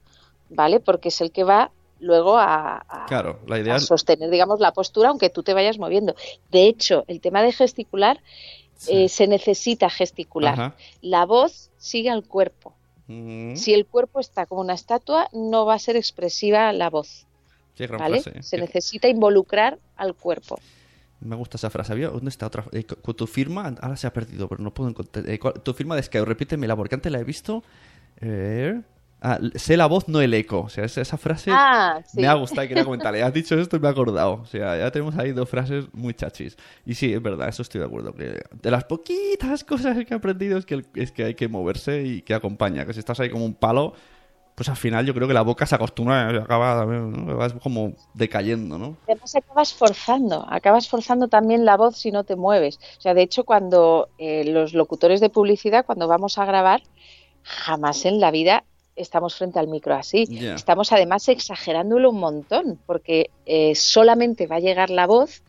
¿vale? 0.53 0.79
Porque 0.79 1.09
es 1.09 1.21
el 1.21 1.31
que 1.31 1.43
va 1.43 1.71
luego 1.99 2.37
a, 2.37 2.77
a- 2.87 3.05
Claro, 3.07 3.39
la 3.47 3.55
a 3.55 3.59
idea... 3.59 3.79
sostener, 3.79 4.29
digamos, 4.29 4.59
la 4.59 4.73
postura, 4.73 5.09
aunque 5.09 5.29
tú 5.29 5.43
te 5.43 5.53
vayas 5.53 5.77
moviendo. 5.79 6.15
De 6.51 6.67
hecho, 6.67 7.05
el 7.07 7.21
tema 7.21 7.41
de 7.41 7.51
gesticular 7.51 8.19
eh, 8.87 9.07
se 9.09 9.27
necesita 9.27 9.89
gesticular. 9.89 10.53
Ajá. 10.53 10.75
La 11.01 11.25
voz 11.25 11.71
sigue 11.77 12.09
al 12.09 12.25
cuerpo. 12.25 12.73
Mm, 13.07 13.55
Si 13.55 13.73
el 13.73 13.85
cuerpo 13.85 14.19
está 14.19 14.45
como 14.45 14.61
una 14.61 14.73
estatua, 14.73 15.27
no 15.33 15.65
va 15.65 15.75
a 15.75 15.79
ser 15.79 15.95
expresiva 15.95 16.71
la 16.73 16.89
voz, 16.89 17.25
qué 17.75 17.87
gran 17.87 17.99
¿vale? 17.99 18.21
frase. 18.21 18.43
Se 18.43 18.57
Qué- 18.57 18.61
necesita 18.63 19.07
involucrar 19.07 19.77
al 19.95 20.13
cuerpo. 20.15 20.57
Me 21.21 21.37
gusta 21.37 21.55
esa 21.55 21.69
frase. 21.69 21.93
Había, 21.93 22.09
¿Dónde 22.09 22.29
está 22.29 22.47
otra? 22.47 22.65
Eh, 22.73 22.83
con 22.83 23.13
tu 23.15 23.27
firma, 23.27 23.73
ahora 23.81 23.95
se 23.95 24.07
ha 24.07 24.11
perdido, 24.11 24.49
pero 24.49 24.61
no 24.61 24.73
puedo 24.73 24.89
encontrar. 24.89 25.29
eh, 25.29 25.39
¿cuál- 25.39 25.61
tu 25.63 25.73
firma 25.73 25.95
de 25.95 26.03
Skype, 26.03 26.25
repítemela, 26.25 26.75
porque 26.75 26.95
antes 26.95 27.09
la 27.11 27.19
he 27.19 27.23
visto. 27.23 27.63
Eh, 28.19 28.81
ah, 29.23 29.39
sé 29.55 29.75
la 29.77 29.87
voz, 29.87 30.07
no 30.07 30.21
el 30.21 30.33
eco. 30.35 30.59
O 30.61 30.69
sea, 30.69 30.83
esa, 30.85 31.17
frase 31.17 31.49
Ah, 31.51 31.99
sí. 32.05 32.21
me 32.21 32.27
ha 32.27 32.33
gustado 32.35 32.63
y 32.63 32.67
quería 32.67 32.83
comentarle. 32.85 33.23
Has 33.23 33.33
dicho 33.33 33.57
esto 33.57 33.77
y 33.77 33.79
me 33.79 33.87
he 33.87 33.91
acordado. 33.91 34.33
O 34.43 34.45
sea, 34.45 34.77
ya 34.77 34.91
tenemos 34.91 35.17
ahí 35.17 35.31
dos 35.31 35.49
frases 35.49 35.85
muy 35.93 36.13
chachis. 36.13 36.55
Y 36.85 36.93
sí, 36.93 37.11
es 37.13 37.21
verdad, 37.23 37.47
eso 37.49 37.61
estoy 37.63 37.79
de 37.79 37.87
acuerdo. 37.87 38.13
Que 38.13 38.43
de 38.61 38.71
las 38.71 38.83
poquitas 38.83 39.63
cosas 39.63 39.97
que 40.05 40.13
he 40.13 40.17
aprendido 40.17 40.57
es 40.59 40.65
que, 40.65 40.75
el- 40.75 40.87
es 40.95 41.11
que 41.11 41.23
hay 41.23 41.33
que 41.35 41.47
moverse 41.47 42.03
y 42.03 42.21
que 42.21 42.33
acompaña. 42.35 42.85
Que 42.85 42.93
si 42.93 42.99
estás 42.99 43.19
ahí 43.19 43.29
como 43.29 43.45
un 43.45 43.55
palo, 43.55 43.93
pues 44.55 44.69
al 44.69 44.75
final 44.77 45.03
yo 45.05 45.15
creo 45.15 45.27
que 45.27 45.33
la 45.33 45.41
boca 45.41 45.65
se 45.65 45.73
acostumbra 45.73 46.31
y 46.31 46.37
acaba 46.37 46.81
también, 46.81 47.25
¿no? 47.25 47.37
vas 47.37 47.53
como 47.53 47.93
decayendo, 48.13 48.77
¿no? 48.77 48.97
Además 49.07 49.35
acabas 49.35 49.73
forzando, 49.73 50.45
acabas 50.47 50.87
forzando 50.87 51.27
también 51.27 51.65
la 51.65 51.75
voz 51.75 51.97
si 51.97 52.11
no 52.11 52.23
te 52.23 52.35
mueves. 52.35 52.77
O 52.99 53.01
sea, 53.01 53.15
de 53.15 53.23
hecho, 53.23 53.45
cuando 53.45 54.09
eh, 54.19 54.43
los 54.45 54.75
locutores 54.75 55.21
de 55.21 55.29
publicidad, 55.31 55.87
cuando 55.87 56.07
vamos 56.07 56.37
a 56.37 56.45
grabar, 56.45 56.83
jamás 57.41 58.05
en 58.05 58.19
la 58.19 58.29
vida 58.31 58.63
estamos 58.95 59.35
frente 59.35 59.59
al 59.59 59.67
micro 59.67 59.95
así. 59.95 60.25
Estamos 60.55 60.91
además 60.91 61.27
exagerándolo 61.29 62.09
un 62.11 62.19
montón, 62.19 62.79
porque 62.85 63.29
eh, 63.45 63.75
solamente 63.75 64.47
va 64.47 64.57
a 64.57 64.59
llegar 64.59 64.89
la 64.89 65.07
voz 65.07 65.41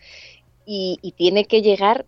y, 0.66 0.98
y 1.02 1.12
tiene 1.12 1.44
que 1.46 1.60
llegar 1.62 2.06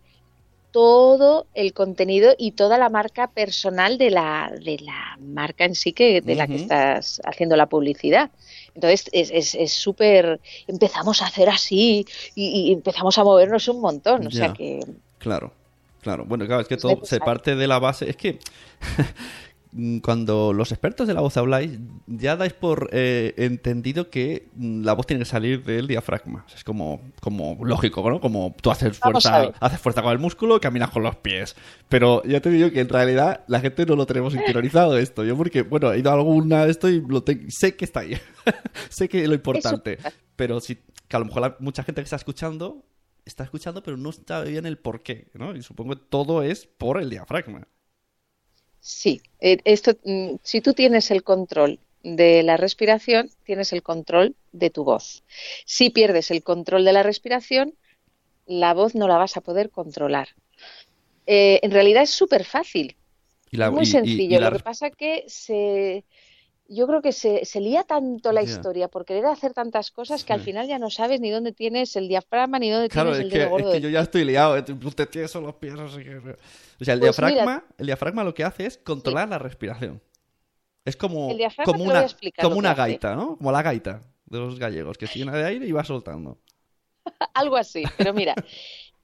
todo 0.72 1.46
el 1.54 1.72
contenido 1.72 2.34
y 2.36 2.50
toda 2.52 2.76
la 2.76 2.90
marca 2.90 3.28
personal 3.28 3.96
de 3.96 4.10
la, 4.10 4.52
de 4.62 4.78
la 4.80 5.16
marca 5.20 5.64
en 5.64 5.74
sí 5.74 5.92
que 5.94 6.20
de 6.20 6.34
la 6.34 6.46
que 6.46 6.56
estás 6.56 7.20
haciendo 7.24 7.56
la 7.56 7.66
publicidad. 7.66 8.30
Entonces 8.74 9.08
es 9.12 9.30
es- 9.30 9.54
es 9.54 9.72
súper, 9.72 10.38
empezamos 10.66 11.22
a 11.22 11.26
hacer 11.26 11.48
así 11.48 12.04
y, 12.34 12.68
y 12.68 12.72
empezamos 12.74 13.16
a 13.16 13.24
movernos 13.24 13.68
un 13.68 13.80
montón. 13.80 14.26
O 14.26 14.30
sea 14.30 14.52
que 14.52 14.80
Claro, 15.18 15.50
claro. 16.02 16.24
Bueno, 16.26 16.44
claro, 16.46 16.60
es 16.60 16.68
que 16.68 16.74
Es 16.74 16.82
todo 16.82 17.00
se 17.04 17.20
parte 17.20 17.56
de 17.56 17.66
la 17.66 17.78
base. 17.78 18.10
Es 18.10 18.16
que 18.16 18.38
cuando 20.02 20.52
los 20.52 20.72
expertos 20.72 21.06
de 21.06 21.14
la 21.14 21.20
voz 21.20 21.36
habláis, 21.36 21.78
ya 22.06 22.36
dais 22.36 22.52
por 22.52 22.88
eh, 22.92 23.34
entendido 23.36 24.08
que 24.10 24.48
mm, 24.54 24.82
la 24.84 24.94
voz 24.94 25.06
tiene 25.06 25.20
que 25.20 25.24
salir 25.28 25.64
del 25.64 25.86
diafragma. 25.86 26.44
O 26.46 26.48
sea, 26.48 26.58
es 26.58 26.64
como, 26.64 27.02
como 27.20 27.58
lógico, 27.64 28.08
¿no? 28.08 28.20
Como 28.20 28.54
tú 28.60 28.70
haces 28.70 28.98
fuerza, 28.98 29.52
haces 29.60 29.80
fuerza 29.80 30.02
con 30.02 30.12
el 30.12 30.18
músculo, 30.18 30.60
caminas 30.60 30.90
con 30.90 31.02
los 31.02 31.16
pies. 31.16 31.56
Pero 31.88 32.22
ya 32.24 32.40
te 32.40 32.50
digo 32.50 32.70
que 32.70 32.80
en 32.80 32.88
realidad 32.88 33.44
la 33.48 33.60
gente 33.60 33.84
no 33.86 33.96
lo 33.96 34.06
tenemos 34.06 34.34
interiorizado 34.34 34.96
esto. 34.98 35.24
Yo 35.24 35.36
porque, 35.36 35.62
bueno, 35.62 35.92
he 35.92 35.98
ido 35.98 36.10
a 36.10 36.14
alguna 36.14 36.64
de 36.64 36.70
esto 36.70 36.88
y 36.88 37.00
lo 37.06 37.22
te- 37.22 37.50
sé 37.50 37.76
que 37.76 37.84
está 37.84 38.00
ahí. 38.00 38.16
sé 38.88 39.08
que 39.08 39.22
es 39.22 39.28
lo 39.28 39.34
importante. 39.34 39.98
Pero 40.36 40.60
sí, 40.60 40.78
que 41.08 41.16
a 41.16 41.18
lo 41.18 41.26
mejor 41.26 41.42
la- 41.42 41.56
mucha 41.60 41.82
gente 41.82 42.00
que 42.00 42.04
está 42.04 42.16
escuchando 42.16 42.84
está 43.24 43.42
escuchando, 43.42 43.82
pero 43.82 43.96
no 43.96 44.10
está 44.10 44.42
bien 44.42 44.66
el 44.66 44.78
por 44.78 45.02
qué, 45.02 45.28
¿no? 45.34 45.54
Y 45.56 45.60
supongo 45.62 45.96
que 45.96 46.02
todo 46.08 46.42
es 46.42 46.64
por 46.66 47.00
el 47.00 47.10
diafragma. 47.10 47.66
Sí, 48.86 49.20
eh, 49.40 49.58
esto, 49.64 49.92
mm, 50.04 50.36
si 50.42 50.60
tú 50.60 50.72
tienes 50.74 51.10
el 51.10 51.22
control 51.22 51.80
de 52.02 52.42
la 52.42 52.56
respiración, 52.56 53.30
tienes 53.44 53.72
el 53.72 53.82
control 53.82 54.36
de 54.52 54.70
tu 54.70 54.84
voz. 54.84 55.24
Si 55.66 55.90
pierdes 55.90 56.30
el 56.30 56.42
control 56.42 56.84
de 56.84 56.92
la 56.92 57.02
respiración, 57.02 57.74
la 58.46 58.74
voz 58.74 58.94
no 58.94 59.08
la 59.08 59.18
vas 59.18 59.36
a 59.36 59.42
poder 59.42 59.70
controlar. 59.70 60.28
Eh, 61.26 61.60
en 61.62 61.70
realidad 61.72 62.02
es 62.04 62.10
súper 62.10 62.44
fácil. 62.44 62.96
La, 63.50 63.70
Muy 63.70 63.86
y- 63.86 63.90
y- 63.90 63.92
sencillo. 63.92 64.36
y 64.36 64.38
la 64.38 64.50
Lo 64.50 64.52
que 64.52 64.60
pasa 64.60 64.90
que 64.90 65.24
se, 65.28 66.04
yo 66.68 66.86
creo 66.86 67.02
que 67.02 67.12
se, 67.12 67.44
se 67.44 67.60
lía 67.60 67.84
tanto 67.84 68.32
la 68.32 68.42
historia 68.42 68.88
por 68.88 69.04
querer 69.04 69.26
hacer 69.26 69.52
tantas 69.54 69.90
cosas 69.90 70.24
que 70.24 70.32
al 70.32 70.40
final 70.40 70.66
ya 70.66 70.78
no 70.78 70.90
sabes 70.90 71.20
ni 71.20 71.30
dónde 71.30 71.52
tienes 71.52 71.96
el 71.96 72.08
diafragma 72.08 72.58
ni 72.58 72.70
dónde 72.70 72.88
Claro, 72.88 73.10
tienes 73.10 73.18
es 73.18 73.20
el 73.20 73.30
que, 73.30 73.38
dedo 73.38 73.50
es 73.50 73.50
gordo. 73.50 73.70
que 73.70 73.80
del 73.80 73.82
yo 73.82 73.88
ya 73.88 74.00
estoy 74.00 74.24
liado. 74.24 74.56
eh, 74.56 74.62
Te 74.62 75.06
tienes 75.06 75.34
los 75.34 75.54
pies, 75.56 75.74
así 75.78 76.02
que... 76.04 76.16
O 76.80 76.84
sea, 76.84 76.94
el 76.94 77.00
Pues 77.00 77.16
diafragma, 77.16 77.64
el 77.78 77.86
diafragma 77.86 78.24
lo 78.24 78.34
que 78.34 78.44
hace 78.44 78.66
es 78.66 78.78
controlar 78.78 79.28
la 79.28 79.38
respiración. 79.38 80.02
Es 80.84 80.96
como, 80.96 81.42
como 81.62 81.84
una, 81.84 82.02
explicar 82.02 82.42
como 82.42 82.56
que 82.56 82.58
una 82.58 82.70
hace. 82.72 82.78
gaita, 82.80 83.16
¿no? 83.16 83.36
Como 83.38 83.52
la 83.52 83.62
gaita 83.62 84.02
de 84.26 84.38
los 84.38 84.58
gallegos, 84.58 84.98
que 84.98 85.06
se 85.08 85.18
llena 85.18 85.32
de 85.36 85.44
aire 85.44 85.66
y 85.66 85.72
va 85.72 85.84
soltando. 85.84 86.38
Algo 87.34 87.56
así. 87.56 87.92
Pero 87.96 88.12
mira, 88.14 88.34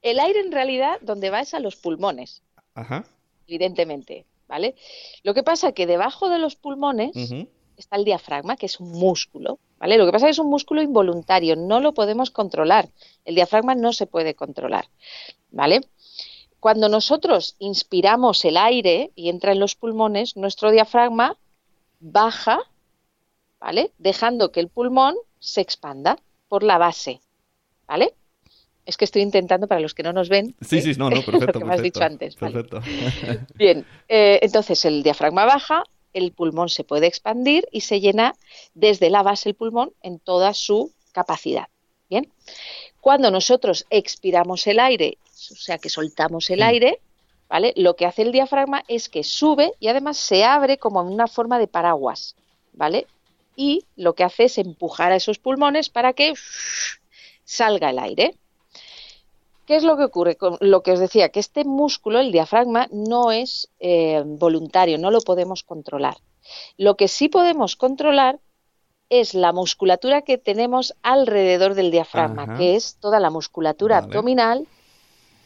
el 0.03 0.21
aire 0.21 0.41
en 0.41 0.53
realidad 0.53 0.99
donde 1.03 1.31
va 1.31 1.41
es 1.41 1.55
a 1.55 1.61
los 1.61 1.77
pulmones, 1.77 2.43
Ajá. 2.75 3.05
evidentemente. 3.47 4.27
¿Vale? 4.53 4.75
Lo 5.23 5.33
que 5.33 5.43
pasa 5.43 5.73
que 5.73 5.87
debajo 5.87 6.29
de 6.29 6.39
los 6.39 6.57
pulmones 6.57 7.17
está 7.79 7.97
el 7.97 8.05
diafragma, 8.05 8.59
que 8.59 8.67
es 8.67 8.81
un 8.81 8.93
músculo, 8.93 9.59
¿vale? 9.79 9.97
Lo 9.97 10.05
que 10.05 10.13
pasa 10.13 10.27
es 10.27 10.29
que 10.29 10.33
es 10.33 10.45
un 10.45 10.51
músculo 10.51 10.83
involuntario, 10.83 11.57
no 11.57 11.81
lo 11.81 11.95
podemos 11.95 12.31
controlar. 12.31 12.91
El 13.25 13.35
diafragma 13.35 13.75
no 13.75 13.95
se 13.95 14.07
puede 14.07 14.35
controlar, 14.35 14.85
¿vale? 15.51 15.81
Cuando 16.61 16.91
nosotros 16.91 17.57
inspiramos 17.61 18.45
el 18.45 18.59
aire 18.59 19.11
y 19.15 19.31
entra 19.31 19.53
en 19.53 19.59
los 19.59 19.75
pulmones, 19.75 20.37
nuestro 20.37 20.71
diafragma 20.71 21.39
baja, 21.99 22.61
¿vale? 23.59 23.93
Dejando 23.97 24.53
que 24.53 24.61
el 24.61 24.69
pulmón 24.69 25.15
se 25.39 25.63
expanda 25.63 26.19
por 26.49 26.63
la 26.63 26.77
base, 26.77 27.23
¿vale? 27.87 28.13
Es 28.85 28.97
que 28.97 29.05
estoy 29.05 29.23
intentando 29.23 29.69
para 29.69 29.81
los 29.81 29.95
que 29.95 30.03
no 30.03 30.13
nos 30.13 30.29
ven. 30.29 30.57
Sí, 30.61 30.79
¿eh? 30.79 30.83
sí, 30.83 30.93
no, 30.99 31.09
no, 31.11 31.23
perfecto. 31.25 31.47
Lo 31.47 31.53
que 31.61 31.65
me 31.65 31.75
has 31.75 31.81
perfecto, 31.81 32.01
dicho 32.01 32.05
antes, 32.05 32.37
¿vale? 32.39 32.65
Perfecto. 32.65 32.83
Bien, 33.55 33.87
eh, 34.09 34.41
entonces 34.43 34.85
el 34.85 35.03
diafragma 35.03 35.45
baja, 35.45 35.85
el 36.13 36.33
pulmón 36.33 36.69
se 36.69 36.85
puede 36.85 37.07
expandir 37.07 37.67
y 37.71 37.83
se 37.83 38.01
llena 38.01 38.35
desde 38.75 39.09
la 39.11 39.23
base 39.23 39.49
del 39.51 39.55
pulmón 39.55 39.93
en 40.03 40.19
toda 40.19 40.53
su 40.55 40.93
capacidad. 41.13 41.69
Bien, 42.11 42.31
cuando 43.01 43.31
nosotros 43.31 43.87
expiramos 43.89 44.67
el 44.67 44.79
aire, 44.81 45.17
o 45.51 45.57
sea 45.57 45.79
que 45.79 45.89
soltamos 45.89 46.51
el 46.51 46.61
Mm. 46.61 46.65
aire, 46.65 46.99
¿vale? 47.49 47.73
Lo 47.77 47.97
que 47.97 48.05
hace 48.05 48.23
el 48.23 48.33
diafragma 48.33 48.85
es 48.89 49.09
que 49.09 49.25
sube 49.25 49.73
y 49.81 49.89
además 49.89 50.19
se 50.19 50.45
abre 50.45 50.77
como 50.77 51.01
en 51.01 51.09
una 51.09 51.27
forma 51.27 51.59
de 51.59 51.69
paraguas, 51.69 52.37
¿vale? 52.75 53.07
Y 53.57 53.85
lo 53.97 54.15
que 54.15 54.25
hace 54.25 54.45
es 54.45 54.59
empujar 54.59 55.13
a 55.13 55.17
esos 55.17 55.39
pulmones 55.39 55.89
para 55.89 56.13
que 56.13 56.35
salga 57.45 57.91
el 57.91 57.99
aire. 57.99 58.35
¿Qué 59.73 59.77
es 59.77 59.85
lo 59.85 59.97
que 59.97 60.05
ocurre? 60.05 60.37
Con 60.37 60.59
lo 60.61 60.83
que 60.83 60.93
os 60.93 60.99
decía, 60.99 61.31
que 61.31 61.41
este 61.41 61.65
músculo, 61.65 62.21
el 62.21 62.31
diafragma, 62.31 62.89
no 62.93 63.33
es 63.33 63.71
eh, 63.81 64.23
voluntario, 64.23 64.99
no 64.99 65.11
lo 65.11 65.23
podemos 65.23 65.63
controlar. 65.63 66.19
Lo 66.77 66.99
que 66.99 67.09
sí 67.09 67.31
podemos 67.31 67.75
controlar 67.77 68.39
es 69.09 69.33
la 69.33 69.51
musculatura 69.55 70.21
que 70.21 70.37
tenemos 70.37 70.95
alrededor 71.03 71.73
del 71.73 71.91
diafragma, 71.91 72.43
Ajá. 72.43 72.59
que 72.59 72.77
es 72.77 72.99
toda 73.01 73.19
la 73.19 73.31
musculatura 73.31 73.95
Vale. 73.95 74.09
abdominal, 74.09 74.67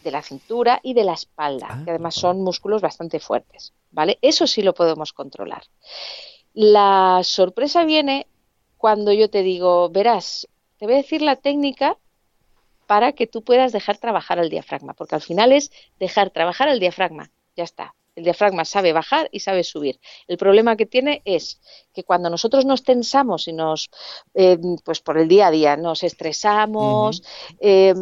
de 0.02 0.10
la 0.10 0.22
cintura 0.22 0.80
y 0.82 0.94
de 0.94 1.04
la 1.04 1.12
espalda, 1.12 1.68
Ah, 1.70 1.82
que 1.84 1.90
además 1.90 2.16
son 2.16 2.42
músculos 2.42 2.82
bastante 2.82 3.20
fuertes, 3.20 3.74
¿vale? 3.92 4.18
Eso 4.22 4.48
sí 4.48 4.60
lo 4.60 4.74
podemos 4.74 5.12
controlar. 5.12 5.62
La 6.52 7.20
sorpresa 7.22 7.84
viene 7.84 8.26
cuando 8.76 9.12
yo 9.12 9.30
te 9.30 9.44
digo, 9.44 9.88
verás, 9.88 10.48
te 10.78 10.86
voy 10.86 10.94
a 10.94 10.98
decir 10.98 11.22
la 11.22 11.36
técnica 11.36 11.96
para 12.86 13.12
que 13.12 13.26
tú 13.26 13.42
puedas 13.42 13.72
dejar 13.72 13.98
trabajar 13.98 14.38
al 14.38 14.50
diafragma, 14.50 14.94
porque 14.94 15.14
al 15.14 15.22
final 15.22 15.52
es 15.52 15.70
dejar 15.98 16.30
trabajar 16.30 16.68
al 16.68 16.80
diafragma, 16.80 17.30
ya 17.56 17.64
está. 17.64 17.94
El 18.14 18.24
diafragma 18.24 18.64
sabe 18.64 18.94
bajar 18.94 19.28
y 19.30 19.40
sabe 19.40 19.62
subir. 19.62 20.00
El 20.26 20.38
problema 20.38 20.76
que 20.76 20.86
tiene 20.86 21.20
es 21.26 21.60
que 21.92 22.02
cuando 22.02 22.30
nosotros 22.30 22.64
nos 22.64 22.82
tensamos 22.82 23.46
y 23.46 23.52
nos, 23.52 23.90
eh, 24.32 24.58
pues 24.84 25.00
por 25.00 25.18
el 25.18 25.28
día 25.28 25.48
a 25.48 25.50
día, 25.50 25.76
nos 25.76 26.02
estresamos, 26.02 27.22
eh, 27.60 27.92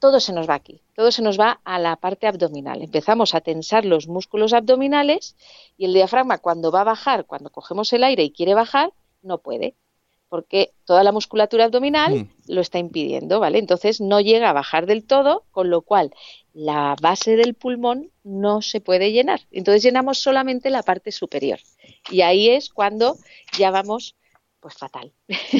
todo 0.00 0.18
se 0.18 0.32
nos 0.32 0.48
va 0.48 0.54
aquí, 0.54 0.80
todo 0.96 1.12
se 1.12 1.20
nos 1.20 1.38
va 1.38 1.60
a 1.64 1.78
la 1.78 1.96
parte 1.96 2.26
abdominal. 2.26 2.82
Empezamos 2.82 3.34
a 3.34 3.42
tensar 3.42 3.84
los 3.84 4.08
músculos 4.08 4.54
abdominales 4.54 5.36
y 5.76 5.84
el 5.84 5.92
diafragma 5.92 6.38
cuando 6.38 6.72
va 6.72 6.80
a 6.80 6.84
bajar, 6.84 7.26
cuando 7.26 7.50
cogemos 7.50 7.92
el 7.92 8.02
aire 8.04 8.24
y 8.24 8.32
quiere 8.32 8.54
bajar, 8.54 8.92
no 9.22 9.38
puede, 9.38 9.74
porque 10.30 10.70
toda 10.84 11.04
la 11.04 11.12
musculatura 11.12 11.64
abdominal 11.66 12.14
Mm. 12.20 12.28
lo 12.54 12.60
está 12.62 12.78
impidiendo, 12.78 13.38
¿vale? 13.40 13.58
Entonces 13.58 14.00
no 14.00 14.20
llega 14.22 14.48
a 14.48 14.54
bajar 14.54 14.86
del 14.86 15.04
todo, 15.04 15.44
con 15.50 15.68
lo 15.68 15.82
cual 15.82 16.14
la 16.54 16.96
base 17.02 17.36
del 17.36 17.52
pulmón 17.54 18.10
no 18.24 18.62
se 18.62 18.80
puede 18.80 19.12
llenar. 19.12 19.40
Entonces 19.50 19.82
llenamos 19.82 20.18
solamente 20.18 20.70
la 20.70 20.82
parte 20.82 21.12
superior. 21.12 21.58
Y 22.10 22.22
ahí 22.22 22.48
es 22.48 22.70
cuando 22.70 23.16
ya 23.58 23.70
vamos 23.70 24.14
pues 24.60 24.74
fatal. 24.74 25.12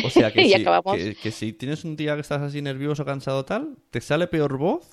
O 0.04 0.11
sea, 0.11 0.30
que, 0.33 0.42
Y 0.46 0.48
si, 0.50 0.54
acabamos- 0.54 0.96
que, 0.96 1.14
que 1.14 1.30
si 1.30 1.52
tienes 1.52 1.85
un 1.85 1.96
día 1.96 2.14
que 2.14 2.20
estás 2.20 2.40
así 2.42 2.61
nervioso, 2.62 3.04
cansado, 3.04 3.44
tal, 3.44 3.76
te 3.90 4.00
sale 4.00 4.26
peor 4.28 4.56
voz. 4.59 4.88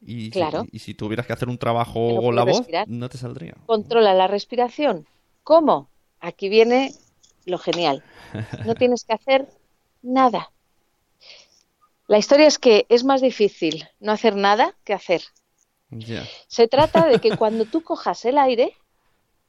Y, 0.00 0.24
si- 0.26 0.30
Claro. 0.30 0.64
y 0.72 0.78
si 0.78 0.94
tuvieras 0.94 1.26
que 1.26 1.34
hacer 1.34 1.48
un 1.48 1.58
trabajo 1.58 2.12
no 2.14 2.22
con 2.22 2.34
la 2.36 2.44
voz, 2.44 2.58
respirar. 2.58 2.88
no 2.88 3.08
te 3.10 3.18
saldría. 3.18 3.54
Controla 3.66 4.14
la 4.14 4.26
respiración. 4.28 5.06
¿Cómo? 5.42 5.90
Aquí 6.20 6.48
viene 6.48 6.92
lo 7.50 7.58
genial. 7.58 8.02
No 8.64 8.74
tienes 8.74 9.04
que 9.04 9.12
hacer 9.12 9.48
nada. 10.02 10.50
La 12.06 12.18
historia 12.18 12.46
es 12.46 12.58
que 12.58 12.86
es 12.88 13.04
más 13.04 13.20
difícil 13.20 13.88
no 14.00 14.12
hacer 14.12 14.34
nada 14.34 14.74
que 14.84 14.94
hacer. 14.94 15.22
Se 16.46 16.68
trata 16.68 17.06
de 17.06 17.18
que 17.18 17.36
cuando 17.36 17.64
tú 17.64 17.82
cojas 17.82 18.24
el 18.24 18.38
aire, 18.38 18.74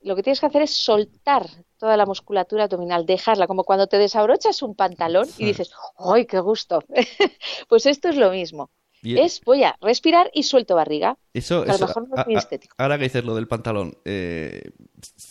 lo 0.01 0.15
que 0.15 0.23
tienes 0.23 0.39
que 0.39 0.47
hacer 0.47 0.63
es 0.63 0.71
soltar 0.71 1.47
toda 1.77 1.97
la 1.97 2.05
musculatura 2.05 2.63
abdominal, 2.63 3.05
dejarla, 3.05 3.47
como 3.47 3.63
cuando 3.63 3.87
te 3.87 3.97
desabrochas 3.97 4.61
un 4.61 4.75
pantalón 4.75 5.27
y 5.37 5.45
dices, 5.45 5.71
¡ay, 5.97 6.25
qué 6.25 6.39
gusto! 6.39 6.83
pues 7.69 7.85
esto 7.85 8.09
es 8.09 8.15
lo 8.15 8.31
mismo. 8.31 8.69
Y 9.03 9.17
Es, 9.19 9.41
voy 9.41 9.63
a 9.63 9.75
respirar 9.81 10.29
y 10.33 10.43
suelto 10.43 10.75
barriga. 10.75 11.17
eso, 11.33 11.63
que 11.63 11.71
a 11.71 11.77
lo 11.77 11.87
mejor 11.87 12.07
no 12.07 12.15
es 12.15 12.21
a- 12.21 12.25
muy 12.25 12.35
estético. 12.35 12.75
ahora 12.77 12.97
que 12.97 13.05
dices 13.05 13.23
lo 13.25 13.33
del 13.33 13.47
pantalón, 13.47 13.97
eh, 14.05 14.71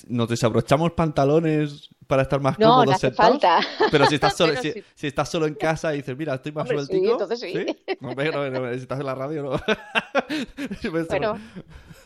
¿nos 0.08 0.28
desabrochamos 0.28 0.90
pantalones 0.92 1.88
para 2.08 2.22
estar 2.22 2.40
más 2.40 2.58
No, 2.58 2.66
cómodos 2.66 2.86
no 2.86 2.92
hace 2.92 3.06
sentados? 3.08 3.30
falta. 3.40 3.60
Pero 3.92 4.06
si 4.06 4.16
estás 4.16 4.36
solo, 4.36 4.56
si, 4.60 4.72
sí. 4.72 4.82
si 4.96 5.06
estás 5.06 5.28
solo 5.30 5.46
en 5.46 5.54
casa 5.54 5.94
y 5.94 5.98
dices, 5.98 6.16
mira, 6.16 6.34
estoy 6.34 6.50
más 6.50 6.68
Hombre, 6.68 6.84
sí, 6.86 7.00
entonces 7.04 7.38
sí. 7.40 7.66
No, 8.00 8.14
pero, 8.16 8.50
no, 8.50 8.72
si 8.74 8.80
estás 8.80 8.98
en 8.98 9.06
la 9.06 9.14
radio, 9.14 9.42
no. 9.44 9.52
Estoy- 10.58 10.90
Bueno, 11.08 11.38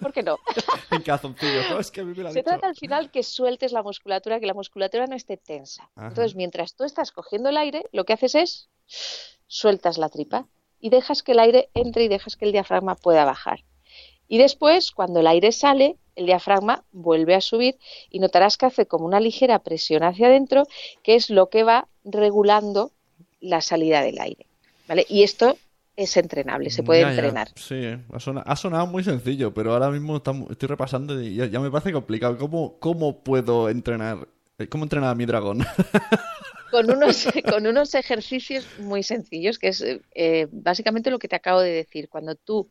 ¿por 0.00 0.12
qué 0.12 0.22
no? 0.22 0.37
en 0.90 1.00
calzoncillos. 1.03 1.70
No, 1.70 1.79
es 1.81 1.90
que 1.90 2.03
a 2.03 2.05
mí 2.05 2.12
me 2.14 2.24
lo 2.24 2.29
Se 2.31 2.40
dicho. 2.40 2.50
trata 2.50 2.66
al 2.66 2.77
final 2.77 3.11
que 3.11 3.22
sueltes 3.22 3.72
la 3.72 3.83
musculatura, 3.83 4.38
que 4.40 4.46
la 4.46 4.55
musculatura 4.55 5.07
no 5.07 5.16
esté 5.16 5.37
tensa. 5.38 5.90
Ajá. 5.96 6.09
Entonces, 6.09 6.35
mientras 6.37 6.74
tú 6.74 6.85
estás 6.85 7.11
cogiendo 7.11 7.48
el 7.48 7.57
aire, 7.57 7.85
lo 7.92 8.05
que 8.05 8.12
haces 8.12 8.35
es 8.35 8.68
sueltas 9.46 9.96
la 9.98 10.09
tripa 10.11 10.46
y 10.85 10.90
dejas 10.90 11.23
que 11.23 11.33
el 11.33 11.38
aire 11.38 11.70
entre 11.73 12.05
y 12.05 12.09
dejas 12.09 12.37
que 12.37 12.44
el 12.44 12.53
diafragma 12.53 12.94
pueda 12.94 13.25
bajar. 13.25 13.61
Y 14.29 14.37
después, 14.37 14.90
cuando 14.90 15.20
el 15.20 15.27
aire 15.27 15.51
sale, 15.51 15.97
el 16.14 16.27
diafragma 16.27 16.85
vuelve 16.92 17.35
a 17.35 17.40
subir 17.40 17.79
y 18.11 18.18
notarás 18.18 18.59
que 18.59 18.66
hace 18.66 18.85
como 18.85 19.07
una 19.07 19.18
ligera 19.18 19.61
presión 19.61 20.03
hacia 20.03 20.27
adentro, 20.27 20.64
que 21.03 21.14
es 21.14 21.31
lo 21.31 21.49
que 21.49 21.62
va 21.62 21.88
regulando 22.05 22.90
la 23.40 23.62
salida 23.62 24.03
del 24.03 24.18
aire. 24.20 24.44
¿Vale? 24.87 25.07
Y 25.09 25.23
esto 25.23 25.57
es 25.97 26.16
entrenable, 26.18 26.68
se 26.68 26.83
puede 26.83 27.01
Ya, 27.01 27.07
ya. 27.07 27.14
entrenar. 27.14 27.49
Sí, 27.57 27.81
ha 28.12 28.20
sonado, 28.20 28.47
ha 28.47 28.57
sonado 28.57 28.87
muy 28.87 29.03
sencillo, 29.05 29.55
pero 29.55 29.73
ahora 29.73 29.90
mismo 29.90 30.16
estoy 30.18 30.68
repasando 30.68 31.18
y 31.18 31.35
ya, 31.37 31.47
ya 31.47 31.61
me 31.61 31.70
parece 31.70 31.92
complicado. 31.94 32.37
¿Cómo, 32.37 32.77
cómo 32.79 33.20
puedo 33.20 33.70
entrenar? 33.70 34.29
eh, 34.59 34.66
¿Cómo 34.68 34.85
entrenar 34.85 35.11
a 35.11 35.14
mi 35.14 35.25
dragón? 35.25 35.64
con 36.70 36.90
unos, 36.90 37.27
con 37.50 37.66
unos 37.66 37.94
ejercicios 37.94 38.68
muy 38.79 39.03
sencillos, 39.03 39.59
que 39.59 39.68
es 39.68 39.85
eh, 40.14 40.48
básicamente 40.50 41.11
lo 41.11 41.18
que 41.18 41.29
te 41.29 41.37
acabo 41.37 41.61
de 41.61 41.72
decir. 41.72 42.09
Cuando 42.09 42.35
tú 42.35 42.70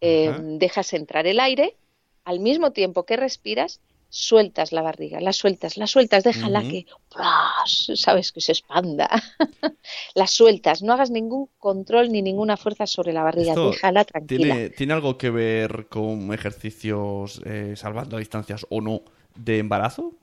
eh, 0.00 0.32
dejas 0.58 0.92
entrar 0.92 1.26
el 1.26 1.40
aire, 1.40 1.78
al 2.24 2.40
mismo 2.40 2.72
tiempo 2.72 3.04
que 3.04 3.16
respiras, 3.16 3.80
sueltas 4.08 4.70
la 4.70 4.80
barriga, 4.80 5.20
la 5.20 5.32
sueltas, 5.32 5.76
la 5.76 5.88
sueltas, 5.88 6.22
déjala 6.22 6.60
Ujú. 6.60 6.68
que, 6.68 6.86
¡pras! 7.10 7.90
sabes, 7.96 8.30
que 8.30 8.40
se 8.40 8.52
expanda. 8.52 9.10
la 10.14 10.28
sueltas, 10.28 10.82
no 10.82 10.92
hagas 10.92 11.10
ningún 11.10 11.50
control 11.58 12.12
ni 12.12 12.22
ninguna 12.22 12.56
fuerza 12.56 12.86
sobre 12.86 13.12
la 13.12 13.24
barriga, 13.24 13.54
Esto 13.54 13.70
déjala 13.70 14.04
tranquila. 14.04 14.54
¿Tiene, 14.54 14.70
¿Tiene 14.70 14.92
algo 14.92 15.18
que 15.18 15.30
ver 15.30 15.88
con 15.88 16.32
ejercicios 16.32 17.42
eh, 17.44 17.74
salvando 17.76 18.16
distancias 18.16 18.64
o 18.70 18.80
no 18.80 19.02
de 19.34 19.58
embarazo? 19.58 20.14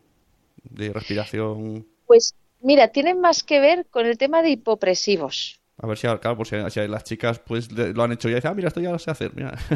¿De 0.64 0.94
respiración? 0.94 1.86
Pues 2.06 2.34
mira, 2.62 2.90
tiene 2.90 3.16
más 3.16 3.44
que 3.44 3.60
ver 3.60 3.86
con 3.90 4.06
el 4.06 4.18
tema 4.18 4.42
de 4.42 4.52
hipopresivos. 4.52 5.60
A 5.78 5.88
ver 5.88 5.98
si, 5.98 6.08
claro, 6.08 6.38
por 6.38 6.48
si, 6.48 6.56
las 6.56 7.04
chicas 7.04 7.40
pues 7.40 7.72
lo 7.72 8.04
han 8.04 8.12
hecho 8.12 8.30
ya 8.30 8.34
y 8.34 8.36
dicen, 8.36 8.52
ah, 8.52 8.54
mira, 8.54 8.68
esto 8.68 8.82
ya 8.82 8.92
lo 8.92 9.00
sé 9.00 9.12
hacer, 9.12 9.32
mira. 9.36 9.58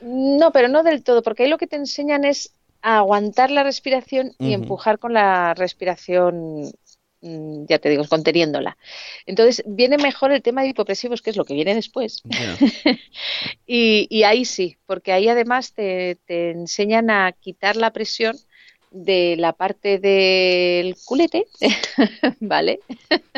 No, 0.00 0.52
pero 0.52 0.68
no 0.68 0.82
del 0.82 1.02
todo, 1.02 1.22
porque 1.22 1.42
ahí 1.42 1.48
lo 1.48 1.58
que 1.58 1.66
te 1.66 1.76
enseñan 1.76 2.24
es 2.24 2.52
a 2.82 2.98
aguantar 2.98 3.50
la 3.50 3.64
respiración 3.64 4.32
y 4.38 4.52
empujar 4.52 4.98
con 5.00 5.12
la 5.12 5.54
respiración, 5.54 6.70
mm, 7.20 7.64
ya 7.68 7.78
te 7.80 7.88
digo, 7.88 8.04
conteniéndola. 8.06 8.76
Entonces, 9.26 9.64
viene 9.66 9.98
mejor 9.98 10.30
el 10.30 10.42
tema 10.42 10.62
de 10.62 10.68
hipopresivos, 10.68 11.20
que 11.20 11.30
es 11.30 11.36
lo 11.36 11.44
que 11.44 11.54
viene 11.54 11.74
después. 11.74 12.22
Y, 13.66 14.06
y 14.08 14.22
ahí 14.22 14.46
sí, 14.46 14.78
porque 14.86 15.12
ahí 15.12 15.28
además 15.28 15.74
te, 15.74 16.16
te 16.24 16.52
enseñan 16.52 17.10
a 17.10 17.32
quitar 17.32 17.76
la 17.76 17.92
presión 17.92 18.34
de 18.90 19.36
la 19.38 19.52
parte 19.52 19.98
del 19.98 20.96
culete, 21.04 21.46
¿vale? 22.40 22.80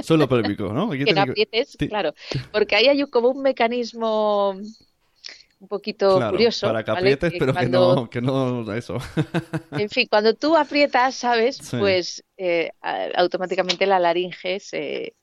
Suelo 0.02 0.28
pélvico, 0.28 0.72
¿no? 0.72 0.92
Aquí 0.92 1.04
que 1.04 1.12
no 1.12 1.24
que- 1.24 1.30
aprietes, 1.30 1.76
claro, 1.88 2.14
porque 2.52 2.76
ahí 2.76 2.86
hay 2.88 3.02
como 3.06 3.28
un 3.30 3.42
mecanismo 3.42 4.50
un 5.60 5.68
poquito 5.68 6.16
Claro, 6.16 6.32
curioso, 6.32 6.66
para 6.66 6.82
que 6.84 6.90
¿vale? 6.90 7.00
aprietes, 7.12 7.32
Que 7.32 7.38
pero 7.38 7.52
cuando- 7.52 8.08
que 8.10 8.20
no, 8.22 8.64
que 8.64 8.70
no 8.70 8.72
eso. 8.74 8.96
En 9.72 9.90
fin, 9.90 10.06
cuando 10.08 10.34
tú 10.34 10.56
aprietas, 10.56 11.14
¿sabes? 11.16 11.56
Sí. 11.56 11.76
Pues 11.78 12.24
eh, 12.38 12.70
automáticamente 13.14 13.86
la 13.86 13.98
laringe 13.98 14.58
se, 14.60 15.14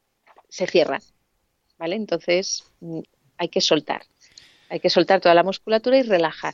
se 0.50 0.68
cierra, 0.68 1.00
¿vale? 1.80 1.96
Entonces 1.96 2.64
mm, 2.82 3.00
hay 3.38 3.50
que 3.50 3.62
soltar. 3.62 4.04
Hay 4.70 4.80
que 4.80 4.90
soltar 4.90 5.22
toda 5.22 5.34
la 5.34 5.44
musculatura 5.44 5.98
y 5.98 6.04
relajar. 6.04 6.54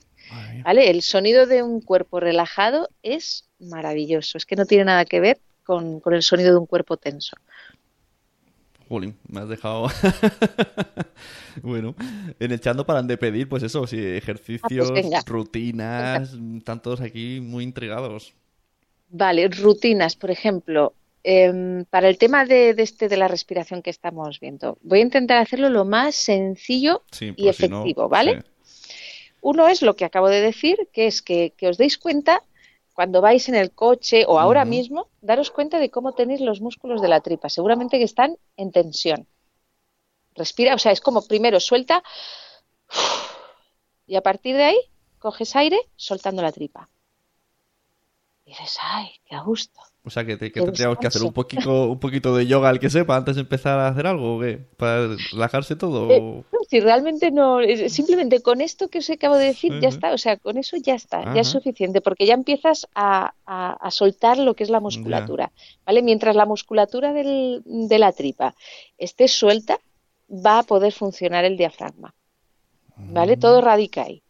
¿Vale? 0.64 0.90
El 0.90 1.02
sonido 1.02 1.46
de 1.46 1.64
un 1.64 1.82
cuerpo 1.82 2.20
relajado 2.20 2.90
es 3.04 3.50
maravilloso. 3.60 4.38
Es 4.38 4.46
que 4.46 4.56
no 4.56 4.66
tiene 4.66 4.86
nada 4.86 5.06
que 5.06 5.20
ver 5.20 5.40
con, 5.64 6.00
con 6.00 6.14
el 6.14 6.24
sonido 6.24 6.52
de 6.54 6.58
un 6.60 6.66
cuerpo 6.68 6.98
tenso. 6.98 7.36
Jolín, 8.90 9.18
me 9.28 9.40
has 9.42 9.50
dejado. 9.50 9.88
bueno, 11.64 11.96
en 12.40 12.52
el 12.52 12.60
chat 12.60 12.76
no 12.76 12.86
paran 12.86 13.08
de 13.08 13.18
pedir, 13.18 13.48
pues 13.50 13.64
eso, 13.64 13.88
sí, 13.88 13.98
ejercicios, 14.00 14.90
Ah, 14.90 14.94
venga. 14.94 15.22
rutinas, 15.26 16.34
están 16.58 16.82
todos 16.82 17.02
aquí 17.02 17.40
muy 17.42 17.64
intrigados. 17.64 18.34
Vale, 19.10 19.48
rutinas, 19.48 20.16
por 20.16 20.32
ejemplo, 20.32 20.94
em, 21.24 21.86
para 21.86 22.10
el 22.10 22.18
tema 22.18 22.46
de, 22.46 22.74
de 22.74 22.84
este 22.84 23.08
de 23.08 23.18
la 23.18 23.28
respiración 23.28 23.82
que 23.82 23.90
estamos 23.92 24.40
viendo, 24.40 24.78
voy 24.82 25.00
a 25.00 25.04
intentar 25.04 25.38
hacerlo 25.38 25.70
lo 25.70 25.86
más 25.86 26.16
sencillo 26.16 27.04
Sí, 27.12 27.34
y 27.36 27.46
por 27.46 27.54
si 27.54 27.68
no, 27.70 27.78
efectivo, 27.78 28.10
¿vale? 28.10 28.42
sí. 28.42 28.48
Uno 29.44 29.68
es 29.68 29.82
lo 29.82 29.98
que 29.98 30.06
acabo 30.06 30.30
de 30.30 30.40
decir, 30.40 30.90
que 30.94 31.06
es 31.06 31.22
que, 31.22 31.54
que 31.58 31.68
os 31.68 31.78
deis 31.78 31.98
cuenta 31.98 32.42
cuando 32.94 33.20
vais 33.20 33.50
en 33.50 33.56
el 33.56 33.72
coche 33.72 34.24
o 34.26 34.40
ahora 34.40 34.64
mismo, 34.64 35.10
daros 35.20 35.52
cuenta 35.52 35.80
de 35.80 35.92
cómo 35.92 36.14
tenéis 36.14 36.40
los 36.40 36.62
músculos 36.62 37.02
de 37.02 37.10
la 37.10 37.20
tripa. 37.20 37.50
Seguramente 37.50 37.98
que 37.98 38.06
están 38.06 38.38
en 38.56 38.72
tensión. 38.72 39.28
Respira, 40.34 40.76
o 40.76 40.80
sea, 40.80 40.94
es 40.94 41.02
como 41.02 41.28
primero 41.28 41.60
suelta 41.60 42.04
y 44.08 44.16
a 44.16 44.22
partir 44.22 44.56
de 44.56 44.64
ahí 44.64 44.80
coges 45.20 45.58
aire 45.58 45.80
soltando 45.98 46.42
la 46.42 46.54
tripa. 46.54 46.90
Y 48.46 48.52
dices, 48.52 48.78
ay, 48.80 49.10
qué 49.26 49.36
a 49.36 49.42
gusto. 49.42 49.82
O 50.06 50.10
sea, 50.10 50.26
que, 50.26 50.36
te- 50.36 50.52
que 50.52 50.60
Qué 50.60 50.66
tendríamos 50.66 50.98
que 50.98 51.08
hacer 51.08 51.24
un 51.24 51.32
poquito, 51.32 51.90
un 51.90 51.98
poquito 52.00 52.36
de 52.36 52.46
yoga 52.46 52.68
al 52.68 52.80
que 52.82 52.90
sepa 52.90 53.16
antes 53.16 53.36
de 53.36 53.42
empezar 53.42 53.80
a 53.80 53.88
hacer 53.88 54.06
algo, 54.06 54.36
¿o 54.36 54.40
qué? 54.42 54.58
¿Para 54.76 55.08
relajarse 55.32 55.78
todo? 55.78 56.12
Eh, 56.12 56.20
no, 56.20 56.60
si 56.70 56.82
realmente 56.82 57.32
no, 57.32 57.60
simplemente 57.88 58.42
con 58.42 58.60
esto 58.60 58.90
que 58.90 58.98
os 59.00 59.10
acabo 59.10 59.36
de 59.38 59.46
decir, 59.46 59.72
ya 59.80 59.88
está, 59.88 60.14
o 60.14 60.18
sea, 60.18 60.36
con 60.38 60.58
eso 60.58 60.76
ya 60.76 60.96
está, 60.96 61.20
Ajá. 61.20 61.34
ya 61.36 61.42
es 61.42 61.48
suficiente, 61.48 62.02
porque 62.02 62.26
ya 62.26 62.34
empiezas 62.34 62.86
a, 62.94 63.34
a- 63.46 63.74
a 63.74 63.92
soltar 63.92 64.38
lo 64.40 64.56
que 64.56 64.64
es 64.66 64.70
la 64.70 64.82
musculatura, 64.82 65.54
¿vale? 65.86 66.02
Mientras 66.02 66.36
la 66.36 66.46
musculatura 66.46 67.14
del- 67.14 67.62
de 67.66 67.98
la 68.00 68.12
tripa 68.12 68.56
esté 68.98 69.30
suelta, 69.30 69.78
va 70.30 70.60
a 70.60 70.64
poder 70.64 70.92
funcionar 70.92 71.46
el 71.46 71.56
diafragma, 71.56 72.14
¿vale? 72.98 73.38
Todo 73.38 73.62
radica 73.62 74.04
ahí, 74.04 74.23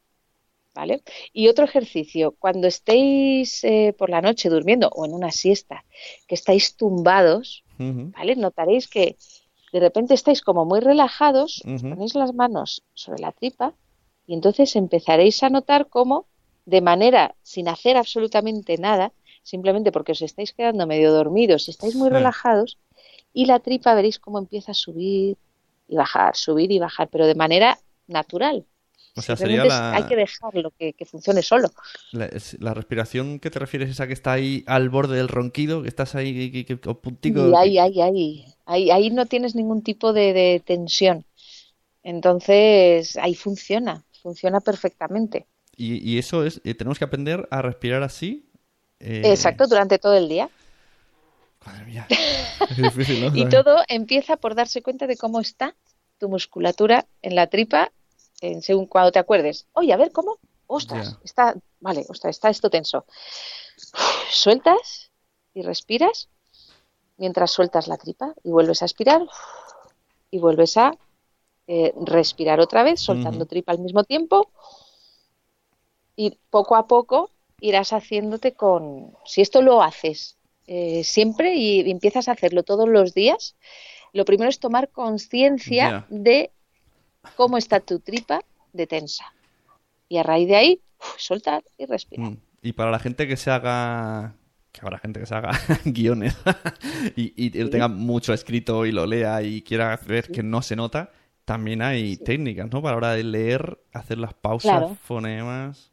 ¿vale? 0.74 1.04
Y 1.32 1.48
otro 1.48 1.66
ejercicio, 1.66 2.36
cuando 2.38 2.68
estéis 2.68 3.64
eh, 3.64 3.94
por 3.98 4.10
la 4.10 4.22
noche 4.22 4.50
durmiendo 4.50 4.90
o 4.90 5.06
en 5.06 5.14
una 5.14 5.32
siesta, 5.32 5.86
que 6.28 6.36
estáis 6.36 6.76
tumbados. 6.76 7.64
¿vale? 7.78 8.36
Notaréis 8.36 8.88
que 8.88 9.18
de 9.72 9.80
repente 9.80 10.14
estáis 10.14 10.42
como 10.42 10.66
muy 10.66 10.80
relajados, 10.80 11.64
os 11.66 11.82
ponéis 11.82 12.16
las 12.16 12.34
manos 12.34 12.84
sobre 12.94 13.20
la 13.20 13.32
tripa 13.32 13.74
y 14.28 14.34
entonces 14.36 14.76
empezaréis 14.76 15.42
a 15.44 15.50
notar 15.50 15.88
cómo, 15.90 16.28
de 16.66 16.82
manera 16.82 17.36
sin 17.42 17.68
hacer 17.68 17.98
absolutamente 17.98 18.78
nada, 18.78 19.12
simplemente 19.42 19.92
porque 19.92 20.14
os 20.14 20.22
estáis 20.22 20.54
quedando 20.54 20.88
medio 20.88 21.12
dormidos 21.12 21.68
estáis 21.68 21.96
muy 21.96 22.10
relajados, 22.10 22.78
y 23.34 23.48
la 23.48 23.60
tripa 23.60 23.96
veréis 23.96 24.20
cómo 24.20 24.38
empieza 24.38 24.72
a 24.72 24.76
subir 24.76 25.38
y 25.88 25.96
bajar, 25.96 26.36
subir 26.36 26.72
y 26.72 26.80
bajar, 26.80 27.10
pero 27.10 27.26
de 27.26 27.36
manera 27.36 27.80
natural. 28.08 28.66
O 29.16 29.22
sea, 29.22 29.36
sería 29.38 29.64
la- 29.66 29.94
hay 29.94 30.04
que 30.04 30.16
dejarlo 30.16 30.72
que, 30.72 30.94
que 30.94 31.06
funcione 31.06 31.42
solo. 31.44 31.70
La, 32.12 32.26
es- 32.26 32.58
la 32.60 32.74
respiración 32.74 33.40
que 33.40 33.52
te 33.52 33.60
refieres 33.60 33.90
es 33.90 33.96
esa 33.96 34.08
que 34.08 34.14
está 34.14 34.32
ahí 34.32 34.64
al 34.66 34.90
borde 34.90 35.18
del 35.18 35.28
ronquido, 35.28 35.84
que 35.84 35.88
estás 35.90 36.16
ahí 36.16 36.52
que, 36.52 36.66
que, 36.66 36.80
que- 36.80 36.90
puntico- 36.96 37.50
Y 37.52 37.56
ahí, 37.56 37.78
ahí, 37.80 38.02
ahí, 38.02 38.46
ahí, 38.66 38.92
ahí 38.92 39.10
no 39.12 39.26
tienes 39.28 39.54
ningún 39.56 39.84
tipo 39.84 40.14
de, 40.14 40.34
de 40.34 40.62
tensión. 40.66 41.26
Entonces, 42.02 43.16
ahí 43.18 43.36
funciona, 43.36 44.04
funciona 44.22 44.60
perfectamente. 44.60 45.46
Y, 45.76 45.98
y 46.08 46.18
eso 46.18 46.46
es, 46.46 46.62
eh, 46.64 46.74
tenemos 46.76 47.00
que 47.00 47.06
aprender 47.06 47.48
a 47.52 47.62
respirar 47.62 48.04
así. 48.04 48.46
eh, 49.00 49.22
Exacto, 49.26 49.68
durante 49.68 50.00
todo 50.00 50.16
el 50.16 50.28
día. 50.30 50.50
Madre 51.66 51.86
mía. 51.86 52.08
Es 52.70 52.78
difícil, 52.78 53.22
¿no? 53.22 53.36
Y 53.36 53.46
todo 53.50 53.84
empieza 53.88 54.38
por 54.38 54.56
darse 54.56 54.82
cuenta 54.82 55.06
de 55.08 55.18
cómo 55.18 55.40
está 55.40 55.76
tu 56.18 56.30
musculatura 56.30 57.06
en 57.22 57.36
la 57.36 57.48
tripa, 57.48 57.92
en 58.44 58.62
según 58.62 58.88
cuando 58.88 59.12
te 59.12 59.20
acuerdes. 59.20 59.68
Oye, 59.74 59.94
a 59.94 59.98
ver 59.98 60.12
cómo. 60.12 60.38
Ostras, 60.68 61.18
está, 61.24 61.56
vale, 61.80 62.06
ostras, 62.10 62.36
está 62.36 62.50
esto 62.50 62.70
tenso. 62.70 63.06
Sueltas 64.30 65.12
y 65.54 65.62
respiras 65.62 66.30
mientras 67.18 67.52
sueltas 67.52 67.88
la 67.88 67.98
tripa 67.98 68.34
y 68.44 68.50
vuelves 68.50 68.82
a 68.82 68.86
aspirar 68.86 69.22
y 70.32 70.40
vuelves 70.40 70.78
a 70.78 70.98
eh, 71.68 71.94
respirar 72.06 72.60
otra 72.60 72.84
vez, 72.84 73.00
soltando 73.00 73.46
tripa 73.46 73.72
al 73.72 73.80
mismo 73.80 74.04
tiempo. 74.04 74.52
Y 76.16 76.38
poco 76.50 76.76
a 76.76 76.88
poco 76.88 77.30
irás 77.60 77.94
haciéndote 77.94 78.54
con... 78.54 79.16
Si 79.26 79.42
esto 79.42 79.62
lo 79.62 79.82
haces 79.82 80.38
eh, 80.68 81.04
siempre 81.04 81.56
y 81.56 81.90
empiezas 81.90 82.28
a 82.28 82.34
hacerlo 82.34 82.64
todos 82.64 82.90
los 82.90 83.14
días, 83.14 83.56
lo 84.12 84.26
primero 84.26 84.50
es 84.50 84.60
tomar 84.60 84.90
conciencia 84.90 86.06
de 86.10 86.52
cómo 87.36 87.58
está 87.58 87.80
tu 87.80 88.00
tripa 88.00 88.42
de 88.74 88.88
tensa. 88.88 89.26
Y 90.10 90.18
a 90.18 90.24
raíz 90.24 90.48
de 90.48 90.56
ahí, 90.56 90.82
soltar 91.18 91.64
y 91.78 91.86
respirar. 91.86 92.32
Mm. 92.32 92.38
Y 92.62 92.74
para 92.74 92.92
la 92.92 93.00
gente 93.00 93.28
que 93.28 93.38
se 93.38 93.52
haga 93.52 94.36
que 94.74 94.82
habrá 94.82 94.98
gente 94.98 95.20
que 95.20 95.26
se 95.28 95.36
haga 95.36 95.52
guiones 95.86 96.36
y, 97.16 97.50
tenga 97.70 97.88
mucho 97.88 98.34
escrito 98.34 98.86
y 98.86 98.92
lo 98.92 99.06
lea 99.06 99.44
y 99.44 99.62
quiera 99.62 99.98
ver 100.06 100.30
que 100.32 100.42
no 100.42 100.62
se 100.62 100.76
nota, 100.76 101.12
también 101.46 101.82
hay 101.82 102.18
técnicas, 102.18 102.70
¿no? 102.72 102.82
Para 102.82 102.94
la 102.94 102.98
hora 102.98 103.12
de 103.14 103.24
leer, 103.24 103.80
hacer 103.94 104.18
las 104.18 104.34
pausas, 104.34 104.98
fonemas. 105.00 105.93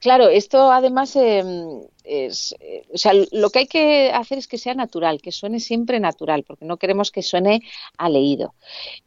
Claro, 0.00 0.28
esto 0.28 0.72
además 0.72 1.14
em, 1.14 1.82
es, 2.04 2.54
eh, 2.60 2.86
o 2.92 2.96
sea, 2.96 3.12
lo 3.32 3.50
que 3.50 3.60
hay 3.60 3.66
que 3.66 4.10
hacer 4.10 4.38
es 4.38 4.48
que 4.48 4.56
sea 4.56 4.74
natural, 4.74 5.20
que 5.20 5.30
suene 5.30 5.60
siempre 5.60 6.00
natural, 6.00 6.42
porque 6.44 6.64
no 6.64 6.78
queremos 6.78 7.10
que 7.10 7.22
suene 7.22 7.62
a 7.98 8.08
leído. 8.08 8.54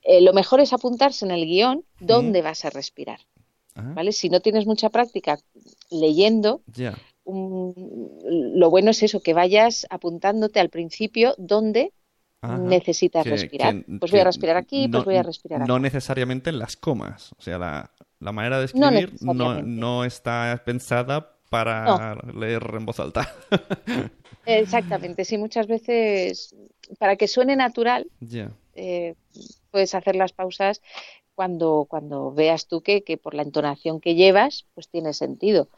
Eh, 0.03 0.21
lo 0.21 0.33
mejor 0.33 0.59
es 0.59 0.71
apuntarse 0.71 1.25
en 1.25 1.31
el 1.31 1.45
guion 1.45 1.83
dónde 1.99 2.41
vas 2.43 2.63
a 2.65 2.69
respirar. 2.69 3.19
¿Vale? 3.75 4.11
Si 4.11 4.29
no 4.29 4.39
tienes 4.39 4.67
mucha 4.67 4.89
práctica 4.89 5.39
leyendo, 5.89 6.61
lo 7.25 8.69
bueno 8.69 8.91
es 8.91 9.01
eso, 9.01 9.19
que 9.21 9.33
vayas 9.33 9.87
apuntándote 9.89 10.59
al 10.59 10.69
principio 10.69 11.33
dónde 11.39 11.91
necesitas 12.59 13.25
respirar. 13.25 13.83
pues 13.99 14.11
voy 14.11 14.19
a 14.19 14.25
respirar 14.25 14.57
aquí, 14.57 14.87
pues 14.89 15.05
voy 15.05 15.15
a 15.15 15.23
respirar 15.23 15.61
aquí. 15.61 15.67
No 15.67 15.79
necesariamente 15.79 16.51
en 16.51 16.59
las 16.59 16.75
comas. 16.75 17.31
O 17.37 17.41
sea, 17.41 17.57
la, 17.57 17.91
manera 18.31 18.59
de 18.59 18.65
escribir 18.65 19.13
no, 19.21 20.05
está 20.05 20.61
pensada 20.65 21.37
para 21.49 22.15
leer 22.33 22.63
en 22.73 22.85
voz 22.85 22.99
alta. 22.99 23.31
Exactamente, 24.45 25.23
sí, 25.23 25.37
muchas 25.37 25.67
veces 25.67 26.55
para 26.99 27.15
que 27.15 27.27
suene 27.27 27.55
natural, 27.55 28.07
eh, 28.75 29.15
puedes 29.71 29.95
hacer 29.95 30.15
las 30.15 30.33
pausas 30.33 30.81
cuando, 31.35 31.85
cuando 31.89 32.31
veas 32.31 32.67
tú 32.67 32.81
que, 32.81 33.03
que 33.03 33.17
por 33.17 33.33
la 33.33 33.43
entonación 33.43 33.99
que 33.99 34.15
llevas, 34.15 34.65
pues 34.73 34.87
tiene 34.89 35.13
sentido. 35.13 35.69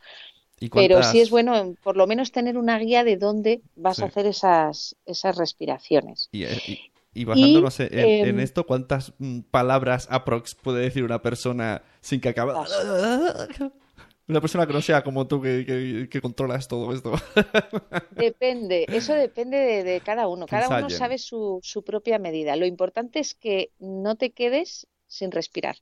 Pero 0.71 1.03
sí 1.03 1.19
es 1.19 1.29
bueno 1.29 1.75
por 1.83 1.97
lo 1.97 2.07
menos 2.07 2.31
tener 2.31 2.57
una 2.57 2.79
guía 2.79 3.03
de 3.03 3.17
dónde 3.17 3.61
vas 3.75 3.99
a 3.99 4.05
hacer 4.05 4.25
esas, 4.25 4.95
esas 5.05 5.35
respiraciones. 5.35 6.29
Y, 6.31 6.45
y, 6.45 6.91
basándonos 7.23 7.79
en, 7.79 7.89
em, 7.91 8.39
esto, 8.39 8.65
¿cuántas 8.65 9.13
mm, 9.19 9.41
palabras 9.51 10.07
aprox 10.11 10.55
puede 10.55 10.81
decir 10.81 11.03
una 11.03 11.21
persona 11.21 11.83
sin 12.01 12.19
que 12.19 12.29
acabe... 12.29 12.53
Una 14.27 14.41
persona 14.41 14.65
que 14.65 14.73
no 14.73 14.81
sea 14.81 15.03
como 15.03 15.27
tú 15.27 15.39
que, 15.39 16.07
que, 16.09 16.19
controlas 16.19 16.67
todo 16.67 16.91
esto. 16.93 17.13
Depende, 18.15 18.87
eso 18.89 19.13
depende 19.13 19.83
de, 19.83 20.01
cada 20.01 20.27
uno. 20.27 20.47
Cada 20.47 20.79
uno 20.79 20.89
sabe 20.89 21.19
su, 21.19 21.59
su 21.61 21.83
propia 21.83 22.17
medida. 22.17 22.55
Lo 22.55 22.65
importante 22.65 23.19
es 23.19 23.35
que 23.35 23.69
no 23.77 24.15
te 24.15 24.31
quedes 24.31 24.87
sin 25.05 25.29
respirar. 25.29 25.75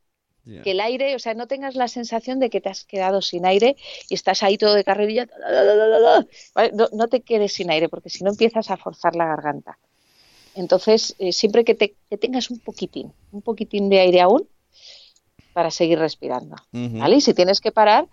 Que 0.62 0.72
el 0.72 0.82
aire, 0.82 1.16
o 1.16 1.20
sea, 1.20 1.36
no 1.36 1.48
tengas 1.48 1.76
la 1.76 1.88
sensación 1.88 2.38
de 2.40 2.50
que 2.50 2.60
te 2.60 2.68
has 2.68 2.84
quedado 2.84 3.22
sin 3.22 3.46
aire 3.46 3.78
y 4.10 4.14
estás 4.14 4.44
ahí 4.44 4.58
todo 4.58 4.74
de 4.74 4.84
carrerilla. 4.84 5.28
No, 6.92 7.08
te 7.08 7.22
quedes 7.22 7.54
sin 7.54 7.72
aire, 7.72 7.88
porque 7.88 8.10
si 8.10 8.26
no 8.26 8.32
empiezas 8.32 8.70
a 8.70 8.76
forzar 8.76 9.16
la 9.16 9.26
garganta. 9.26 9.80
Entonces, 10.56 11.16
eh, 11.20 11.34
siempre 11.34 11.64
que, 11.64 11.76
te, 11.76 11.96
tengas 12.18 12.50
un 12.50 12.60
poquitín, 12.60 13.12
un 13.32 13.42
poquitín 13.42 13.90
de 13.90 14.00
aire 14.00 14.22
aún, 14.22 14.48
para 15.54 15.72
seguir 15.72 16.00
respirando. 16.00 16.56
¿Vale? 16.72 17.18
Y 17.18 17.22
si 17.22 17.34
tienes 17.34 17.62
que 17.62 17.72
parar, 17.72 18.08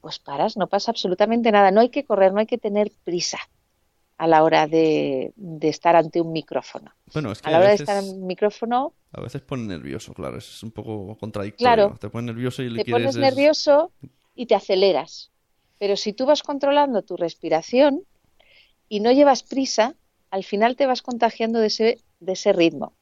pues 0.00 0.18
paras, 0.18 0.56
no 0.56 0.66
pasa 0.66 0.90
absolutamente 0.90 1.50
nada. 1.50 1.70
No 1.70 1.80
hay 1.80 1.88
que 1.88 2.04
correr, 2.04 2.32
no 2.32 2.40
hay 2.40 2.46
que 2.46 2.58
tener 2.58 2.92
prisa 3.04 3.38
a 4.18 4.26
la 4.26 4.42
hora 4.42 4.66
de, 4.66 5.32
estar 5.62 5.96
ante 5.96 6.20
un 6.20 6.32
micrófono. 6.32 6.92
Bueno, 7.12 7.32
es 7.32 7.42
que 7.42 7.48
a 7.48 7.52
la 7.52 7.58
hora 7.58 7.68
de 7.68 7.74
estar 7.74 7.96
ante 7.96 8.12
un 8.12 8.26
micrófono... 8.26 8.94
A 9.12 9.20
veces 9.20 9.42
pone 9.42 9.64
nervioso, 9.64 10.14
claro, 10.14 10.38
es 10.38 10.62
un 10.62 10.70
poco 10.70 11.16
contradictorio. 11.18 11.58
Claro, 11.58 11.96
te 11.98 12.08
pones 12.08 12.26
nervioso 12.26 12.62
y 12.62 12.70
le 12.70 12.84
te 12.84 12.90
pones 12.90 13.16
nervioso 13.16 13.92
y 14.34 14.46
te 14.46 14.54
aceleras. 14.54 15.30
Pero 15.78 15.96
si 15.96 16.12
tú 16.12 16.24
vas 16.24 16.42
controlando 16.42 17.02
tu 17.02 17.16
respiración 17.16 18.02
y 18.88 19.00
no 19.00 19.12
llevas 19.12 19.42
prisa, 19.42 19.94
al 20.36 20.44
final 20.44 20.76
te 20.76 20.86
vas 20.86 21.00
contagiando 21.00 21.60
de 21.60 21.68
ese, 21.68 21.98
de 22.20 22.32
ese 22.32 22.52
ritmo. 22.52 22.92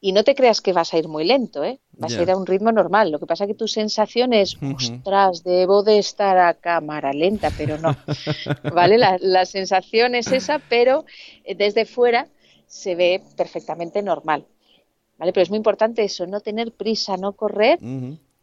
Y 0.00 0.12
no 0.12 0.22
te 0.22 0.36
creas 0.36 0.60
que 0.60 0.72
vas 0.72 0.94
a 0.94 0.98
ir 0.98 1.08
muy 1.08 1.24
lento, 1.24 1.64
¿eh? 1.64 1.80
Vas 1.92 2.14
a 2.14 2.22
ir 2.22 2.30
a 2.30 2.36
un 2.36 2.46
ritmo 2.46 2.70
normal. 2.70 3.10
Lo 3.10 3.18
que 3.18 3.26
pasa 3.26 3.44
es 3.44 3.48
que 3.48 3.54
tu 3.54 3.66
sensación 3.66 4.32
es, 4.32 4.56
ostras, 4.62 5.42
debo 5.42 5.82
de 5.82 5.98
estar 5.98 6.38
a 6.38 6.54
cámara 6.54 7.12
lenta, 7.12 7.50
pero 7.56 7.78
no. 7.78 7.96
¿Vale? 8.74 8.98
La, 8.98 9.44
sensación 9.46 10.14
es 10.14 10.30
esa, 10.30 10.60
pero 10.68 11.04
eh, 11.42 11.54
desde 11.54 11.84
fuera 11.84 12.28
se 12.66 12.94
ve 12.94 13.22
perfectamente 13.36 14.02
normal. 14.02 14.44
¿Vale? 15.18 15.32
Pero 15.32 15.42
es 15.42 15.50
muy 15.50 15.56
importante 15.56 16.04
eso, 16.04 16.26
no 16.26 16.40
tener 16.40 16.72
prisa, 16.72 17.16
no 17.16 17.32
correr 17.32 17.78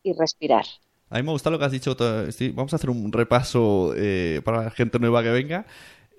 y 0.04 0.14
respirar. 0.14 0.66
A 1.10 1.18
mí 1.18 1.24
me 1.24 1.32
gusta 1.32 1.50
lo 1.50 1.60
que 1.60 1.66
has 1.66 1.72
dicho. 1.72 1.96
Vamos 2.54 2.74
a 2.74 2.76
hacer 2.76 2.90
un 2.90 3.12
repaso 3.12 3.94
eh, 3.96 4.42
para 4.44 4.64
la 4.64 4.72
gente 4.72 4.98
nueva 4.98 5.22
que 5.22 5.30
venga. 5.30 5.66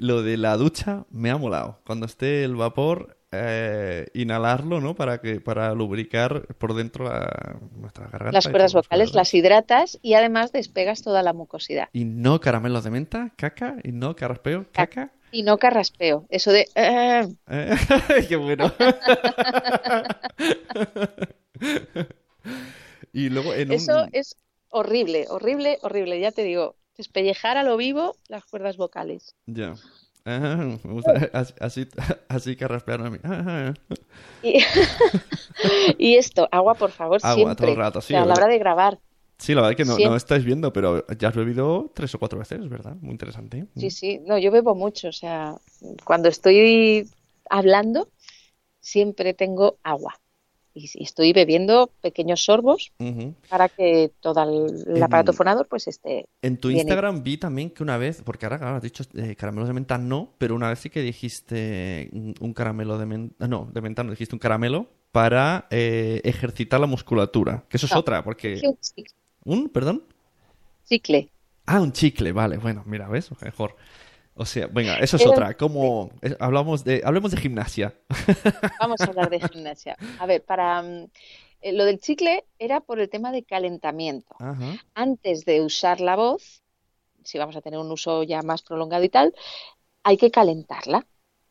Lo 0.02 0.22
de 0.24 0.36
la 0.36 0.56
ducha 0.56 1.06
me 1.10 1.30
ha 1.30 1.36
molado. 1.36 1.78
Cuando 1.86 2.06
esté 2.06 2.42
el 2.42 2.56
vapor, 2.56 3.18
eh, 3.30 4.08
inhalarlo, 4.14 4.80
¿no? 4.80 4.96
Para 4.96 5.20
que 5.20 5.40
para 5.40 5.72
lubricar 5.74 6.48
por 6.56 6.74
dentro 6.74 7.04
la, 7.04 7.60
nuestra 7.76 8.08
garganta. 8.08 8.32
Las 8.32 8.48
cuerdas 8.48 8.72
vocales 8.72 9.14
las 9.14 9.32
hidratas 9.32 10.00
y 10.02 10.14
además 10.14 10.50
despegas 10.50 11.02
toda 11.02 11.22
la 11.22 11.32
mucosidad. 11.32 11.88
Y 11.92 12.04
no 12.04 12.40
caramelos 12.40 12.82
de 12.82 12.90
menta, 12.90 13.30
caca, 13.36 13.76
y 13.84 13.92
no 13.92 14.16
carraspeo, 14.16 14.66
caca. 14.72 15.12
Y 15.30 15.44
no 15.44 15.58
carraspeo, 15.58 16.26
eso 16.30 16.50
de... 16.50 16.66
Eh, 16.74 17.28
eh. 17.46 17.76
¡Qué 18.28 18.34
bueno! 18.34 18.72
y 23.12 23.28
luego 23.28 23.54
en 23.54 23.70
Eso 23.70 24.08
es 24.10 24.34
horrible, 24.68 25.26
horrible, 25.30 25.78
horrible, 25.82 26.18
ya 26.18 26.32
te 26.32 26.42
digo. 26.42 26.74
Despellejar 26.96 27.56
a 27.56 27.62
lo 27.62 27.76
vivo 27.76 28.16
las 28.28 28.44
cuerdas 28.44 28.76
vocales. 28.76 29.34
Ya 29.46 29.74
me 30.24 30.92
gusta 30.92 31.30
así, 31.60 31.86
así 32.28 32.56
que 32.56 32.68
raspearon 32.68 33.06
a 33.06 33.10
mí. 33.10 33.18
y, 35.98 36.14
esto, 36.14 36.48
agua, 36.50 36.74
por 36.74 36.90
favor, 36.90 37.20
agua, 37.22 37.34
siempre. 37.34 37.56
todo 37.56 37.70
el 37.70 37.76
rato, 37.76 38.00
sí. 38.00 38.14
a 38.14 38.24
la 38.24 38.34
hora 38.34 38.46
de 38.46 38.58
grabar. 38.58 38.98
Sí, 39.38 39.54
la 39.54 39.62
verdad 39.62 39.72
es 39.72 39.76
que 39.76 39.84
no, 39.84 39.98
no, 39.98 40.16
estáis 40.16 40.44
viendo, 40.44 40.72
pero 40.72 41.04
ya 41.18 41.28
has 41.28 41.34
bebido 41.34 41.90
tres 41.94 42.14
o 42.14 42.18
cuatro 42.20 42.38
veces, 42.38 42.68
¿verdad? 42.68 42.94
Muy 43.00 43.10
interesante. 43.10 43.66
Sí, 43.76 43.90
sí. 43.90 44.20
No, 44.24 44.38
yo 44.38 44.52
bebo 44.52 44.76
mucho. 44.76 45.08
O 45.08 45.12
sea, 45.12 45.56
cuando 46.04 46.28
estoy 46.28 47.08
hablando, 47.50 48.08
siempre 48.80 49.34
tengo 49.34 49.78
agua 49.82 50.21
y, 50.74 50.90
estoy 51.02 51.32
bebiendo 51.32 51.90
pequeños 52.00 52.44
sorbos 52.44 52.92
para 53.48 53.68
que 53.68 54.10
todo 54.20 54.42
el, 54.42 55.02
aparato 55.02 55.32
fonador 55.32 55.66
pues 55.68 55.88
esté. 55.88 56.26
En 56.42 56.58
tu 56.58 56.70
Instagram 56.70 57.22
vi 57.22 57.36
también 57.36 57.70
que 57.70 57.82
una 57.82 57.98
vez, 57.98 58.22
porque 58.24 58.46
ahora 58.46 58.76
has 58.76 58.82
dicho 58.82 59.04
eh, 59.14 59.36
caramelos 59.36 59.68
de 59.68 59.74
menta 59.74 59.98
no, 59.98 60.34
pero 60.38 60.54
una 60.54 60.68
vez 60.68 60.78
sí 60.78 60.90
que 60.90 61.00
dijiste 61.00 62.10
un 62.12 62.52
caramelo 62.54 62.98
de 62.98 63.06
menta, 63.06 63.48
no, 63.48 63.68
de 63.72 63.80
menta 63.80 64.02
no, 64.02 64.10
dijiste 64.10 64.34
un 64.34 64.40
caramelo 64.40 64.88
para 65.12 65.66
eh, 65.70 66.20
ejercitar 66.24 66.80
la 66.80 66.86
musculatura, 66.86 67.64
que 67.68 67.76
eso 67.76 67.86
es 67.86 67.94
otra, 67.94 68.24
porque... 68.24 68.60
un, 68.64 68.78
¿Un? 69.44 69.68
¿Perdón? 69.68 70.04
Chicle. 70.88 71.28
Ah, 71.66 71.80
un 71.80 71.92
chicle, 71.92 72.32
vale, 72.32 72.56
bueno, 72.56 72.82
mira, 72.86 73.08
¿ves? 73.08 73.30
Mejor. 73.42 73.76
O 74.34 74.46
sea, 74.46 74.66
venga, 74.66 74.96
eso 74.96 75.16
es 75.16 75.26
otra. 75.26 75.54
Como 75.54 76.10
hablamos 76.38 76.84
de, 76.84 77.02
hablemos 77.04 77.32
de 77.32 77.36
gimnasia. 77.36 77.94
Vamos 78.80 79.00
a 79.00 79.04
hablar 79.04 79.28
de 79.28 79.40
gimnasia. 79.40 79.96
A 80.18 80.26
ver, 80.26 80.42
para 80.42 80.82
mm, 80.82 81.08
eh, 81.60 81.72
lo 81.72 81.84
del 81.84 82.00
chicle 82.00 82.44
era 82.58 82.80
por 82.80 82.98
el 82.98 83.10
tema 83.10 83.30
de 83.30 83.44
calentamiento. 83.44 84.34
Antes 84.94 85.44
de 85.44 85.60
usar 85.60 86.00
la 86.00 86.16
voz, 86.16 86.62
si 87.24 87.38
vamos 87.38 87.56
a 87.56 87.60
tener 87.60 87.78
un 87.78 87.90
uso 87.90 88.22
ya 88.22 88.42
más 88.42 88.62
prolongado 88.62 89.04
y 89.04 89.08
tal, 89.08 89.34
hay 90.02 90.16
que 90.16 90.30
calentarla. 90.30 91.06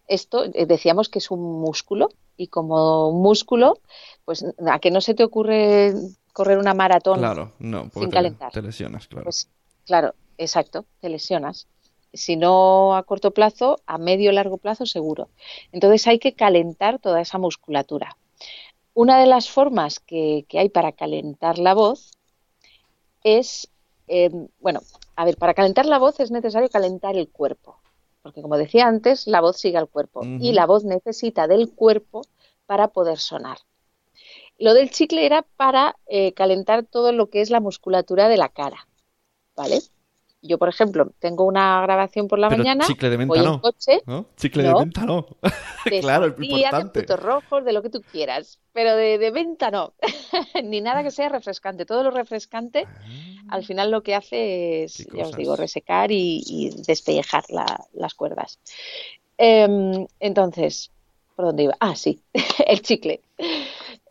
Esto 0.07 0.45
eh, 0.45 0.65
decíamos 0.65 1.07
que 1.07 1.19
es 1.19 1.29
un 1.29 1.61
músculo 1.61 2.09
y 2.35 2.47
como 2.47 3.11
músculo, 3.11 3.79
pues 4.25 4.43
a 4.67 4.79
que 4.79 4.91
no 4.91 5.01
se 5.01 5.13
te 5.13 5.23
ocurre 5.23 5.93
correr 6.33 6.57
una 6.57 6.73
maratón 6.73 7.19
claro, 7.19 7.53
no, 7.59 7.89
sin 7.93 8.09
calentar. 8.09 8.51
Te 8.51 8.61
lesionas, 8.61 9.07
claro. 9.07 9.25
Pues, 9.25 9.49
claro, 9.85 10.15
exacto, 10.37 10.85
te 10.99 11.09
lesionas 11.09 11.67
si 12.13 12.35
no 12.35 12.95
a 12.95 13.03
corto 13.03 13.31
plazo, 13.31 13.79
a 13.85 13.97
medio 13.97 14.29
o 14.29 14.33
largo 14.33 14.57
plazo 14.57 14.85
seguro. 14.85 15.29
Entonces 15.71 16.07
hay 16.07 16.19
que 16.19 16.33
calentar 16.33 16.99
toda 16.99 17.21
esa 17.21 17.37
musculatura. 17.37 18.17
Una 18.93 19.19
de 19.19 19.25
las 19.25 19.49
formas 19.49 19.99
que, 19.99 20.45
hay 20.53 20.69
para 20.69 20.91
calentar 20.91 21.57
la 21.57 21.73
voz 21.73 22.11
es, 23.23 23.69
em, 24.07 24.49
bueno, 24.59 24.81
a 25.15 25.25
ver, 25.25 25.37
para 25.37 25.53
calentar 25.53 25.85
la 25.85 25.99
voz 25.99 26.19
es 26.19 26.31
necesario 26.31 26.69
calentar 26.69 27.15
el 27.15 27.29
cuerpo, 27.29 27.79
porque 28.21 28.41
como 28.41 28.57
decía 28.57 28.87
antes, 28.87 29.27
la 29.27 29.41
voz 29.41 29.57
sigue 29.57 29.77
al 29.77 29.87
cuerpo 29.87 30.21
y 30.23 30.51
la 30.51 30.65
voz 30.65 30.83
necesita 30.83 31.47
del 31.47 31.71
cuerpo 31.71 32.21
para 32.65 32.89
poder 32.89 33.19
sonar. 33.19 33.57
lo 34.59 34.75
del 34.75 34.91
chicle 34.91 35.25
era 35.25 35.41
para 35.57 35.95
eh, 36.05 36.33
calentar 36.33 36.85
todo 36.85 37.11
lo 37.11 37.31
que 37.31 37.41
es 37.41 37.49
la 37.49 37.59
musculatura 37.59 38.29
de 38.29 38.37
la 38.37 38.49
cara, 38.49 38.87
¿vale? 39.55 39.79
Yo, 40.41 40.57
por 40.57 40.69
ejemplo, 40.69 41.11
tengo 41.19 41.45
una 41.45 41.81
grabación 41.81 42.27
por 42.27 42.39
la 42.39 42.49
Pero 42.49 42.63
mañana, 42.63 42.85
chicle 42.85 43.09
de 43.09 43.17
menta 43.17 43.35
voy 43.35 43.45
en 43.45 43.45
no. 43.45 43.61
coche, 43.61 44.01
¿no? 44.07 44.25
Chicle 44.35 44.63
de 44.63 44.73
menta 44.73 45.05
no. 45.05 45.27
claro, 46.01 46.25
es 46.25 46.31
sandía, 46.35 46.49
de 46.49 46.55
importante. 46.55 46.99
frutos 47.01 47.19
rojos, 47.19 47.65
de 47.65 47.73
lo 47.73 47.81
que 47.83 47.89
tú 47.89 48.03
quieras, 48.11 48.59
pero 48.73 48.95
de, 48.95 49.17
de 49.19 49.31
venta 49.31 49.69
no, 49.69 49.93
ni 50.63 50.81
nada 50.81 51.03
que 51.03 51.11
sea 51.11 51.29
refrescante. 51.29 51.85
Todo 51.85 52.03
lo 52.03 52.11
refrescante 52.11 52.87
al 53.49 53.63
final 53.65 53.91
lo 53.91 54.01
que 54.01 54.15
hace 54.15 54.83
es, 54.83 54.97
ya 55.13 55.23
os 55.23 55.35
digo, 55.35 55.55
resecar 55.55 56.11
y, 56.11 56.41
y 56.45 56.69
despellejar 56.87 57.43
la- 57.49 57.85
las 57.93 58.13
cuerdas. 58.15 58.59
Em, 59.37 60.07
entonces, 60.19 60.91
¿por 61.35 61.45
dónde 61.45 61.63
iba? 61.63 61.77
Ah, 61.79 61.95
sí, 61.95 62.23
el 62.67 62.81
chicle. 62.81 63.21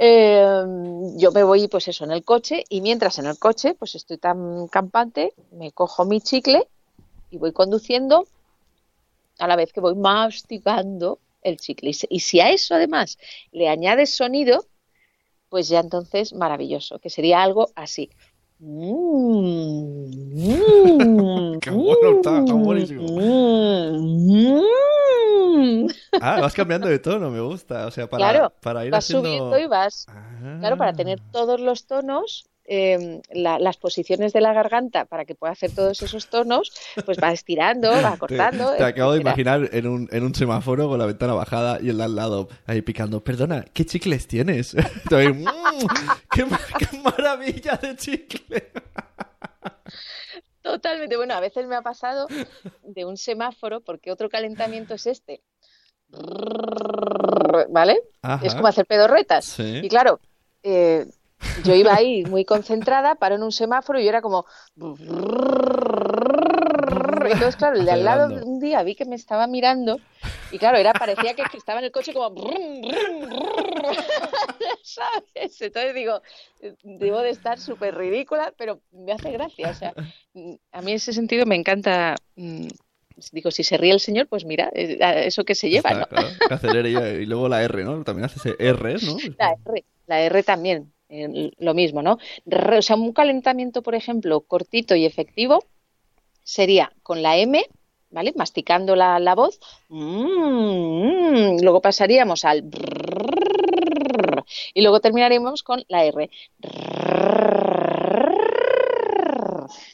Em, 0.02 1.18
yo 1.18 1.30
me 1.30 1.42
voy, 1.42 1.68
pues 1.68 1.86
eso, 1.88 2.04
en 2.04 2.12
el 2.12 2.24
coche 2.24 2.64
y 2.70 2.80
mientras 2.80 3.18
en 3.18 3.26
el 3.26 3.38
coche, 3.38 3.74
pues 3.74 3.94
estoy 3.94 4.16
tan 4.16 4.66
campante, 4.68 5.34
me 5.50 5.72
cojo 5.72 6.06
mi 6.06 6.22
chicle 6.22 6.66
y 7.30 7.36
voy 7.36 7.52
conduciendo 7.52 8.26
a 9.38 9.46
la 9.46 9.56
vez 9.56 9.74
que 9.74 9.80
voy 9.80 9.94
masticando 9.96 11.18
el 11.42 11.58
chicle. 11.58 11.92
Y 12.08 12.20
si 12.20 12.40
a 12.40 12.48
eso 12.48 12.74
además 12.74 13.18
le 13.52 13.68
añades 13.68 14.16
sonido, 14.16 14.64
pues 15.50 15.68
ya 15.68 15.80
entonces 15.80 16.32
maravilloso, 16.32 16.98
que 16.98 17.10
sería 17.10 17.42
algo 17.42 17.68
así. 17.74 18.08
Mm, 18.60 20.10
mm, 20.36 21.58
Qué 21.60 21.70
bueno 21.70 22.10
está, 22.16 22.38
está 22.40 22.52
buenísimo. 22.54 23.02
mm, 23.08 24.60
mm. 25.56 25.88
Ah, 26.20 26.40
vas 26.40 26.54
cambiando 26.54 26.88
de 26.88 26.98
tono, 26.98 27.30
me 27.30 27.40
gusta. 27.40 27.86
O 27.86 27.90
sea, 27.90 28.08
para, 28.08 28.30
Claro, 28.32 28.52
para 28.60 28.84
ir 28.84 28.92
Vas 28.92 29.04
haciendo... 29.04 29.28
subiendo 29.28 29.58
y 29.58 29.66
vas, 29.66 30.06
Ah. 30.08 30.56
claro, 30.60 30.76
para 30.76 30.92
tener 30.92 31.20
todos 31.30 31.60
los 31.60 31.86
tonos, 31.86 32.44
eh, 32.72 33.20
la- 33.32 33.58
las 33.58 33.76
posiciones 33.78 34.32
de 34.32 34.40
la 34.40 34.52
garganta, 34.52 35.04
para 35.04 35.24
que 35.24 35.34
pueda 35.34 35.52
hacer 35.52 35.72
todos 35.74 36.00
esos 36.02 36.28
tonos, 36.28 36.70
pues 37.04 37.18
va 37.20 37.32
estirando, 37.32 37.90
va 38.14 38.16
cortando. 38.16 38.76
te 38.76 38.84
acabo 38.84 39.12
de 39.14 39.20
imaginar 39.22 39.68
en 39.72 39.88
un, 39.88 40.08
en 40.12 40.22
un 40.22 40.32
semáforo 40.36 40.88
con 40.88 40.98
la 41.00 41.06
ventana 41.06 41.34
bajada 41.34 41.80
y 41.82 41.88
el 41.88 41.98
de 41.98 42.04
al 42.04 42.14
lado 42.14 42.48
ahí 42.66 42.80
picando. 42.80 43.24
Perdona, 43.24 43.64
¿qué 43.74 43.84
chicles 43.84 44.28
tienes? 44.28 44.74
"Mm, 45.10 45.44
qué, 46.30 46.44
ma- 46.46 46.60
qué 46.78 46.96
maravilla 47.02 47.74
de 47.76 47.96
chicle! 47.96 48.70
Totalmente. 50.62 51.16
Bueno, 51.16 51.34
a 51.34 51.40
veces 51.40 51.66
me 51.66 51.74
ha 51.74 51.82
pasado 51.82 52.28
de 52.84 53.04
un 53.04 53.16
semáforo, 53.16 53.80
porque 53.80 54.12
otro 54.12 54.28
calentamiento 54.28 54.94
es 54.94 55.06
este. 55.06 55.40
¿Vale? 57.70 58.00
Ajá. 58.22 58.46
Es 58.46 58.54
como 58.54 58.66
hacer 58.68 58.86
pedorretas. 58.86 59.44
Sí. 59.44 59.80
Y 59.82 59.88
claro, 59.88 60.20
eh, 60.62 61.06
yo 61.64 61.74
iba 61.74 61.94
ahí 61.94 62.24
muy 62.24 62.44
concentrada, 62.44 63.14
paro 63.14 63.34
en 63.36 63.42
un 63.42 63.52
semáforo 63.52 63.98
y 64.00 64.04
yo 64.04 64.08
era 64.10 64.22
como... 64.22 64.46
Entonces, 67.22 67.56
claro, 67.56 67.78
el 67.78 67.84
de 67.84 67.92
al 67.92 68.04
lado 68.04 68.34
un 68.44 68.60
día 68.60 68.82
vi 68.82 68.94
que 68.94 69.04
me 69.04 69.16
estaba 69.16 69.46
mirando 69.46 69.98
y 70.50 70.58
claro, 70.58 70.78
era 70.78 70.92
parecía 70.92 71.34
que 71.34 71.42
estaba 71.56 71.78
en 71.78 71.86
el 71.86 71.92
coche 71.92 72.12
como... 72.12 72.34
¿Sabes? 74.82 75.60
Entonces 75.60 75.94
digo, 75.94 76.20
debo 76.82 77.18
de 77.20 77.30
estar 77.30 77.58
súper 77.58 77.96
ridícula, 77.96 78.52
pero 78.56 78.80
me 78.92 79.12
hace 79.12 79.30
gracia. 79.30 79.70
O 79.70 79.74
sea, 79.74 79.92
a 80.72 80.82
mí 80.82 80.90
en 80.90 80.96
ese 80.96 81.12
sentido 81.12 81.46
me 81.46 81.56
encanta... 81.56 82.16
mm, 82.36 82.68
Digo, 83.32 83.50
si 83.50 83.62
se 83.64 83.76
ríe 83.76 83.92
el 83.92 84.00
señor, 84.00 84.28
pues 84.28 84.46
mira, 84.46 84.70
eh, 84.72 84.96
eso 85.26 85.44
que 85.44 85.54
se 85.54 85.68
lleva, 85.68 85.90
Está, 85.90 86.00
¿no? 86.00 86.06
claro, 86.08 86.28
que 86.48 86.54
acelere 86.54 86.90
ya. 86.90 87.06
Y 87.10 87.26
luego 87.26 87.50
la 87.50 87.62
R, 87.62 87.84
¿no? 87.84 88.02
También 88.02 88.24
hace 88.24 88.38
ese 88.38 88.56
R, 88.58 88.94
¿no? 88.94 89.16
La 89.36 89.50
R, 89.66 89.84
la 90.06 90.20
R 90.22 90.42
también, 90.42 90.90
lo 91.58 91.74
mismo, 91.74 92.02
¿no? 92.02 92.18
O 92.78 92.82
sea, 92.82 92.96
un 92.96 93.12
calentamiento, 93.12 93.82
por 93.82 93.94
ejemplo, 93.94 94.40
cortito 94.42 94.94
y 94.94 95.06
efectivo 95.06 95.64
sería 96.42 96.92
con 97.02 97.22
la 97.22 97.36
M, 97.36 97.64
¿vale? 98.10 98.32
Masticando 98.36 98.96
la, 98.96 99.18
la 99.18 99.34
voz. 99.34 99.58
Mm, 99.88 101.60
luego 101.62 101.80
pasaríamos 101.80 102.44
al 102.44 102.64
y 104.74 104.82
luego 104.82 105.00
terminaríamos 105.00 105.62
con 105.62 105.84
la 105.88 106.04
R. 106.04 106.30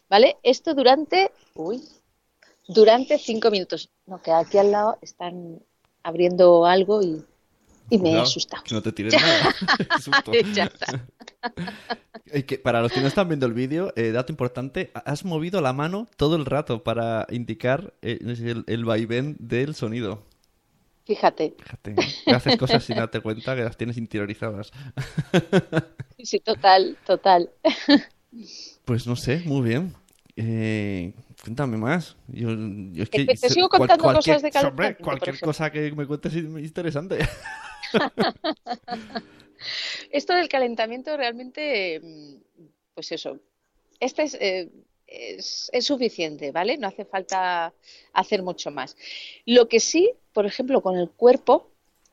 ¿Vale? 0.08 0.36
Esto 0.42 0.74
durante, 0.74 1.30
uy, 1.54 1.82
durante 2.68 3.18
cinco 3.18 3.50
minutos. 3.50 3.90
No, 4.06 4.22
que 4.22 4.32
aquí 4.32 4.58
al 4.58 4.70
lado 4.70 4.98
están 5.02 5.60
abriendo 6.02 6.66
algo 6.66 7.02
y, 7.02 7.24
y 7.90 7.98
me 7.98 8.16
asustado. 8.18 8.62
Que 8.64 8.74
no 8.74 8.82
te 8.82 8.92
tires 8.92 9.14
nada. 9.14 9.54
Que 12.46 12.58
para 12.58 12.80
los 12.82 12.90
que 12.90 13.00
no 13.00 13.06
están 13.06 13.28
viendo 13.28 13.46
el 13.46 13.52
vídeo, 13.52 13.92
eh, 13.94 14.10
dato 14.10 14.32
importante, 14.32 14.90
has 15.04 15.24
movido 15.24 15.60
la 15.60 15.72
mano 15.72 16.08
todo 16.16 16.34
el 16.34 16.44
rato 16.44 16.82
para 16.82 17.24
indicar 17.30 17.94
eh, 18.02 18.18
el, 18.20 18.64
el 18.66 18.84
vaivén 18.84 19.36
del 19.38 19.76
sonido. 19.76 20.24
Fíjate, 21.06 21.54
Fíjate, 21.56 21.94
que 22.24 22.32
haces 22.32 22.56
cosas 22.56 22.82
sin 22.82 22.96
darte 22.96 23.20
cuenta 23.20 23.54
que 23.54 23.62
las 23.62 23.76
tienes 23.76 23.96
interiorizadas. 23.96 24.72
sí, 26.18 26.40
total, 26.40 26.96
total. 27.06 27.48
Pues 28.84 29.06
no 29.06 29.14
sé, 29.14 29.42
muy 29.44 29.68
bien. 29.68 29.94
Eh, 30.34 31.14
cuéntame 31.46 31.76
más. 31.76 32.16
Yo, 32.26 32.48
yo 32.92 33.04
es 33.04 33.08
que 33.10 33.24
Te- 33.24 33.36
sigo 33.36 33.68
cual- 33.68 33.80
contando 33.80 34.02
cualquier, 34.04 34.36
cosas 34.36 34.52
de 34.52 34.68
hombre, 34.68 34.94
por 34.94 35.04
cualquier 35.04 35.38
cosa 35.40 35.70
que 35.70 35.92
me 35.92 36.04
cuentes 36.06 36.34
es 36.34 36.42
interesante. 36.44 37.18
Esto 40.10 40.34
del 40.34 40.48
calentamiento 40.48 41.16
realmente, 41.16 42.00
mm, 42.02 42.34
pues 42.94 43.12
eso, 43.12 43.38
este 44.00 44.24
es, 44.24 44.34
eh, 44.40 44.70
es, 45.06 45.70
es 45.72 45.84
suficiente, 45.84 46.50
¿vale? 46.50 46.78
No 46.78 46.88
hace 46.88 47.04
falta 47.04 47.72
hacer 48.12 48.42
mucho 48.42 48.70
más. 48.72 48.96
Lo 49.44 49.68
que 49.68 49.78
sí, 49.80 50.10
por 50.32 50.46
ejemplo, 50.46 50.82
con 50.82 50.96
el 50.96 51.10
cuerpo, 51.10 51.70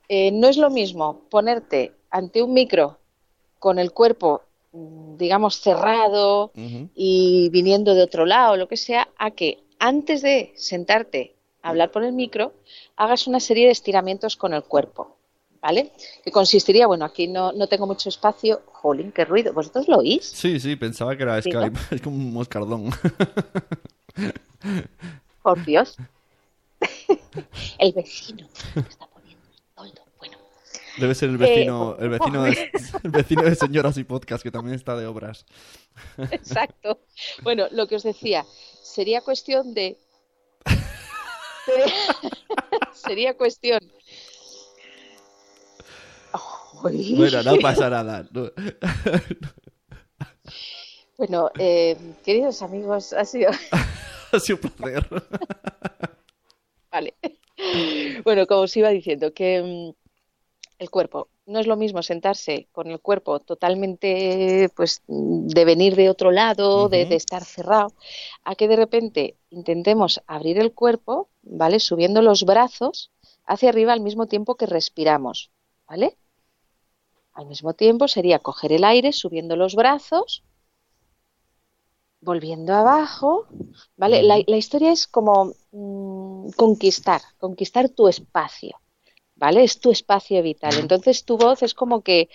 eh, 0.09 0.31
no 0.31 0.47
es 0.47 0.57
lo 0.57 0.69
mismo 0.69 1.27
ponerte 1.29 1.93
ante 2.11 2.43
un 2.43 2.53
micro 2.53 2.99
con 3.59 3.79
el 3.79 3.91
cuerpo, 3.91 4.43
digamos, 4.73 5.61
cerrado 5.61 6.51
y 6.95 7.49
viniendo 7.49 7.93
de 7.93 8.03
otro 8.03 8.25
lado, 8.25 8.57
lo 8.57 8.67
que 8.67 8.77
sea, 8.77 9.07
a 9.17 9.31
que 9.31 9.63
antes 9.79 10.21
de 10.21 10.53
sentarte 10.55 11.35
a 11.61 11.69
hablar 11.69 11.91
por 11.91 12.03
el 12.03 12.13
micro, 12.13 12.53
hagas 12.95 13.27
una 13.27 13.39
serie 13.39 13.65
de 13.65 13.71
estiramientos 13.71 14.35
con 14.35 14.53
el 14.53 14.63
cuerpo, 14.63 15.15
¿vale? 15.61 15.91
Que 16.23 16.31
consistiría, 16.31 16.87
bueno, 16.87 17.05
aquí 17.05 17.27
no, 17.27 17.51
no 17.51 17.67
tengo 17.67 17.85
mucho 17.87 18.09
espacio. 18.09 18.61
Jolín, 18.65 19.11
qué 19.11 19.25
ruido. 19.25 19.53
¿Vosotros 19.53 19.87
lo 19.87 19.97
oís? 19.97 20.25
Sí, 20.25 20.59
sí, 20.59 20.75
pensaba 20.75 21.15
que 21.15 21.23
era 21.23 21.41
Sí, 21.41 21.49
¿no? 21.51 21.61
Skype. 21.61 21.95
Es 21.95 22.01
como 22.03 22.17
un 22.17 22.33
moscardón. 22.33 22.89
Por 25.41 25.65
Dios. 25.65 25.95
el 27.79 27.93
vecino 27.93 28.47
está 28.75 29.07
poniendo 29.07 29.45
el 29.51 29.61
toldo. 29.75 30.01
Bueno, 30.19 30.37
Debe 30.97 31.15
ser 31.15 31.29
el 31.29 31.37
vecino, 31.37 31.95
el 31.99 32.09
vecino 32.09 32.43
de, 32.43 32.71
el 33.03 33.11
vecino 33.11 33.43
de 33.43 33.55
Señoras 33.55 33.97
y 33.97 34.03
Podcast, 34.03 34.43
que 34.43 34.51
también 34.51 34.75
está 34.75 34.95
de 34.95 35.05
obras. 35.05 35.45
exacto. 36.31 36.99
Bueno, 37.41 37.67
lo 37.71 37.87
que 37.87 37.95
os 37.95 38.03
decía, 38.03 38.45
sería 38.81 39.21
cuestión 39.21 39.73
de... 39.73 39.97
Sería, 41.65 41.85
sería 42.93 43.37
cuestión... 43.37 43.79
Ay. 46.83 47.15
Bueno, 47.15 47.43
no 47.43 47.55
pasa 47.57 47.89
nada. 47.89 48.27
no. 48.31 48.51
Bueno, 51.17 51.51
eh, 51.57 51.95
queridos 52.25 52.61
amigos, 52.61 53.13
ha 53.13 53.23
sido... 53.23 53.51
Ha 54.31 54.39
sido 54.39 54.59
un 54.63 54.69
placer. 54.71 55.07
Vale. 56.91 57.13
Bueno, 58.23 58.47
como 58.47 58.61
os 58.61 58.75
iba 58.75 58.89
diciendo, 58.89 59.31
que 59.31 59.93
mm, 59.95 60.02
el 60.83 60.91
cuerpo, 60.91 61.29
no 61.45 61.59
es 61.59 61.67
lo 61.67 61.75
mismo 61.75 62.03
sentarse 62.03 62.67
con 62.71 62.87
el 62.87 62.99
cuerpo 62.99 63.39
totalmente, 63.39 64.69
pues, 64.75 65.01
de 65.07 65.65
venir 65.65 65.95
de 65.95 66.09
otro 66.09 66.31
lado, 66.31 66.89
de, 66.89 67.01
estar 67.15 67.43
cerrado, 67.43 67.93
a 68.43 68.55
que 68.55 68.67
de 68.67 68.75
repente 68.75 69.37
intentemos 69.49 70.21
abrir 70.27 70.59
el 70.59 70.73
cuerpo, 70.73 71.29
¿vale? 71.41 71.79
Subiendo 71.79 72.21
los 72.21 72.43
brazos 72.43 73.11
hacia 73.45 73.69
arriba 73.69 73.93
al 73.93 74.01
mismo 74.01 74.27
tiempo 74.27 74.55
que 74.55 74.65
respiramos, 74.65 75.51
¿vale? 75.87 76.17
Al 77.33 77.47
mismo 77.47 77.73
tiempo 77.73 78.07
sería 78.07 78.39
coger 78.39 78.73
el 78.73 78.83
aire 78.83 79.11
subiendo 79.11 79.55
los 79.55 79.75
brazos, 79.75 80.43
volviendo 82.21 82.73
abajo, 82.73 83.47
¿vale? 83.97 84.21
La, 84.23 84.41
la 84.45 84.57
historia 84.57 84.91
es 84.91 85.07
como 85.07 85.53
mm, 85.71 86.51
conquistar, 86.55 87.21
conquistar 87.39 87.89
tu 87.89 88.07
espacio, 88.07 88.79
¿vale? 89.43 89.63
Es 89.65 89.79
tu 89.81 89.91
espacio 89.91 90.41
vital. 90.41 90.73
Entonces 90.79 91.25
tu 91.25 91.37
voz 91.37 91.63
es 91.63 91.73
como 91.73 92.01
que 92.01 92.29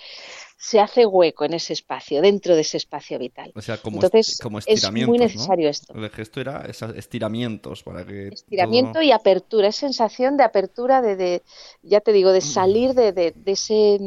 se 0.58 0.78
hace 0.78 1.06
hueco 1.06 1.46
en 1.46 1.54
ese 1.54 1.72
espacio, 1.72 2.20
dentro 2.20 2.54
de 2.54 2.60
ese 2.60 2.76
espacio 2.76 3.18
vital. 3.18 3.50
O 3.54 3.62
sea, 3.62 3.78
como, 3.78 3.96
Entonces 3.96 4.38
como 4.42 4.58
es 4.58 4.92
muy 4.92 5.16
¿no? 5.18 5.24
necesario 5.24 5.70
esto. 5.70 5.94
El 5.94 6.10
gesto 6.10 6.40
era 6.40 6.66
estiramientos 6.96 7.82
para 7.82 8.04
que 8.04 8.28
Estiramiento 8.28 8.94
todo- 8.94 9.02
y 9.02 9.12
apertura, 9.12 9.68
es 9.68 9.76
sensación 9.76 10.36
de 10.36 10.44
apertura, 10.44 11.00
de, 11.00 11.16
de 11.16 11.42
ya 11.82 12.00
te 12.02 12.12
digo, 12.12 12.30
de 12.32 12.42
salir 12.42 12.92
de, 12.92 13.12
de- 13.12 13.32
de 13.34 13.52
ese 13.52 13.98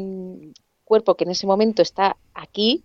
cuerpo 0.84 1.16
que 1.16 1.24
en 1.24 1.30
ese 1.30 1.46
momento 1.48 1.82
está 1.82 2.16
aquí, 2.34 2.84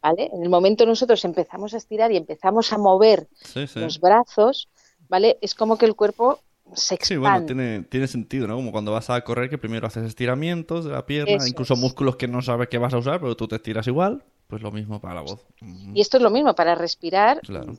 ¿vale? 0.00 0.30
En 0.32 0.42
el 0.44 0.48
momento 0.48 0.86
nosotros 0.86 1.24
empezamos 1.24 1.74
a 1.74 1.78
estirar 1.78 2.12
y 2.12 2.16
empezamos 2.18 2.72
a 2.72 2.78
mover 2.78 3.26
los 3.74 3.98
brazos, 3.98 4.68
¿vale? 5.08 5.38
Es 5.40 5.54
como 5.56 5.76
que 5.76 5.86
el 5.86 5.96
cuerpo 5.96 6.38
se 6.74 6.94
expande. 6.94 7.04
Sí, 7.04 7.16
bueno, 7.16 7.46
tiene, 7.46 7.82
tiene 7.84 8.06
sentido, 8.06 8.46
¿no? 8.46 8.56
Como 8.56 8.72
cuando 8.72 8.92
vas 8.92 9.10
a 9.10 9.20
correr 9.22 9.50
que 9.50 9.58
primero 9.58 9.86
haces 9.86 10.04
estiramientos 10.04 10.84
de 10.84 10.92
la 10.92 11.06
pierna, 11.06 11.46
incluso 11.46 11.76
músculos 11.76 12.16
que 12.16 12.28
no 12.28 12.42
sabes 12.42 12.68
que 12.68 12.78
vas 12.78 12.94
a 12.94 12.98
usar, 12.98 13.20
pero 13.20 13.36
tú 13.36 13.48
te 13.48 13.56
estiras 13.56 13.86
igual, 13.86 14.24
pues 14.46 14.62
lo 14.62 14.70
mismo 14.70 15.00
para 15.00 15.14
la 15.14 15.20
voz. 15.22 15.46
Y 15.94 16.00
esto 16.00 16.16
es 16.16 16.22
lo 16.22 16.30
mismo 16.30 16.54
para 16.54 16.74
respirar. 16.74 17.40
Claro 17.40 17.76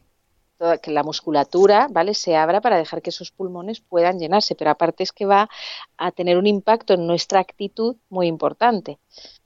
que 0.82 0.92
la 0.92 1.04
musculatura, 1.04 1.88
¿vale? 1.89 2.14
Se 2.14 2.36
abra 2.36 2.62
para 2.62 2.78
dejar 2.78 3.02
que 3.02 3.10
esos 3.10 3.32
pulmones 3.32 3.82
puedan 3.82 4.20
llenarse, 4.20 4.56
pero 4.56 4.70
aparte 4.70 5.04
es 5.04 5.12
que 5.12 5.26
va 5.26 5.50
a 5.98 6.12
tener 6.12 6.38
un 6.38 6.46
impacto 6.46 6.94
en 6.94 7.08
nuestra 7.08 7.39
actitud 7.39 7.96
muy 8.10 8.28
importante, 8.28 9.00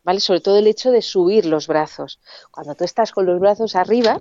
¿vale? 0.04 0.20
Sobre 0.20 0.42
todo 0.42 0.58
el 0.58 0.68
hecho 0.68 0.92
de 0.92 1.02
subir 1.02 1.46
los 1.46 1.68
brazos. 1.68 2.20
Cuando 2.52 2.76
tú 2.76 2.84
estás 2.84 3.12
con 3.12 3.26
los 3.26 3.40
brazos 3.40 3.76
arriba, 3.76 4.20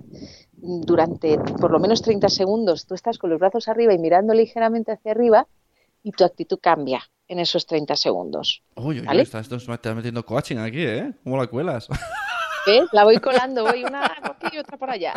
durante 0.57 1.37
por 1.37 1.71
lo 1.71 1.79
menos 1.79 2.01
30 2.01 2.29
segundos, 2.29 2.85
tú 2.85 2.93
estás 2.95 3.17
con 3.17 3.29
los 3.29 3.39
brazos 3.39 3.67
arriba 3.67 3.93
y 3.93 3.97
mirando 3.97 4.33
ligeramente 4.33 4.91
hacia 4.91 5.11
arriba 5.11 5.47
y 6.03 6.11
tu 6.11 6.23
actitud 6.23 6.59
cambia 6.61 7.01
en 7.27 7.39
esos 7.39 7.65
30 7.65 7.95
segundos. 7.95 8.63
Uy, 8.75 9.01
¿vale? 9.01 9.23
estás, 9.23 9.49
metiendo 9.95 10.25
coaching 10.25 10.57
aquí, 10.57 10.83
¿eh? 10.83 11.13
¿Cómo 11.23 11.37
la 11.37 11.47
cuelas? 11.47 11.87
La 12.91 13.03
voy 13.03 13.17
colando, 13.17 13.63
voy 13.63 13.83
una 13.83 14.01
por 14.23 14.31
aquí 14.31 14.55
y 14.55 14.59
otra 14.59 14.77
por 14.77 14.89
allá. 14.89 15.13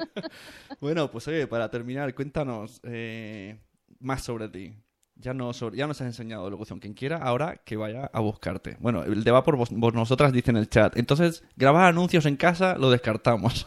bueno, 0.80 1.10
pues 1.10 1.28
oye, 1.28 1.46
para 1.46 1.70
terminar, 1.70 2.14
cuéntanos 2.14 2.80
eh, 2.84 3.58
más 4.00 4.22
sobre 4.22 4.48
ti. 4.48 4.74
Ya, 5.16 5.34
no 5.34 5.52
ya 5.52 5.86
nos 5.86 6.00
has 6.00 6.06
enseñado 6.06 6.48
locución. 6.48 6.80
Quien 6.80 6.94
quiera, 6.94 7.18
ahora 7.18 7.58
que 7.64 7.76
vaya 7.76 8.10
a 8.12 8.20
buscarte. 8.20 8.76
Bueno, 8.80 9.04
el 9.04 9.22
de 9.22 9.30
va 9.30 9.44
por 9.44 9.56
vos, 9.56 9.70
nosotras 9.70 10.32
dice 10.32 10.50
en 10.50 10.56
el 10.56 10.68
chat. 10.68 10.96
Entonces, 10.96 11.44
grabar 11.56 11.84
anuncios 11.84 12.26
en 12.26 12.36
casa 12.36 12.76
lo 12.76 12.90
descartamos. 12.90 13.66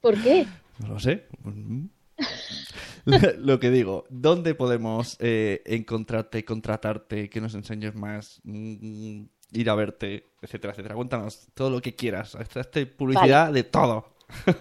¿Por 0.00 0.20
qué? 0.22 0.46
No 0.78 0.88
lo 0.88 1.00
sé. 1.00 1.26
lo 3.38 3.60
que 3.60 3.70
digo, 3.70 4.04
¿dónde 4.08 4.54
podemos 4.54 5.16
eh, 5.20 5.62
encontrarte, 5.66 6.44
contratarte, 6.44 7.28
que 7.28 7.40
nos 7.40 7.54
enseñes 7.54 7.94
más? 7.94 8.40
Mm, 8.44 9.24
ir 9.52 9.70
a 9.70 9.74
verte, 9.74 10.32
etcétera, 10.40 10.72
etcétera. 10.72 10.94
Cuéntanos 10.94 11.48
todo 11.54 11.70
lo 11.70 11.80
que 11.80 11.94
quieras. 11.94 12.36
Esta, 12.36 12.62
publicidad 12.96 13.52
de 13.52 13.64
todo. 13.64 14.14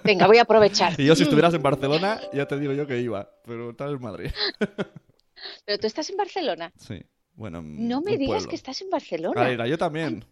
Venga, 0.04 0.28
voy 0.28 0.38
a 0.38 0.44
aprovechar. 0.44 0.94
y 1.00 1.06
yo 1.06 1.16
si 1.16 1.24
estuvieras 1.24 1.54
en 1.54 1.62
Barcelona, 1.62 2.20
ya 2.34 2.48
te 2.48 2.60
digo 2.60 2.74
yo 2.74 2.88
que 2.88 3.00
iba, 3.00 3.30
pero 3.46 3.72
estás 3.72 3.92
en 3.92 4.02
Madrid. 4.02 4.32
pero 5.66 5.78
tú 5.80 5.88
estás 5.88 6.10
en 6.10 6.18
Barcelona. 6.18 6.72
Sí. 6.78 7.02
Bueno, 7.36 7.62
no 7.64 8.02
me 8.02 8.18
digas 8.18 8.48
que 8.48 8.56
estás 8.56 8.82
en 8.82 8.90
Barcelona. 8.90 9.40
Vale, 9.40 9.70
yo 9.70 9.78
también. 9.78 10.26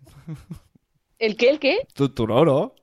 ¿El 1.19 1.37
qué? 1.37 1.49
¿El 1.49 1.59
qué? 1.59 1.87
Tú 1.93 2.27
no, 2.27 2.43
¿no? 2.43 2.75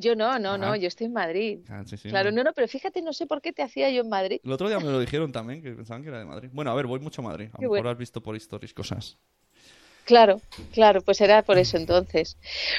Yo 0.00 0.16
no, 0.16 0.38
no, 0.38 0.56
no, 0.56 0.74
yo 0.76 0.88
estoy 0.88 1.06
en 1.06 1.12
Madrid. 1.12 1.60
Ah, 1.68 1.82
sí, 1.86 1.96
sí, 1.96 2.08
claro, 2.08 2.32
no. 2.32 2.42
no, 2.42 2.52
pero 2.52 2.66
fíjate, 2.66 3.02
no 3.02 3.12
sé 3.12 3.26
por 3.26 3.42
qué 3.42 3.52
te 3.52 3.62
hacía 3.62 3.90
yo 3.90 4.00
en 4.00 4.08
Madrid. 4.08 4.40
El 4.42 4.52
otro 4.52 4.68
día 4.68 4.78
me 4.78 4.86
lo 4.86 4.98
dijeron 4.98 5.30
también, 5.30 5.62
que 5.62 5.72
pensaban 5.72 6.02
que 6.02 6.08
era 6.08 6.18
de 6.18 6.24
Madrid. 6.24 6.48
Bueno, 6.52 6.70
a 6.70 6.74
ver, 6.74 6.86
voy 6.86 7.00
mucho 7.00 7.20
a 7.20 7.24
Madrid. 7.24 7.48
A 7.52 7.62
lo 7.62 7.70
mejor 7.70 7.88
has 7.88 7.98
visto 7.98 8.22
por 8.22 8.34
stories 8.36 8.72
cosas. 8.72 9.18
Claro, 10.04 10.40
claro, 10.72 11.02
pues 11.02 11.20
era 11.20 11.42
por 11.42 11.58
eso 11.58 11.76
entonces. 11.76 12.36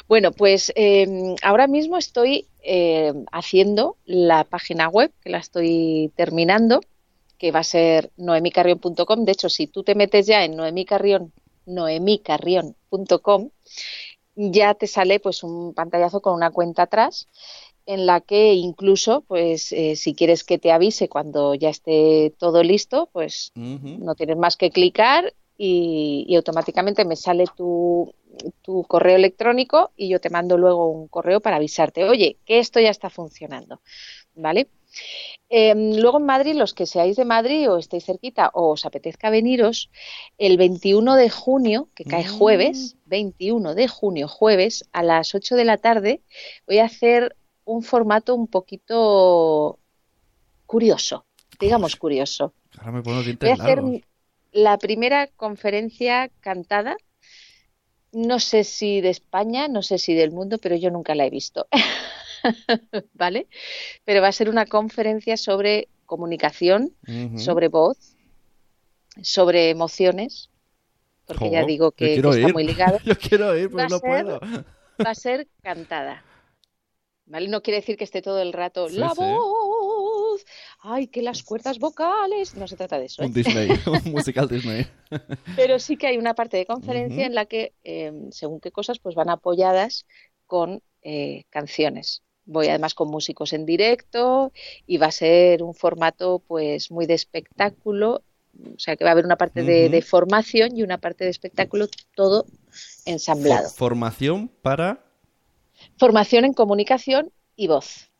Bueno, 0.07 0.31
pues 0.31 0.73
em, 0.75 1.35
ahora 1.43 1.67
mismo 1.67 1.97
estoy 1.97 2.47
em, 2.61 3.25
haciendo 3.31 3.95
la 4.05 4.43
página 4.43 4.89
web, 4.89 5.11
que 5.21 5.29
la 5.29 5.37
estoy 5.37 6.11
terminando, 6.15 6.81
que 7.37 7.51
va 7.51 7.59
a 7.59 7.63
ser 7.63 8.11
noemicarrion.com. 8.17 9.23
De 9.23 9.31
hecho, 9.31 9.49
si 9.49 9.67
tú 9.67 9.83
te 9.83 9.95
metes 9.95 10.27
ya 10.27 10.43
en 10.43 10.57
noemicarrion, 10.57 11.31
noemicarrion.com, 11.65 13.49
ya 14.35 14.73
te 14.73 14.87
sale 14.87 15.19
pues 15.19 15.43
un 15.43 15.73
pantallazo 15.73 16.21
con 16.21 16.33
una 16.33 16.51
cuenta 16.51 16.83
atrás 16.83 17.27
en 17.85 18.05
la 18.05 18.21
que 18.21 18.53
incluso, 18.53 19.21
pues, 19.21 19.71
eh, 19.71 19.95
si 19.95 20.13
quieres 20.13 20.43
que 20.43 20.59
te 20.59 20.71
avise 20.71 21.09
cuando 21.09 21.55
ya 21.55 21.69
esté 21.69 22.33
todo 22.37 22.63
listo, 22.63 23.09
pues 23.11 23.51
no 23.55 24.15
tienes 24.15 24.37
más 24.37 24.55
que 24.55 24.69
clicar 24.69 25.33
y, 25.57 26.33
automáticamente 26.35 27.05
me 27.05 27.15
sale 27.15 27.45
tu, 27.55 28.13
tu, 28.61 28.83
correo 28.83 29.15
electrónico 29.15 29.91
y 29.95 30.09
yo 30.09 30.19
te 30.19 30.29
mando 30.29 30.57
luego 30.57 30.87
un 30.87 31.07
correo 31.07 31.39
para 31.39 31.57
avisarte, 31.57 32.03
oye, 32.05 32.37
que 32.45 32.59
esto 32.59 32.79
ya 32.79 32.89
está 32.89 33.09
funcionando, 33.09 33.81
¿vale? 34.35 34.67
Em, 35.49 35.97
luego 35.99 36.17
en 36.19 36.25
Madrid, 36.25 36.55
los 36.55 36.73
que 36.73 36.85
seáis 36.85 37.17
de 37.17 37.25
Madrid 37.25 37.69
o 37.69 37.77
estéis 37.77 38.05
cerquita 38.05 38.51
o 38.53 38.71
os 38.71 38.85
apetezca 38.85 39.29
veniros, 39.29 39.89
el 40.37 40.55
21 40.57 41.15
de 41.15 41.29
junio, 41.29 41.89
que 41.93 42.05
cae 42.05 42.23
mm. 42.23 42.37
jueves, 42.37 42.95
21 43.05 43.75
de 43.75 43.87
junio, 43.87 44.27
jueves, 44.27 44.87
a 44.93 45.03
las 45.03 45.35
8 45.35 45.55
de 45.55 45.65
la 45.65 45.77
tarde, 45.77 46.21
voy 46.65 46.79
a 46.79 46.85
hacer 46.85 47.35
un 47.65 47.83
formato 47.83 48.33
un 48.33 48.47
poquito 48.47 49.77
curioso, 50.65 51.25
digamos 51.59 51.97
curioso. 51.97 52.53
Ahora 52.77 52.93
me 52.93 53.03
pongo 53.03 53.21
voy 53.21 53.49
a 53.49 53.53
hacer 53.53 53.83
la 54.53 54.77
primera 54.77 55.27
conferencia 55.27 56.29
cantada, 56.39 56.95
no 58.13 58.39
sé 58.39 58.63
si 58.63 59.01
de 59.01 59.09
España, 59.09 59.67
no 59.67 59.81
sé 59.81 59.97
si 59.97 60.13
del 60.13 60.31
mundo, 60.31 60.57
pero 60.57 60.75
yo 60.75 60.91
nunca 60.91 61.13
la 61.13 61.25
he 61.25 61.29
visto. 61.29 61.67
¿Vale? 63.13 63.47
Pero 64.05 64.21
va 64.21 64.27
a 64.27 64.33
ser 64.33 64.49
una 64.49 64.65
conferencia 64.65 65.37
sobre 65.37 65.87
comunicación, 66.05 66.93
sobre 67.37 67.69
voz, 67.69 68.17
sobre 69.21 69.69
emociones, 69.69 70.49
porque 71.25 71.49
ya 71.49 71.65
digo 71.65 71.91
que, 71.91 72.15
está 72.15 72.49
muy 72.49 72.63
ligado. 72.67 72.99
yo 73.05 73.17
quiero 73.17 73.57
ir, 73.57 73.69
pero 73.69 73.87
no 73.87 73.99
puedo. 73.99 74.39
Va 75.03 75.11
a 75.11 75.15
ser 75.15 75.47
cantada. 75.61 76.23
¿Vale? 77.25 77.47
No 77.47 77.61
quiere 77.61 77.79
decir 77.79 77.95
que 77.95 78.03
esté 78.03 78.21
todo 78.21 78.41
el 78.41 78.51
rato 78.51 78.89
la 78.89 79.13
voz, 79.13 80.43
ay, 80.79 81.07
que 81.07 81.21
las 81.21 81.43
cuerdas 81.43 81.79
vocales, 81.79 82.55
no 82.55 82.67
se 82.67 82.75
trata 82.75 82.99
de 82.99 83.05
eso. 83.05 83.23
Un 83.23 83.29
¿eh? 83.29 83.33
Disney, 83.35 83.69
un 84.05 84.11
musical 84.11 84.49
Disney. 84.49 84.85
Pero 85.55 85.79
sí 85.79 85.95
que 85.95 86.07
hay 86.07 86.17
una 86.17 86.33
parte 86.33 86.57
de 86.57 86.65
conferencia 86.65 87.25
en 87.25 87.33
la 87.33 87.45
que, 87.45 87.73
em, 87.83 88.31
según 88.31 88.59
qué 88.59 88.71
cosas, 88.71 88.99
pues 88.99 89.15
van 89.15 89.29
apoyadas 89.29 90.05
con 90.45 90.83
eh, 91.03 91.45
canciones. 91.49 92.21
Voy 92.45 92.67
además 92.67 92.93
con 92.93 93.09
músicos 93.09 93.53
en 93.53 93.65
directo 93.65 94.51
y 94.87 94.97
va 94.97 95.07
a 95.07 95.11
ser 95.11 95.63
un 95.63 95.73
formato 95.73 96.39
pues 96.47 96.91
muy 96.91 97.05
de 97.05 97.13
espectáculo, 97.13 98.23
o 98.75 98.79
sea 98.79 98.95
que 98.95 99.03
va 99.03 99.11
a 99.11 99.13
haber 99.13 99.25
una 99.25 99.37
parte 99.37 99.63
de, 99.63 99.89
de 99.89 100.01
formación 100.01 100.75
y 100.75 100.83
una 100.83 100.97
parte 100.97 101.23
de 101.23 101.29
espectáculo, 101.29 101.87
todo 102.15 102.45
ensamblado. 103.05 103.69
¿Formación 103.69 104.49
para? 104.61 105.03
Formación 105.97 106.45
en 106.45 106.53
comunicación 106.53 107.31
y 107.55 107.67
voz. 107.67 108.11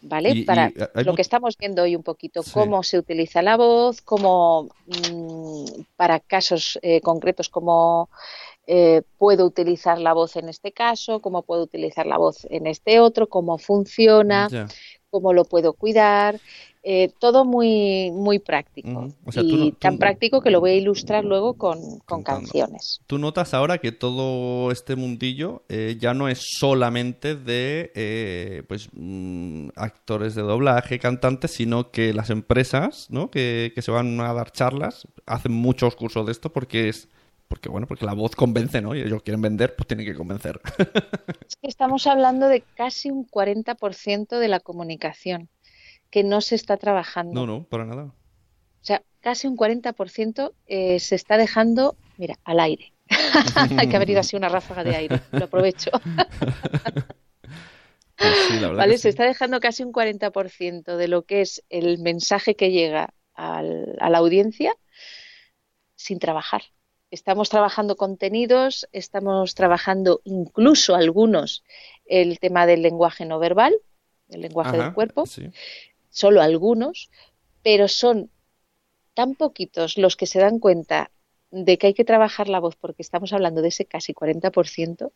¿Vale? 0.00 0.44
Para 0.44 0.72
lo 0.94 1.14
que 1.14 1.22
estamos 1.22 1.56
viendo 1.58 1.82
hoy 1.82 1.96
un 1.96 2.02
poquito, 2.02 2.42
cómo 2.52 2.82
se 2.82 2.98
utiliza 2.98 3.42
la 3.42 3.56
voz, 3.56 4.00
cómo 4.00 4.68
mm, 4.86 5.82
para 5.96 6.20
casos 6.20 6.78
eh, 6.82 7.00
concretos, 7.00 7.48
cómo 7.48 8.08
eh, 8.70 9.00
puedo 9.16 9.46
utilizar 9.46 9.98
la 9.98 10.12
voz 10.12 10.36
en 10.36 10.50
este 10.50 10.72
caso, 10.72 11.20
cómo 11.20 11.40
puedo 11.42 11.62
utilizar 11.62 12.04
la 12.04 12.18
voz 12.18 12.46
en 12.50 12.66
este 12.66 13.00
otro, 13.00 13.26
cómo 13.26 13.56
funciona, 13.56 14.46
cómo 15.08 15.32
lo 15.32 15.46
puedo 15.46 15.72
cuidar, 15.72 16.38
eh, 16.82 17.10
todo 17.18 17.46
muy, 17.46 18.10
muy 18.10 18.38
práctico. 18.38 19.08
y 19.34 19.72
tan 19.72 19.96
práctico 19.96 20.42
que 20.42 20.50
lo 20.50 20.60
voy 20.60 20.72
a 20.72 20.74
ilustrar 20.74 21.24
luego 21.24 21.54
con, 21.54 21.78
canciones. 22.22 23.00
Tú 23.06 23.16
notas 23.16 23.54
ahora 23.54 23.78
que 23.78 23.90
todo 23.90 24.70
este 24.70 24.96
mundillo 24.96 25.62
eh, 25.70 25.96
ya 25.98 26.12
no 26.12 26.28
es 26.28 26.40
solamente 26.58 27.36
de 27.36 27.90
eh, 27.94 28.64
pues 28.68 28.90
mm, 28.92 29.68
actores 29.76 30.34
de 30.34 30.42
doblaje, 30.42 30.98
cantantes, 30.98 31.52
sino 31.52 31.90
que 31.90 32.12
las 32.12 32.28
empresas 32.28 33.06
¿no? 33.08 33.30
que, 33.30 33.72
que 33.74 33.80
se 33.80 33.90
van 33.90 34.20
a 34.20 34.34
dar 34.34 34.52
charlas 34.52 35.08
hacen 35.24 35.52
muchos 35.52 35.96
cursos 35.96 36.26
de 36.26 36.32
esto 36.32 36.52
porque 36.52 36.90
es 36.90 37.08
porque 37.48 37.68
bueno, 37.70 37.86
porque 37.86 38.04
la 38.04 38.12
voz 38.12 38.36
convence, 38.36 38.80
¿no? 38.80 38.94
Y 38.94 39.00
ellos 39.00 39.22
quieren 39.22 39.40
vender, 39.40 39.74
pues 39.74 39.86
tienen 39.86 40.06
que 40.06 40.14
convencer. 40.14 40.60
Es 41.46 41.56
que 41.56 41.66
estamos 41.66 42.06
hablando 42.06 42.48
de 42.48 42.62
casi 42.76 43.10
un 43.10 43.26
40% 43.26 44.38
de 44.38 44.48
la 44.48 44.60
comunicación 44.60 45.48
que 46.10 46.22
no 46.24 46.40
se 46.40 46.54
está 46.54 46.76
trabajando. 46.76 47.34
No, 47.34 47.46
no, 47.46 47.64
para 47.64 47.86
nada. 47.86 48.04
O 48.04 48.84
sea, 48.84 49.02
casi 49.20 49.46
un 49.46 49.56
40% 49.56 50.52
eh, 50.66 51.00
se 51.00 51.14
está 51.14 51.36
dejando, 51.36 51.96
mira, 52.18 52.38
al 52.44 52.60
aire. 52.60 52.92
Hay 53.76 53.88
que 53.88 53.96
haber 53.96 54.10
ido 54.10 54.20
así 54.20 54.36
una 54.36 54.48
ráfaga 54.48 54.84
de 54.84 54.96
aire, 54.96 55.20
lo 55.32 55.46
aprovecho. 55.46 55.90
Pues 58.16 58.60
¿Vale? 58.76 58.98
Se 58.98 59.08
está 59.08 59.24
dejando 59.24 59.60
casi 59.60 59.84
un 59.84 59.92
40% 59.92 60.96
de 60.96 61.08
lo 61.08 61.22
que 61.22 61.40
es 61.40 61.64
el 61.68 61.98
mensaje 61.98 62.56
que 62.56 62.72
llega 62.72 63.14
a 63.34 63.62
la 63.62 64.18
audiencia 64.18 64.74
sin 65.94 66.18
trabajar. 66.18 66.62
Estamos 67.10 67.48
trabajando 67.48 67.96
contenidos, 67.96 68.86
estamos 68.92 69.54
trabajando 69.54 70.20
incluso 70.24 70.94
algunos 70.94 71.64
el 72.04 72.38
tema 72.38 72.66
del 72.66 72.82
lenguaje 72.82 73.24
no 73.24 73.38
verbal, 73.38 73.74
el 74.28 74.42
lenguaje 74.42 74.76
del 74.76 74.92
cuerpo, 74.92 75.24
solo 76.10 76.42
algunos, 76.42 77.10
pero 77.62 77.88
son 77.88 78.30
tan 79.14 79.34
poquitos 79.34 79.96
los 79.96 80.16
que 80.16 80.26
se 80.26 80.38
dan 80.38 80.58
cuenta 80.58 81.10
de 81.50 81.78
que 81.78 81.88
hay 81.88 81.94
que 81.94 82.04
trabajar 82.04 82.48
la 82.48 82.60
voz, 82.60 82.76
porque 82.76 83.02
estamos 83.02 83.32
hablando 83.32 83.62
de 83.62 83.68
ese 83.68 83.86
casi 83.86 84.12
40%, 84.12 85.10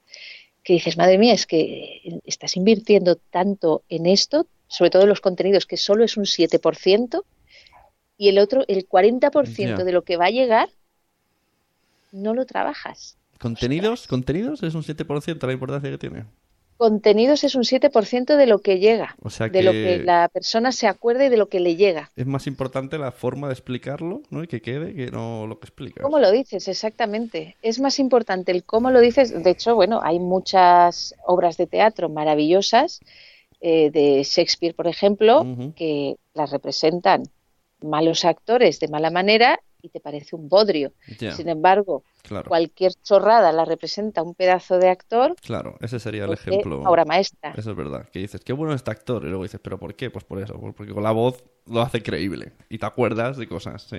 que 0.63 0.73
dices, 0.73 0.97
madre 0.97 1.19
mía, 1.19 1.35
es 1.35 1.47
que 1.47 2.21
estás 2.25 2.57
invirtiendo 2.57 3.17
tanto 3.17 3.85
en 3.89 4.07
esto, 4.07 4.47
sobre 4.67 4.91
todo 4.91 5.03
en 5.03 5.11
los 5.11 5.21
contenidos, 5.21 5.67
que 5.67 5.77
solo 5.77 6.05
es 6.05 6.17
un 6.17 6.25
7%, 6.25 7.25
y 8.17 8.29
el 8.29 8.39
otro, 8.39 8.65
el 8.69 8.89
40% 8.89 9.85
de 9.85 9.93
lo 9.93 10.05
que 10.05 10.17
va 10.17 10.27
a 10.27 10.31
llegar, 10.31 10.71
no 12.13 12.35
lo 12.35 12.47
trabajas. 12.47 13.19
¿Contenidos? 13.39 14.07
¿Contenidos 14.07 14.63
es 14.63 14.75
un 14.75 14.83
7% 14.83 15.47
la 15.47 15.53
importancia 15.53 15.91
que 15.91 15.99
tiene? 15.99 16.27
contenidos 16.83 17.45
es 17.45 17.55
un 17.55 17.63
7% 17.63 18.37
de 18.37 18.47
lo 18.47 18.59
que 18.59 18.81
llega, 18.81 19.15
de 19.53 19.63
lo 19.63 19.71
que 19.71 20.03
la 20.05 20.29
persona 20.29 20.73
se 20.73 20.89
acuerde 20.89 21.27
y 21.27 21.29
de 21.29 21.37
lo 21.37 21.49
que 21.49 21.61
le 21.61 21.77
llega. 21.77 22.11
Es 22.17 22.27
más 22.27 22.49
importante 22.49 22.99
la 22.99 23.13
forma 23.13 23.47
de 23.47 23.53
explicarlo, 23.53 24.23
¿no? 24.31 24.43
Y 24.43 24.49
que 24.49 24.61
quede 24.61 24.93
que 24.93 25.13
no 25.13 25.47
lo 25.47 25.61
que 25.61 25.67
explicas. 25.67 26.03
¿Cómo 26.03 26.19
lo 26.19 26.33
dices? 26.33 26.67
Exactamente. 26.67 27.57
Es 27.63 27.79
más 27.79 28.01
importante 28.01 28.51
el 28.51 28.65
cómo 28.65 28.91
lo 28.91 28.99
dices. 28.99 29.45
De 29.45 29.51
hecho, 29.51 29.77
bueno, 29.77 30.01
hay 30.03 30.19
muchas 30.19 31.15
obras 31.25 31.57
de 31.57 31.69
teatro 31.69 32.09
maravillosas 32.09 32.99
eh, 33.61 33.93
de 33.93 34.25
Shakespeare, 34.25 34.75
por 34.75 34.89
ejemplo, 34.89 35.47
que 35.77 36.17
las 36.35 36.51
representan 36.51 37.23
malos 37.81 38.25
actores 38.25 38.81
de 38.81 38.89
mala 38.89 39.13
manera 39.13 39.61
y 39.83 39.89
te 39.89 40.01
parece 40.01 40.37
un 40.37 40.49
bodrio. 40.49 40.93
Sin 41.35 41.49
embargo, 41.49 42.05
cualquier 42.47 42.95
chorrada 43.03 43.53
la 43.53 43.65
representa 43.65 44.23
un 44.23 44.35
pedazo 44.35 44.79
de 44.79 44.89
actor. 44.89 45.35
Claro, 45.43 45.77
ese 45.81 45.99
sería 45.99 46.25
el 46.25 46.33
ejemplo. 46.33 46.83
Ahora 46.87 47.05
maestra. 47.05 47.53
Eso 47.57 47.73
es 47.73 47.77
verdad. 47.77 48.09
Que 48.11 48.21
dices, 48.21 48.41
qué 48.43 48.53
bueno 48.53 48.73
este 48.75 48.93
actor. 48.93 49.25
Y 49.25 49.29
luego 49.29 49.43
dices, 49.43 49.61
¿pero 49.63 49.79
por 49.79 49.95
qué? 49.95 50.09
Pues 50.09 50.25
por 50.25 50.41
eso. 50.41 50.59
Porque 50.77 50.93
con 50.93 51.03
la 51.03 51.11
voz 51.11 51.43
lo 51.67 51.83
hace 51.83 52.03
creíble. 52.03 52.53
Y 52.69 52.79
te 52.79 52.87
acuerdas 52.87 53.37
de 53.37 53.49
cosas, 53.49 53.83
sí. 53.83 53.99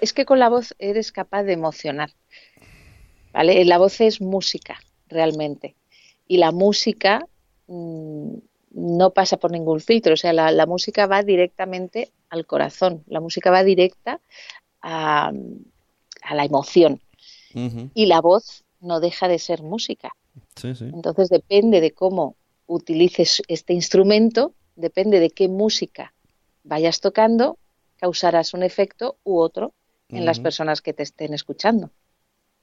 es 0.00 0.12
que 0.12 0.24
con 0.24 0.40
la 0.40 0.48
voz 0.48 0.74
eres 0.78 1.12
capaz 1.12 1.44
de 1.44 1.52
emocionar. 1.52 2.10
¿Vale? 3.32 3.64
La 3.64 3.78
voz 3.78 4.00
es 4.00 4.20
música, 4.20 4.80
realmente. 5.08 5.76
Y 6.26 6.38
la 6.38 6.50
música 6.50 7.24
mm, 7.68 8.34
no 8.72 9.10
pasa 9.10 9.36
por 9.36 9.52
ningún 9.52 9.80
filtro. 9.80 10.14
O 10.14 10.16
sea, 10.16 10.32
la, 10.32 10.50
la 10.50 10.66
música 10.66 11.06
va 11.06 11.22
directamente 11.22 12.10
al 12.28 12.46
corazón. 12.46 13.04
La 13.06 13.20
música 13.20 13.50
va 13.50 13.62
directa 13.62 14.20
a, 14.82 15.32
la 16.32 16.44
emoción. 16.44 17.00
Y 17.94 18.06
la 18.06 18.20
voz 18.20 18.64
no 18.80 19.00
deja 19.00 19.26
de 19.26 19.38
ser 19.38 19.62
música. 19.62 20.12
Entonces 20.62 21.28
depende 21.28 21.80
de 21.80 21.92
cómo 21.92 22.36
utilices 22.66 23.42
este 23.48 23.72
instrumento, 23.72 24.54
depende 24.76 25.18
de 25.18 25.30
qué 25.30 25.48
música 25.48 26.12
vayas 26.62 27.00
tocando, 27.00 27.58
causarás 27.96 28.54
un 28.54 28.62
efecto 28.62 29.16
u 29.24 29.38
otro 29.38 29.72
en 30.08 30.24
las 30.24 30.40
personas 30.40 30.80
que 30.80 30.92
te 30.92 31.02
estén 31.02 31.34
escuchando. 31.34 31.90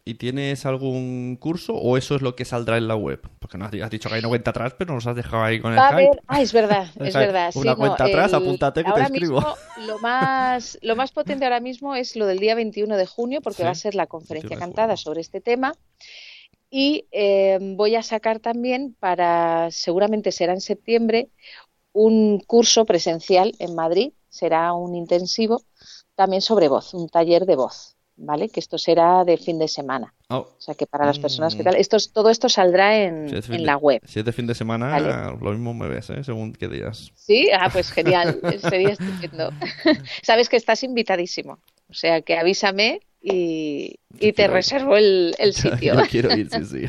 ¿Y 0.08 0.14
tienes 0.14 0.66
algún 0.66 1.36
curso 1.38 1.76
o 1.76 1.97
eso 1.97 2.16
es 2.16 2.22
lo 2.22 2.34
que 2.34 2.45
saldrá 2.45 2.78
en 2.78 2.88
la 2.88 2.95
web? 2.95 3.20
Porque 3.39 3.58
nos 3.58 3.74
has 3.74 3.89
dicho 3.89 4.08
que 4.08 4.16
hay 4.16 4.20
una 4.20 4.30
cuenta 4.30 4.51
atrás, 4.51 4.74
pero 4.78 4.93
nos 4.93 5.05
has 5.05 5.18
dejado 5.18 5.43
ahí 5.43 5.60
con 5.60 5.74
el 5.74 5.78
Va 5.78 5.91
Ah, 6.28 6.41
es 6.41 6.53
verdad, 6.53 6.88
es 7.01 7.14
verdad. 7.14 7.51
Una 7.55 7.76
cuenta 7.76 8.05
atrás, 8.05 8.34
apúntate 8.34 8.86
que 8.86 8.91
te 8.93 9.01
escribo. 9.01 9.43
lo, 9.86 9.99
más, 9.99 10.80
lo 10.82 10.95
más 10.95 11.12
potente 11.12 11.43
ahora 11.43 11.60
mismo 11.60 11.93
es 11.93 12.16
lo 12.16 12.26
del 12.26 12.39
día 12.39 12.55
21 12.55 12.95
de 12.95 13.05
junio, 13.05 13.41
porque 13.41 13.64
va 13.64 13.72
a 13.72 13.76
ser 13.76 13.95
la 13.95 14.08
conferencia 14.08 14.58
cantada 14.58 14.95
sobre 14.95 15.20
este 15.20 15.41
tema. 15.41 15.74
Y 16.70 17.08
eh, 17.12 17.60
voy 17.62 17.95
a 17.95 18.03
sacar 18.03 18.39
también 18.39 18.95
para, 18.97 19.72
seguramente 19.72 20.32
será 20.32 20.53
en 20.53 20.62
septiembre, 20.62 21.32
un 21.91 22.39
curso 22.39 22.86
presencial 22.86 23.55
en 23.60 23.76
Madrid, 23.76 24.14
será 24.30 24.72
un 24.72 24.95
intensivo 24.95 25.64
también 26.16 26.41
sobre 26.41 26.70
voz, 26.70 26.93
un 26.93 27.10
taller 27.10 27.45
de 27.45 27.58
voz. 27.58 27.97
¿Vale? 28.18 28.49
Que 28.49 28.59
esto 28.59 28.78
será 28.78 29.24
de 29.24 29.38
fin 29.38 29.59
de 29.59 29.68
semana. 29.68 30.13
Oh. 30.30 30.49
O 30.57 30.59
sea 30.59 30.76
que 30.76 30.86
para 30.86 31.05
las 31.05 31.20
personas 31.20 31.55
que 31.55 31.61
mm. 31.61 31.65
tal, 31.65 31.76
esto, 31.76 31.97
todo 32.13 32.30
esto 32.30 32.49
saldrá 32.49 32.97
en, 32.97 33.30
en 33.34 33.65
la 33.65 33.78
web. 33.78 34.01
Si 34.05 34.20
es 34.20 34.26
de 34.26 34.34
fin 34.34 34.47
de 34.47 34.55
semana, 34.55 34.99
lo 35.39 35.51
mismo 35.51 35.74
me 35.74 35.88
ves, 35.88 36.09
¿eh? 36.09 36.24
Según 36.24 36.53
qué 36.53 36.68
días. 36.68 37.11
Sí, 37.15 37.49
ah, 37.57 37.70
pues 37.72 37.91
genial, 37.91 38.39
sería 38.61 38.89
estupendo. 38.89 39.51
Sabes 40.24 40.49
que 40.49 40.57
estás 40.57 40.84
invitadísimo, 40.84 41.59
o 41.89 41.93
sea 41.93 42.22
que 42.22 42.38
avísame 42.38 43.01
y, 43.22 43.99
y 44.20 44.34
te 44.34 44.47
reservo 44.47 44.97
el, 44.97 45.36
el 45.38 45.53
sitio. 45.53 45.95
Yo 45.95 46.01
quiero 46.09 46.36
ir, 46.36 46.49
sí, 46.49 46.65
sí. 46.65 46.86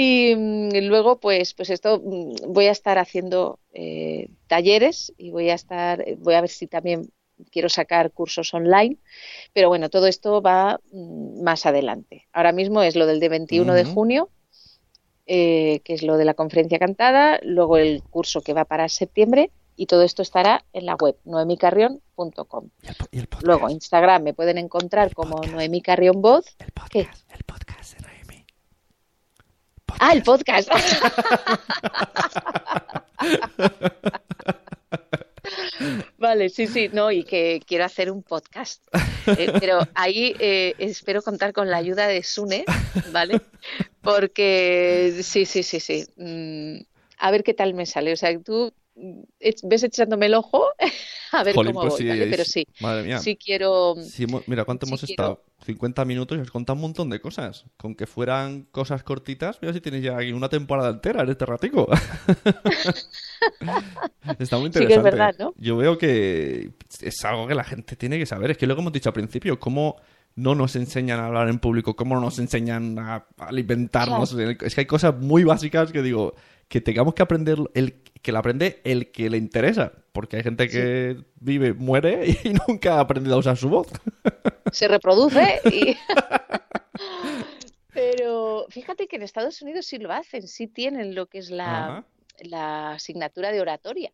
Y, 0.00 0.36
mm, 0.36 0.86
luego, 0.86 1.18
pues, 1.18 1.54
pues 1.54 1.70
esto 1.70 2.00
mm, 2.04 2.52
voy 2.52 2.66
a 2.66 2.70
estar 2.70 2.98
haciendo 2.98 3.58
eh, 3.72 4.28
talleres 4.46 5.12
y 5.18 5.32
voy 5.32 5.50
a 5.50 5.54
estar, 5.54 6.04
voy 6.18 6.34
a 6.34 6.40
ver 6.40 6.50
si 6.50 6.68
también 6.68 7.10
quiero 7.50 7.68
sacar 7.68 8.12
cursos 8.12 8.54
online, 8.54 8.96
pero 9.52 9.68
bueno, 9.68 9.90
todo 9.90 10.06
esto 10.06 10.40
va 10.42 10.80
mm, 10.92 11.42
más 11.42 11.66
adelante. 11.66 12.26
Ahora 12.32 12.52
mismo 12.52 12.82
es 12.82 12.96
lo 12.96 13.06
del 13.06 13.20
de 13.20 13.28
21 13.28 13.74
de 13.74 13.84
junio, 13.84 14.30
eh, 15.26 15.80
que 15.84 15.94
es 15.94 16.02
lo 16.02 16.16
de 16.16 16.24
la 16.24 16.34
conferencia 16.34 16.78
cantada, 16.78 17.38
luego 17.42 17.76
el 17.76 18.02
curso 18.02 18.40
que 18.40 18.54
va 18.54 18.64
para 18.64 18.88
septiembre 18.88 19.50
y 19.76 19.86
todo 19.86 20.02
esto 20.02 20.22
estará 20.22 20.64
en 20.72 20.86
la 20.86 20.96
web 20.96 21.16
noemicarrión.com. 21.24 22.70
Luego 23.42 23.70
Instagram 23.70 24.24
me 24.24 24.34
pueden 24.34 24.58
encontrar 24.58 25.14
como 25.14 25.40
Noemi 25.40 25.80
Carrión 25.80 26.20
Voz. 26.20 26.56
El 26.58 26.72
podcast, 26.72 27.30
el 27.32 27.44
podcast 27.44 27.94
de 27.94 28.06
Noemi. 28.06 28.44
Ah, 30.00 30.12
el 30.12 30.22
podcast. 30.22 30.68
Vale, 36.18 36.48
sí, 36.48 36.66
sí, 36.66 36.88
no, 36.92 37.10
y 37.10 37.24
que 37.24 37.60
quiero 37.66 37.84
hacer 37.84 38.10
un 38.10 38.22
podcast. 38.22 38.82
Eh, 39.26 39.52
pero 39.60 39.80
ahí 39.94 40.34
eh, 40.38 40.74
espero 40.78 41.22
contar 41.22 41.52
con 41.52 41.70
la 41.70 41.76
ayuda 41.76 42.06
de 42.06 42.22
Sune, 42.22 42.64
¿vale? 43.12 43.40
Porque 44.00 45.20
sí, 45.22 45.44
sí, 45.44 45.62
sí, 45.62 45.80
sí. 45.80 46.06
Mm, 46.16 46.82
a 47.18 47.30
ver 47.30 47.42
qué 47.44 47.54
tal 47.54 47.74
me 47.74 47.86
sale. 47.86 48.12
O 48.12 48.16
sea, 48.16 48.36
tú 48.40 48.72
ves 49.62 49.82
echándome 49.82 50.26
el 50.26 50.34
ojo 50.34 50.64
a 51.32 51.44
ver 51.44 51.54
cómo 51.54 51.72
pues 51.72 51.94
voy, 51.94 52.26
Pero 52.30 52.44
sí, 52.44 52.66
Madre 52.80 53.04
mía. 53.04 53.18
sí 53.18 53.36
quiero... 53.36 53.94
mira, 54.46 54.64
¿cuánto 54.64 54.86
hemos 54.86 55.02
estado? 55.02 55.42
50 55.64 56.04
minutos 56.04 56.38
y 56.38 56.40
has 56.40 56.50
contado 56.50 56.76
un 56.76 56.82
montón 56.82 57.10
de 57.10 57.20
cosas. 57.20 57.64
Con 57.76 57.94
que 57.94 58.06
fueran 58.06 58.62
cosas 58.70 59.02
cortitas, 59.02 59.58
mira 59.60 59.74
si 59.74 59.80
tienes 59.80 60.02
ya 60.02 60.16
una 60.34 60.48
temporada 60.48 60.90
entera 60.90 61.22
en 61.22 61.30
este 61.30 61.44
ratico. 61.44 61.88
Está 64.38 64.56
muy 64.56 64.66
interesante. 64.66 64.94
es 64.94 65.02
verdad, 65.02 65.34
¿no? 65.38 65.52
Yo 65.58 65.76
veo 65.76 65.98
que 65.98 66.70
es 67.00 67.24
algo 67.24 67.46
que 67.46 67.54
la 67.54 67.64
gente 67.64 67.96
tiene 67.96 68.18
que 68.18 68.26
saber. 68.26 68.52
Es 68.52 68.58
que 68.58 68.66
lo 68.66 68.74
que 68.74 68.80
hemos 68.80 68.92
dicho 68.92 69.08
al 69.08 69.14
principio, 69.14 69.58
cómo 69.58 69.96
no 70.36 70.54
nos 70.54 70.76
enseñan 70.76 71.18
a 71.18 71.26
hablar 71.26 71.48
en 71.48 71.58
público, 71.58 71.96
cómo 71.96 72.14
no 72.14 72.20
nos 72.20 72.38
enseñan 72.38 72.98
a 72.98 73.26
alimentarnos. 73.38 74.34
Es 74.34 74.74
que 74.74 74.82
hay 74.82 74.86
cosas 74.86 75.16
muy 75.18 75.44
básicas 75.44 75.90
que 75.90 76.02
digo, 76.02 76.34
que 76.68 76.80
tengamos 76.80 77.14
que 77.14 77.22
aprender 77.22 77.58
el 77.74 78.02
que 78.22 78.32
la 78.32 78.40
aprende 78.40 78.80
el 78.84 79.10
que 79.10 79.30
le 79.30 79.38
interesa, 79.38 79.92
porque 80.12 80.36
hay 80.36 80.42
gente 80.42 80.68
que 80.68 81.16
vive, 81.40 81.72
muere 81.72 82.26
y 82.44 82.52
nunca 82.68 82.96
ha 82.96 83.00
aprendido 83.00 83.36
a 83.36 83.38
usar 83.38 83.56
su 83.56 83.68
voz. 83.68 83.88
Se 84.72 84.88
reproduce 84.88 85.60
y... 85.64 85.96
Pero 87.94 88.66
fíjate 88.68 89.08
que 89.08 89.16
en 89.16 89.22
Estados 89.22 89.60
Unidos 89.62 89.86
sí 89.86 89.98
lo 89.98 90.12
hacen, 90.12 90.46
sí 90.46 90.68
tienen 90.68 91.14
lo 91.14 91.26
que 91.26 91.38
es 91.38 91.50
la, 91.50 92.04
la 92.38 92.92
asignatura 92.92 93.50
de 93.50 93.60
oratoria. 93.60 94.12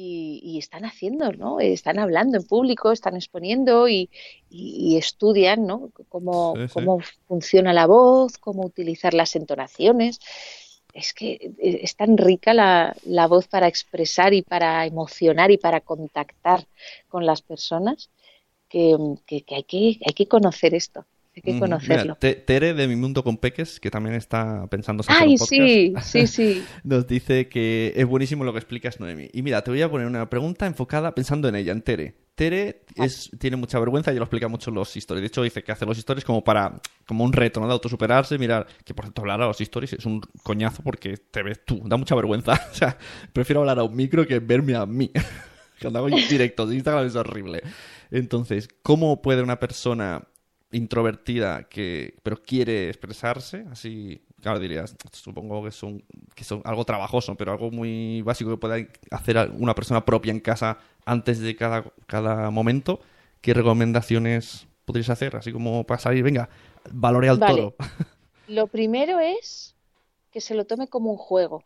Y, 0.00 0.56
están 0.60 0.84
haciendo, 0.84 1.32
¿no? 1.32 1.58
Están 1.58 1.98
hablando 1.98 2.36
en 2.36 2.46
público, 2.46 2.92
están 2.92 3.16
exponiendo 3.16 3.88
y, 3.88 4.08
estudian, 4.96 5.66
¿no? 5.66 5.90
Cómo, 6.08 6.54
cómo 6.72 7.00
funciona 7.26 7.72
la 7.72 7.86
voz, 7.86 8.38
cómo 8.38 8.64
utilizar 8.64 9.12
las 9.12 9.34
entonaciones 9.34 10.20
es 10.98 11.14
que 11.14 11.32
eh, 11.58 11.80
es 11.82 11.96
tan 11.96 12.18
rica 12.18 12.52
la, 12.52 12.94
la, 13.04 13.26
voz 13.26 13.46
para 13.46 13.68
expresar 13.68 14.34
y 14.34 14.42
para 14.42 14.84
emocionar 14.84 15.50
y 15.50 15.58
para 15.58 15.80
contactar 15.80 16.66
con 17.08 17.24
las 17.24 17.40
personas 17.42 18.10
que, 18.68 18.96
que, 19.26 19.44
hay, 19.50 19.62
que 19.62 19.98
hay 20.04 20.12
que 20.14 20.26
conocer 20.26 20.74
esto. 20.74 21.06
Hay 21.44 21.54
que 21.54 21.58
conocerlo. 21.58 22.16
Tere 22.16 22.74
de 22.74 22.88
Mi 22.88 22.96
Mundo 22.96 23.22
con 23.24 23.36
Peques, 23.36 23.80
que 23.80 23.90
también 23.90 24.14
está 24.14 24.66
pensando 24.68 25.04
Ay, 25.06 25.32
un 25.32 25.38
sí, 25.38 25.94
sí, 26.02 26.26
sí. 26.26 26.64
nos 26.84 27.06
dice 27.06 27.48
que 27.48 27.92
es 27.96 28.06
buenísimo 28.06 28.44
lo 28.44 28.52
que 28.52 28.58
explicas, 28.58 29.00
Noemi. 29.00 29.28
Y 29.32 29.42
mira, 29.42 29.62
te 29.62 29.70
voy 29.70 29.82
a 29.82 29.90
poner 29.90 30.06
una 30.06 30.28
pregunta 30.28 30.66
enfocada 30.66 31.14
pensando 31.14 31.48
en 31.48 31.54
ella, 31.54 31.72
en 31.72 31.82
Tere. 31.82 32.14
Tere 32.34 32.82
es, 32.94 33.32
tiene 33.40 33.56
mucha 33.56 33.80
vergüenza, 33.80 34.12
y 34.12 34.16
lo 34.16 34.22
explica 34.22 34.46
mucho 34.46 34.70
en 34.70 34.76
los 34.76 34.96
stories. 34.96 35.22
De 35.22 35.26
hecho, 35.26 35.42
dice 35.42 35.64
que 35.64 35.72
hace 35.72 35.84
los 35.84 35.98
stories 35.98 36.24
como 36.24 36.44
para 36.44 36.80
como 37.04 37.24
un 37.24 37.32
reto, 37.32 37.58
¿no? 37.58 37.66
De 37.66 37.72
autosuperarse, 37.72 38.38
mirar, 38.38 38.66
que 38.84 38.94
por 38.94 39.06
cierto, 39.06 39.22
hablar 39.22 39.42
a 39.42 39.46
los 39.46 39.60
stories 39.60 39.94
es 39.94 40.06
un 40.06 40.20
coñazo 40.44 40.84
porque 40.84 41.16
te 41.16 41.42
ves 41.42 41.64
tú, 41.64 41.82
da 41.84 41.96
mucha 41.96 42.14
vergüenza. 42.14 42.52
o 42.70 42.74
sea, 42.74 42.96
prefiero 43.32 43.60
hablar 43.60 43.80
a 43.80 43.82
un 43.82 43.96
micro 43.96 44.24
que 44.24 44.38
verme 44.38 44.76
a 44.76 44.86
mí. 44.86 45.10
Cuando 45.80 45.98
hago 45.98 46.08
directos 46.08 46.68
de 46.68 46.76
Instagram 46.76 47.06
es 47.06 47.16
horrible. 47.16 47.62
Entonces, 48.12 48.68
¿cómo 48.82 49.20
puede 49.20 49.42
una 49.42 49.58
persona 49.58 50.22
introvertida 50.70 51.64
que 51.68 52.14
pero 52.22 52.42
quiere 52.42 52.88
expresarse 52.88 53.64
así 53.70 54.20
claro 54.42 54.58
dirías 54.58 54.94
supongo 55.12 55.64
que 55.64 55.70
son 55.70 56.02
que 56.34 56.44
son 56.44 56.60
algo 56.64 56.84
trabajoso 56.84 57.34
pero 57.36 57.52
algo 57.52 57.70
muy 57.70 58.20
básico 58.22 58.50
que 58.50 58.56
pueda 58.58 58.76
hacer 59.10 59.50
una 59.58 59.74
persona 59.74 60.04
propia 60.04 60.30
en 60.30 60.40
casa 60.40 60.78
antes 61.06 61.40
de 61.40 61.56
cada, 61.56 61.84
cada 62.06 62.50
momento 62.50 63.00
¿qué 63.40 63.54
recomendaciones 63.54 64.66
podrías 64.84 65.10
hacer? 65.10 65.36
Así 65.36 65.52
como 65.52 65.84
para 65.84 66.00
salir, 66.00 66.22
venga, 66.24 66.48
valore 66.90 67.28
al 67.28 67.38
Vale. 67.38 67.54
toro. 67.54 67.74
Lo 68.48 68.66
primero 68.66 69.20
es 69.20 69.74
que 70.32 70.40
se 70.40 70.54
lo 70.54 70.64
tome 70.64 70.88
como 70.88 71.10
un 71.10 71.18
juego, 71.18 71.62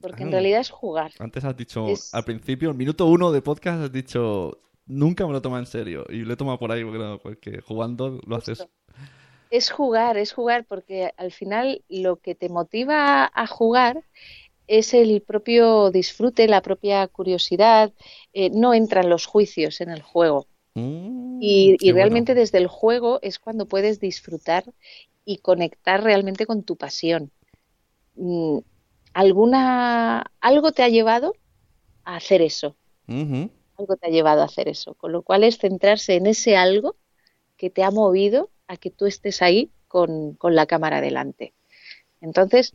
porque 0.00 0.22
en 0.22 0.28
Ah. 0.28 0.32
realidad 0.32 0.60
es 0.60 0.70
jugar. 0.70 1.10
Antes 1.18 1.44
has 1.44 1.56
dicho, 1.56 1.88
Es- 1.88 2.14
al 2.14 2.24
principio, 2.24 2.70
el 2.70 2.76
minuto 2.76 3.06
uno 3.06 3.32
de 3.32 3.42
podcast, 3.42 3.82
has 3.82 3.92
dicho, 3.92 4.58
nunca 4.86 5.26
me 5.26 5.32
lo 5.32 5.42
toma 5.42 5.58
en 5.58 5.66
serio. 5.66 6.04
Y 6.08 6.18
lo 6.24 6.34
he 6.34 6.36
tomado 6.36 6.58
por 6.58 6.72
ahí, 6.72 6.84
porque, 6.84 6.98
no, 6.98 7.18
porque 7.18 7.60
jugando 7.62 8.20
lo 8.26 8.36
haces. 8.36 8.68
Es 9.50 9.70
jugar, 9.70 10.16
es 10.16 10.32
jugar, 10.32 10.64
porque 10.66 11.12
al 11.16 11.32
final 11.32 11.84
lo 11.88 12.16
que 12.20 12.34
te 12.34 12.48
motiva 12.48 13.30
a 13.32 13.46
jugar 13.46 14.04
es 14.68 14.94
el 14.94 15.22
propio 15.22 15.90
disfrute, 15.90 16.48
la 16.48 16.62
propia 16.62 17.06
curiosidad, 17.08 17.94
eh, 18.34 18.50
no 18.50 18.74
entran 18.74 19.10
los 19.10 19.26
juicios 19.26 19.80
en 19.80 19.90
el 19.90 20.02
juego. 20.02 20.48
Mm, 20.76 21.36
Y, 21.38 21.76
y 21.80 21.92
qué 21.92 21.92
bueno. 21.92 22.22
realmente 22.22 22.34
desde 22.34 22.58
el 22.58 22.68
juego 22.68 23.20
es 23.22 23.38
cuando 23.40 23.68
puedes 23.68 24.00
disfrutar 24.00 24.64
y 25.24 25.38
conectar 25.38 26.02
realmente 26.04 26.46
con 26.46 26.64
tu 26.64 26.76
pasión. 26.76 27.32
Mm, 28.16 28.60
¿Alguna, 29.14 30.32
algo 30.40 30.72
te 30.72 30.82
ha 30.84 30.88
llevado 30.90 31.38
a 32.04 32.16
hacer 32.16 32.42
eso? 32.42 32.76
Algo 33.78 33.96
te 33.96 34.06
ha 34.06 34.10
llevado 34.10 34.42
a 34.42 34.46
hacer 34.46 34.68
eso. 34.68 34.94
Con 34.94 35.12
lo 35.12 35.22
cual 35.22 35.44
es 35.44 35.58
centrarse 35.58 36.14
en 36.14 36.26
ese 36.26 36.56
algo 36.56 36.96
que 37.56 37.70
te 37.70 37.82
ha 37.82 37.90
movido 37.90 38.50
a 38.66 38.76
que 38.76 38.90
tú 38.90 39.06
estés 39.06 39.42
ahí 39.42 39.70
con, 39.88 40.34
con 40.34 40.54
la 40.54 40.66
cámara 40.66 41.00
delante. 41.00 41.54
Entonces, 42.20 42.74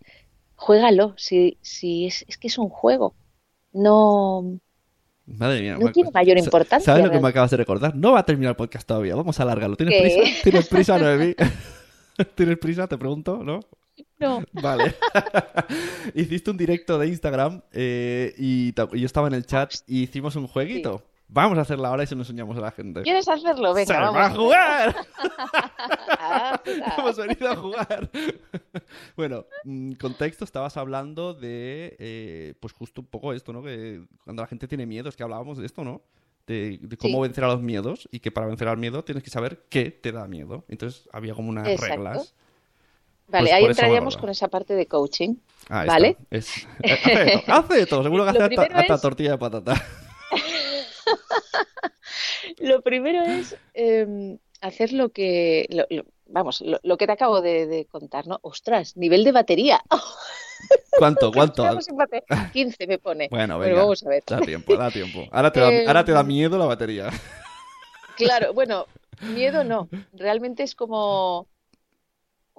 juégalo, 0.56 1.14
si, 1.18 1.58
si 1.62 2.08
es, 2.08 2.26
es 2.28 2.38
que 2.38 2.48
es 2.48 2.58
un 2.58 2.70
juego. 2.70 3.16
No, 3.74 4.60
Madre 5.38 5.62
mía. 5.62 5.78
No 5.80 5.92
tiene 5.92 6.12
mayor 6.12 6.38
importancia, 6.38 6.86
¿Sabes 6.86 7.06
lo 7.06 7.12
que 7.12 7.20
me 7.20 7.30
acabas 7.30 7.52
de 7.52 7.58
recordar? 7.58 7.96
No 7.96 8.14
va 8.14 8.20
a 8.20 8.26
terminar 8.26 8.52
el 8.52 8.56
podcast 8.56 8.88
todavía. 8.88 9.16
Vamos 9.16 9.40
a 9.40 9.44
alargarlo. 9.44 9.76
¿Tienes 9.76 9.96
¿Qué? 9.96 10.02
prisa? 10.02 10.44
¿Tienes 10.44 10.68
prisa, 10.68 10.98
Noemí? 11.00 11.36
¿Tienes 12.36 12.58
prisa? 12.58 12.88
Te 12.88 12.98
pregunto, 12.98 13.44
¿no? 13.44 13.60
No. 14.22 14.44
Vale. 14.54 14.96
Hiciste 16.16 16.52
un 16.52 16.58
directo 16.58 16.98
de 16.98 17.08
Instagram 17.08 17.62
eh, 17.74 18.34
y, 18.38 18.74
yo 18.74 19.06
estaba 19.06 19.28
en 19.28 19.34
el 19.34 19.46
chat 19.46 19.74
y 19.88 20.04
hicimos 20.04 20.36
un 20.36 20.48
jueguito. 20.48 21.04
Vamos 21.34 21.58
a 21.58 21.62
hacerla 21.62 21.88
ahora 21.88 22.04
y 22.04 22.08
se 22.08 22.16
lo 22.16 22.22
enseñamos 22.22 22.58
a 22.58 22.62
la 22.62 22.72
gente. 22.72 23.04
¿Quieres 23.04 23.26
hacerlo? 23.30 23.74
¡Se 23.74 23.86
Venga, 23.86 24.00
va 24.02 24.08
a 24.08 24.12
vamos. 24.30 24.38
jugar! 24.38 24.96
Ah. 26.24 26.62
Hemos 26.98 27.18
venido 27.18 27.50
a 27.50 27.56
jugar. 27.56 28.10
bueno, 29.18 29.46
mm, 29.64 29.94
contexto, 29.94 30.46
estabas 30.46 30.78
hablando 30.78 31.34
de, 31.34 31.96
eh, 32.00 32.54
pues 32.60 32.74
justo 32.74 33.02
un 33.02 33.08
poco 33.08 33.34
esto, 33.34 33.52
¿no? 33.54 33.64
Que 33.64 34.04
cuando 34.24 34.44
la 34.44 34.48
gente 34.48 34.68
tiene 34.68 34.86
miedo, 34.86 35.10
es 35.10 35.16
que 35.16 35.24
hablábamos 35.24 35.58
de 35.58 35.66
esto, 35.66 35.84
¿no? 35.84 36.02
De, 36.46 36.78
de 36.82 36.98
cómo 36.98 37.18
Sí. 37.18 37.22
vencer 37.24 37.44
a 37.44 37.48
los 37.48 37.62
miedos 37.62 38.08
y 38.12 38.20
que 38.20 38.32
para 38.32 38.46
vencer 38.48 38.68
al 38.68 38.78
miedo 38.78 39.04
tienes 39.04 39.24
que 39.24 39.30
saber 39.32 39.66
qué 39.70 39.90
te 39.90 40.12
da 40.12 40.28
miedo. 40.28 40.64
Entonces 40.68 41.10
había 41.12 41.34
como 41.34 41.50
unas 41.50 41.68
Exacto. 41.68 41.96
reglas. 41.96 42.36
Vale, 43.32 43.44
Pues 43.46 43.54
ahí 43.54 43.66
entraríamos 43.66 44.18
con 44.18 44.30
esa 44.30 44.48
parte 44.50 44.74
de 44.76 44.86
coaching. 44.88 45.36
Ah, 45.70 45.86
¿Vale? 45.86 46.18
Es, 46.30 46.68
eh, 46.84 47.42
hace 47.48 47.52
hace 47.52 47.86
todo. 47.86 48.04
Seguro 48.04 48.24
que 48.26 48.30
hace 48.32 48.40
hasta, 48.44 48.48
primero 48.50 48.80
hasta 48.80 48.96
es- 48.96 49.02
tortilla 49.02 49.32
de 49.32 49.38
patata. 49.38 49.74
Lo 52.60 52.82
primero 52.82 53.24
es 53.24 53.56
eh, 53.74 54.38
hacer 54.62 54.94
lo 54.94 55.10
que, 55.10 55.66
lo- 55.70 55.86
lo- 55.90 56.06
vamos, 56.28 56.62
lo, 56.62 56.80
lo 56.84 56.98
que 56.98 57.06
te 57.08 57.12
acabo 57.14 57.42
de, 57.42 57.66
de 57.68 57.86
contar, 57.86 58.28
¿no? 58.28 58.40
Ostras, 58.42 58.98
nivel 58.98 59.24
de 59.24 59.32
batería. 59.32 59.82
¿Cuánto? 61.00 61.32
¿Cuánto? 61.32 61.64
Estamos 61.64 61.88
en 61.90 61.96
bate- 61.98 62.24
15 62.54 62.88
me 62.88 62.98
pone. 63.00 63.28
Bueno, 63.32 63.58
venga. 63.60 63.80
vamos 63.82 64.04
a 64.06 64.10
ver. 64.10 64.24
Da 64.28 64.40
tiempo, 64.42 64.76
da 64.76 64.92
tiempo. 64.92 65.26
Ahora 65.32 65.52
te 65.52 65.60
da, 65.60 65.72
Eh, 65.72 65.86
ahora 65.88 66.04
te 66.06 66.12
da 66.12 66.24
miedo 66.24 66.58
la 66.58 66.66
batería. 66.66 67.10
Claro, 68.16 68.54
bueno, 68.54 68.86
miedo 69.22 69.64
no. 69.64 69.90
Realmente 70.14 70.64
es 70.64 70.76
como, 70.76 71.48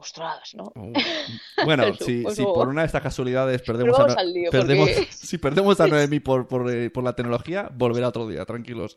ostras, 0.02 0.54
¿no? 0.54 0.64
Uh, 0.74 0.92
Bueno, 1.64 1.94
si, 1.94 2.22
pues 2.22 2.34
si 2.36 2.42
por 2.42 2.68
una 2.68 2.82
de 2.82 2.86
estas 2.86 3.02
casualidades 3.02 3.62
perdemos, 3.66 3.98
a, 3.98 4.06
No- 4.06 4.14
al 4.18 4.32
lío, 4.32 4.50
perdemos- 4.50 4.90
porque- 4.90 5.08
si 5.12 5.38
perdemos 5.38 5.80
a 5.80 5.86
Noemi 5.86 6.20
por, 6.20 6.46
por, 6.48 6.70
eh, 6.70 6.90
por 6.90 7.04
la 7.04 7.14
tecnología, 7.14 7.68
volverá 7.72 8.08
otro 8.08 8.26
día, 8.28 8.44
tranquilos. 8.44 8.96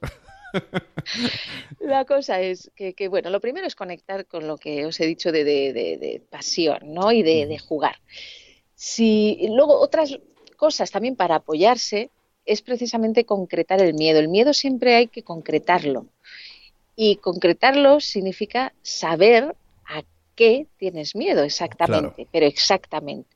La 1.79 2.05
cosa 2.05 2.39
es 2.41 2.71
que, 2.75 2.93
que, 2.93 3.07
bueno, 3.07 3.29
lo 3.29 3.39
primero 3.41 3.67
es 3.67 3.75
conectar 3.75 4.25
con 4.25 4.47
lo 4.47 4.57
que 4.57 4.85
os 4.85 4.99
he 4.99 5.05
dicho 5.05 5.31
de, 5.31 5.43
de- 5.43 5.73
de- 5.73 5.97
de 5.97 6.21
pasión, 6.29 6.79
¿no? 6.93 7.11
Y 7.11 7.23
de, 7.23 7.45
de 7.45 7.59
jugar. 7.59 7.95
Si 8.73 9.47
luego 9.49 9.79
otras 9.79 10.17
cosas 10.57 10.91
también 10.91 11.15
para 11.15 11.35
apoyarse 11.35 12.09
es 12.45 12.61
precisamente 12.61 13.25
concretar 13.25 13.81
el 13.81 13.93
miedo. 13.93 14.19
El 14.19 14.29
miedo 14.29 14.53
siempre 14.53 14.95
hay 14.95 15.07
que 15.07 15.23
concretarlo. 15.23 16.05
Y 16.95 17.17
concretarlo 17.17 17.99
significa 17.99 18.71
saber 18.81 19.55
qué 20.35 20.67
tienes 20.77 21.15
miedo 21.15 21.43
exactamente, 21.43 22.13
Claro. 22.15 22.29
pero 22.31 22.45
exactamente. 22.45 23.29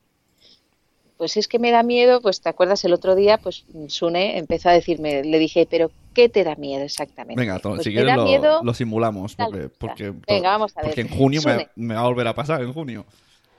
Pues 1.16 1.36
es 1.36 1.48
que 1.48 1.58
me 1.58 1.70
da 1.70 1.82
miedo, 1.82 2.22
pues 2.22 2.40
te 2.40 2.48
acuerdas 2.48 2.82
el 2.86 2.94
otro 2.94 3.14
día, 3.14 3.36
pues 3.36 3.64
Sune 3.88 4.38
empezó 4.38 4.70
a 4.70 4.72
decirme, 4.72 5.22
le 5.22 5.38
dije, 5.38 5.66
pero 5.70 5.90
¿qué 6.14 6.30
te 6.30 6.44
da 6.44 6.54
miedo 6.56 6.82
exactamente? 6.82 7.38
Venga, 7.40 7.58
Pues 7.58 7.82
si 7.82 7.92
quieres 7.92 8.16
lo, 8.16 8.24
miedo 8.24 8.60
lo 8.62 8.72
simulamos, 8.72 9.36
porque, 9.78 10.14
Venga, 10.26 10.50
vamos 10.50 10.74
a 10.76 10.80
ver. 10.80 10.90
porque 10.90 11.00
en 11.02 11.08
junio 11.08 11.42
me, 11.76 11.94
va 11.94 12.00
a 12.00 12.04
volver 12.04 12.26
a 12.26 12.34
pasar, 12.34 12.62
en 12.62 12.72
junio. 12.72 13.04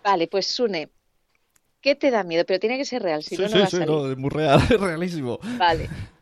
Vale, 0.04 0.28
pues 0.28 0.48
Sune, 0.48 0.90
¿qué 1.82 1.94
te 1.94 2.10
da 2.10 2.24
miedo? 2.24 2.46
Pero 2.48 2.60
tiene 2.60 2.78
que 2.80 2.86
ser 2.86 3.04
real, 3.04 3.22
si 3.22 3.36
sí, 3.36 3.42
no, 3.44 3.48
no 3.48 3.54
sí, 3.54 3.60
va 3.60 3.64
a 3.66 3.70
sí, 3.70 3.78
salir. 3.78 3.88
no, 3.90 4.12
es 4.12 4.18
muy 4.18 4.30
real, 4.32 4.60
es 4.70 4.80
realísimo. 4.80 5.40
Vale, 5.58 5.88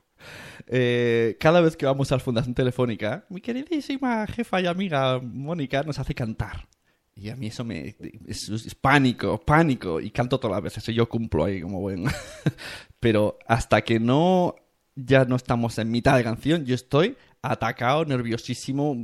Eh, 0.72 1.36
cada 1.40 1.62
vez 1.62 1.76
que 1.76 1.88
vamos 1.88 2.12
a 2.12 2.16
la 2.16 2.20
Fundación 2.20 2.54
Telefónica, 2.54 3.26
mi 3.30 3.42
queridísima 3.42 4.28
jefa 4.28 4.62
y 4.62 4.68
amiga 4.68 5.20
Mónica 5.20 5.82
nos 5.82 5.98
hace 5.98 6.14
cantar. 6.14 6.68
Y 7.22 7.30
a 7.30 7.36
mí 7.36 7.48
eso 7.48 7.64
me... 7.66 7.96
Es, 8.28 8.48
es 8.50 8.76
pánico, 8.76 9.40
pánico. 9.40 10.00
Y 10.00 10.10
canto 10.12 10.40
todas 10.40 10.56
las 10.56 10.64
veces. 10.64 10.88
Y 10.90 10.94
yo 10.94 11.10
cumplo 11.10 11.44
ahí 11.46 11.62
como 11.62 11.80
buen... 11.82 12.06
Pero 13.00 13.38
hasta 13.48 13.82
que 13.82 14.00
no... 14.00 14.56
Ya 14.96 15.24
no 15.26 15.36
estamos 15.38 15.78
en 15.78 15.90
mitad 15.92 16.18
de 16.18 16.24
canción, 16.26 16.66
yo 16.66 16.76
estoy 16.76 17.16
atacado, 17.42 18.04
nerviosísimo. 18.04 18.96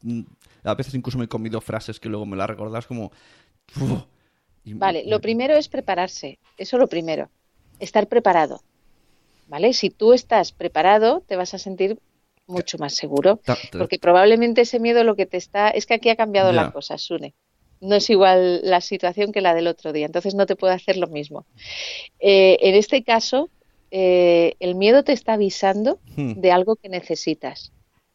mm, 0.00 0.20
A 0.62 0.74
veces 0.74 0.94
incluso 0.94 1.18
me 1.18 1.26
he 1.26 1.28
comido 1.28 1.60
frases 1.60 2.00
que 2.00 2.08
luego 2.08 2.24
me 2.24 2.34
las 2.36 2.48
recordás 2.48 2.86
como... 2.86 3.12
uf, 3.78 4.02
y- 4.64 4.72
vale. 4.74 5.04
Lo 5.06 5.20
primero 5.20 5.54
es 5.54 5.68
prepararse. 5.68 6.38
Eso 6.56 6.78
lo 6.78 6.88
primero. 6.88 7.28
Estar 7.78 8.08
preparado. 8.08 8.62
¿Vale? 9.48 9.74
Si 9.74 9.90
tú 9.90 10.14
estás 10.14 10.52
preparado, 10.52 11.22
te 11.26 11.36
vas 11.36 11.52
a 11.52 11.58
sentir 11.58 11.98
mucho 12.46 12.78
más 12.78 12.94
seguro. 12.94 13.40
Porque 13.72 13.98
probablemente 13.98 14.62
ese 14.62 14.80
miedo 14.80 15.04
lo 15.04 15.14
que 15.16 15.26
te 15.26 15.36
está... 15.36 15.68
Es 15.68 15.84
que 15.84 15.94
aquí 15.94 16.08
ha 16.08 16.16
cambiado 16.16 16.52
Ya. 16.52 16.62
la 16.62 16.72
cosa, 16.72 16.96
Sune. 16.96 17.34
No 17.84 17.96
es 17.96 18.08
igual 18.10 18.60
la 18.64 18.80
situación 18.80 19.32
que 19.32 19.40
la 19.42 19.54
del 19.54 19.66
otro 19.68 19.92
día, 19.92 20.06
entonces 20.06 20.34
no 20.34 20.46
te 20.46 20.56
puede 20.56 20.74
hacer 20.74 20.96
lo 20.96 21.08
mismo. 21.08 21.46
Eh, 22.18 22.58
en 22.60 22.74
este 22.74 23.02
caso, 23.04 23.50
eh, 23.90 24.54
el 24.60 24.74
miedo 24.74 25.04
te 25.04 25.12
está 25.12 25.34
avisando 25.34 26.00
Hmm. 26.16 26.34
de 26.40 26.52
algo 26.52 26.76
que 26.76 26.88
necesitas 26.88 27.72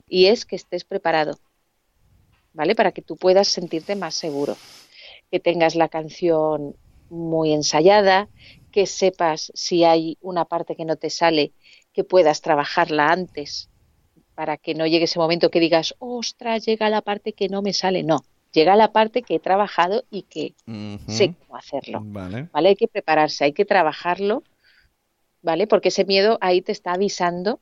y 0.07 0.25
es 0.27 0.45
que 0.45 0.55
estés 0.55 0.83
preparado, 0.85 1.39
¿vale? 2.53 2.75
Para 2.75 2.91
que 2.91 3.01
tú 3.01 3.17
puedas 3.17 3.47
sentirte 3.47 3.95
más 3.95 4.15
seguro, 4.15 4.57
que 5.31 5.39
tengas 5.39 5.75
la 5.75 5.89
canción 5.89 6.75
muy 7.09 7.53
ensayada, 7.53 8.29
que 8.71 8.85
sepas 8.85 9.51
si 9.55 9.83
hay 9.83 10.17
una 10.21 10.45
parte 10.45 10.75
que 10.75 10.85
no 10.85 10.95
te 10.95 11.09
sale, 11.09 11.53
que 11.93 12.03
puedas 12.03 12.41
trabajarla 12.41 13.07
antes 13.07 13.69
para 14.35 14.57
que 14.57 14.73
no 14.75 14.87
llegue 14.87 15.05
ese 15.05 15.19
momento 15.19 15.49
que 15.51 15.59
digas, 15.59 15.95
ostras, 15.99 16.65
llega 16.65 16.89
la 16.89 17.01
parte 17.01 17.33
que 17.33 17.49
no 17.49 17.61
me 17.61 17.73
sale. 17.73 18.03
No, 18.03 18.25
llega 18.51 18.75
la 18.75 18.91
parte 18.91 19.21
que 19.21 19.35
he 19.35 19.39
trabajado 19.39 20.03
y 20.09 20.23
que 20.23 20.55
sé 21.07 21.35
cómo 21.39 21.57
hacerlo. 21.57 22.01
Vale. 22.03 22.49
¿vale? 22.51 22.69
Hay 22.69 22.75
que 22.75 22.87
prepararse, 22.87 23.45
hay 23.45 23.53
que 23.53 23.65
trabajarlo, 23.65 24.43
¿vale? 25.41 25.67
Porque 25.67 25.89
ese 25.89 26.05
miedo 26.05 26.37
ahí 26.41 26.61
te 26.61 26.71
está 26.71 26.93
avisando 26.93 27.59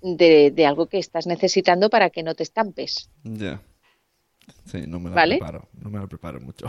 de, 0.00 0.50
de 0.50 0.66
algo 0.66 0.86
que 0.86 0.98
estás 0.98 1.26
necesitando 1.26 1.90
para 1.90 2.10
que 2.10 2.22
no 2.22 2.34
te 2.34 2.42
estampes. 2.42 3.10
Ya. 3.22 3.62
Sí, 4.64 4.84
no 4.86 4.98
me 4.98 5.10
la 5.10 5.16
¿Vale? 5.16 5.38
preparo. 5.38 5.68
No 5.80 5.90
me 5.90 6.00
la 6.00 6.06
preparo 6.06 6.40
mucho. 6.40 6.66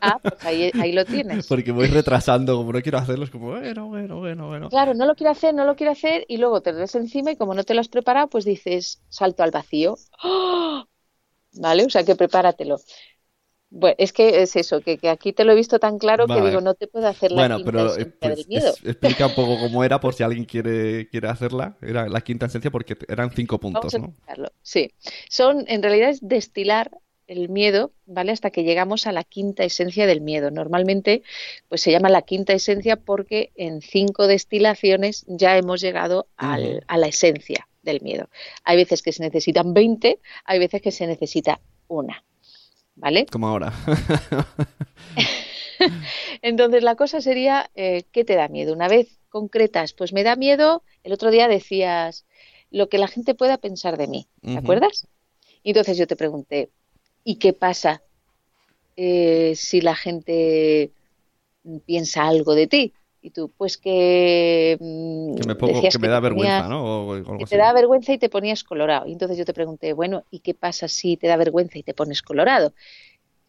Ah, 0.00 0.18
pues 0.20 0.44
ahí, 0.44 0.70
ahí 0.80 0.92
lo 0.92 1.04
tienes. 1.04 1.46
Porque 1.48 1.70
voy 1.70 1.86
retrasando, 1.86 2.56
como 2.56 2.72
no 2.72 2.82
quiero 2.82 2.98
hacerlo, 2.98 3.24
es 3.24 3.30
como, 3.30 3.50
bueno, 3.50 3.86
bueno, 3.86 4.18
bueno, 4.18 4.48
bueno. 4.48 4.68
Claro, 4.68 4.94
no 4.94 5.06
lo 5.06 5.14
quiero 5.14 5.30
hacer, 5.30 5.54
no 5.54 5.64
lo 5.64 5.76
quiero 5.76 5.92
hacer 5.92 6.24
y 6.28 6.38
luego 6.38 6.62
te 6.62 6.72
ves 6.72 6.94
encima 6.94 7.30
y 7.30 7.36
como 7.36 7.54
no 7.54 7.64
te 7.64 7.74
lo 7.74 7.80
has 7.80 7.88
preparado, 7.88 8.28
pues 8.28 8.44
dices, 8.44 9.00
salto 9.08 9.42
al 9.42 9.50
vacío. 9.52 9.96
¡Ah! 10.22 10.84
¿Vale? 11.60 11.84
O 11.86 11.90
sea 11.90 12.04
que 12.04 12.16
prepáratelo. 12.16 12.76
Bueno, 13.70 13.96
es 13.98 14.12
que 14.12 14.42
es 14.42 14.56
eso, 14.56 14.82
que, 14.82 14.98
que 14.98 15.08
aquí 15.10 15.32
te 15.32 15.44
lo 15.44 15.52
he 15.52 15.56
visto 15.56 15.78
tan 15.80 15.98
claro 15.98 16.28
Vale. 16.28 16.40
que 16.40 16.42
digo, 16.42 16.60
no 16.60 16.74
te 16.74 16.88
puedo 16.88 17.08
hacer 17.08 17.32
la 17.32 17.44
Bueno, 17.44 17.56
quinta 17.56 17.70
pero 17.72 17.84
esencia 17.84 18.30
del 18.30 18.46
miedo. 18.48 18.78
es- 18.78 18.82
explica 18.84 19.26
un 19.26 19.34
poco 19.34 19.58
cómo 19.58 19.84
era 19.84 20.00
por 20.00 20.14
si 20.14 20.22
alguien 20.22 20.44
quiere, 20.44 21.08
quiere 21.10 21.28
hacerla. 21.28 21.76
Era 21.82 22.08
la 22.08 22.20
quinta 22.22 22.46
esencia 22.46 22.70
porque 22.70 22.96
eran 23.08 23.30
cinco 23.32 23.60
puntos, 23.60 23.80
Vamos 23.80 23.94
a 23.94 23.98
¿no? 23.98 24.14
explicarlo. 24.16 24.48
Sí, 24.62 24.92
son, 25.28 25.64
en 25.68 25.82
realidad 25.82 26.10
es 26.10 26.20
destilar 26.26 26.90
el 27.26 27.48
miedo, 27.48 27.92
¿vale? 28.06 28.32
Hasta 28.32 28.50
que 28.50 28.62
llegamos 28.62 29.06
a 29.06 29.12
la 29.12 29.24
quinta 29.24 29.64
esencia 29.64 30.06
del 30.06 30.20
miedo. 30.20 30.50
Normalmente, 30.50 31.22
pues 31.68 31.80
se 31.82 31.90
llama 31.90 32.08
la 32.08 32.22
quinta 32.22 32.52
esencia 32.52 32.96
porque 32.96 33.52
en 33.56 33.82
cinco 33.82 34.26
destilaciones 34.28 35.24
ya 35.28 35.56
hemos 35.58 35.80
llegado 35.80 36.28
al- 36.36 36.84
a 36.86 36.96
la 36.98 37.08
esencia, 37.08 37.68
del 37.86 38.02
miedo. 38.02 38.28
Hay 38.64 38.76
veces 38.76 39.00
que 39.00 39.12
se 39.12 39.22
necesitan 39.22 39.72
20, 39.72 40.20
hay 40.44 40.58
veces 40.58 40.82
que 40.82 40.92
se 40.92 41.06
necesita 41.06 41.60
una. 41.88 42.22
¿Vale? 42.96 43.24
Como 43.26 43.48
ahora. 43.48 43.72
Entonces 46.42 46.82
la 46.82 46.96
cosa 46.96 47.20
sería, 47.20 47.70
eh, 47.74 48.04
¿qué 48.12 48.24
te 48.24 48.34
da 48.34 48.48
miedo? 48.48 48.74
Una 48.74 48.88
vez 48.88 49.18
concretas, 49.28 49.92
pues 49.92 50.12
me 50.12 50.22
da 50.22 50.36
miedo, 50.36 50.82
el 51.04 51.12
otro 51.12 51.30
día 51.30 51.48
decías, 51.48 52.24
lo 52.70 52.88
que 52.88 52.98
la 52.98 53.08
gente 53.08 53.34
pueda 53.34 53.58
pensar 53.58 53.96
de 53.96 54.06
mí, 54.06 54.26
¿te 54.42 54.56
acuerdas? 54.56 55.06
Y 55.62 55.70
entonces 55.70 55.98
yo 55.98 56.06
te 56.06 56.16
pregunté, 56.16 56.70
¿y 57.24 57.36
qué 57.36 57.52
pasa 57.52 58.02
eh, 58.96 59.52
si 59.56 59.80
la 59.80 59.94
gente 59.94 60.90
piensa 61.84 62.26
algo 62.26 62.54
de 62.54 62.66
ti? 62.66 62.94
Y 63.26 63.30
tú, 63.30 63.50
pues 63.56 63.76
que... 63.76 64.78
Mm, 64.78 65.34
que 65.34 65.46
me, 65.48 65.56
que 65.90 65.98
me 65.98 66.06
da 66.06 66.20
vergüenza, 66.20 66.68
¿no? 66.68 67.08
que 67.40 67.44
te 67.44 67.56
da 67.56 67.72
vergüenza 67.72 68.12
y 68.12 68.18
te 68.18 68.28
ponías 68.28 68.62
colorado. 68.62 69.08
Y 69.08 69.12
entonces 69.14 69.36
yo 69.36 69.44
te 69.44 69.52
pregunté, 69.52 69.94
bueno, 69.94 70.22
¿y 70.30 70.38
qué 70.38 70.54
pasa 70.54 70.86
si 70.86 71.16
te 71.16 71.26
da 71.26 71.36
vergüenza 71.36 71.76
y 71.76 71.82
te 71.82 71.92
pones 71.92 72.22
colorado? 72.22 72.72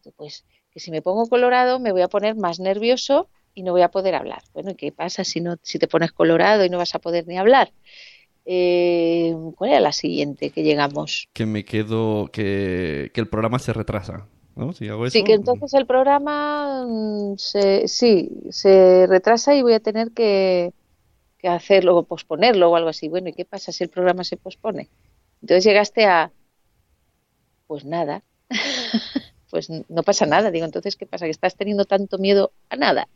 tú, 0.02 0.12
pues 0.18 0.46
que 0.72 0.80
si 0.80 0.90
me 0.90 1.04
pongo 1.04 1.28
colorado 1.28 1.80
me 1.80 1.92
voy 1.92 2.02
a 2.02 2.08
poner 2.08 2.36
más 2.36 2.60
nervioso 2.60 3.30
y 3.54 3.62
no 3.62 3.72
voy 3.72 3.84
a 3.84 3.90
poder 3.90 4.16
hablar. 4.16 4.42
Bueno, 4.52 4.72
¿y 4.72 4.76
qué 4.76 4.92
pasa 4.92 5.24
si, 5.24 5.42
no, 5.42 5.58
si 5.62 5.78
te 5.78 5.88
pones 5.88 6.12
colorado 6.12 6.66
y 6.66 6.70
no 6.72 6.80
vas 6.80 6.96
a 6.96 7.00
poder 7.00 7.28
ni 7.28 7.38
hablar? 7.38 7.72
Eh, 8.46 9.36
¿Cuál 9.56 9.70
era 9.70 9.80
la 9.80 9.92
siguiente 9.92 10.50
que 10.50 10.64
llegamos? 10.64 11.28
Que 11.34 11.46
me 11.46 11.66
quedo, 11.66 12.30
que, 12.34 13.12
el 13.14 13.28
programa 13.28 13.60
se 13.60 13.74
retrasa. 13.74 14.28
¿No? 14.58 14.74
Si 14.74 14.88
hago 14.88 15.06
eso, 15.06 15.14
sí, 15.14 15.24
que 15.24 15.34
entonces 15.34 15.74
el 15.74 15.86
programa 15.86 16.86
mm, 16.88 17.38
se, 17.38 17.88
sí, 17.88 18.30
se 18.50 19.06
retrasa 19.08 19.56
y 19.56 19.62
voy 19.62 19.74
a 19.74 19.80
tener 19.80 20.12
que, 20.12 20.74
que 21.38 21.48
hacerlo 21.48 21.96
o 21.96 22.04
posponerlo 22.04 22.70
o 22.70 22.76
algo 22.76 22.90
así. 22.90 23.08
Bueno, 23.08 23.30
¿y 23.30 23.34
qué 23.34 23.46
pasa 23.46 23.72
si 23.72 23.84
el 23.84 23.90
programa 23.90 24.24
se 24.24 24.38
pospone? 24.38 24.90
Entonces 25.42 25.64
llegaste 25.64 26.06
a, 26.06 26.32
pues 27.68 27.86
nada, 27.86 28.24
pues 29.52 29.70
no 29.70 30.04
pasa 30.04 30.26
nada. 30.26 30.52
Digo, 30.52 30.66
entonces, 30.66 30.96
¿qué 30.96 31.06
pasa? 31.06 31.26
Que 31.26 31.32
estás 31.32 31.56
teniendo 31.56 31.86
tanto 31.86 32.18
miedo 32.18 32.52
a 32.70 32.76
nada. 32.76 33.08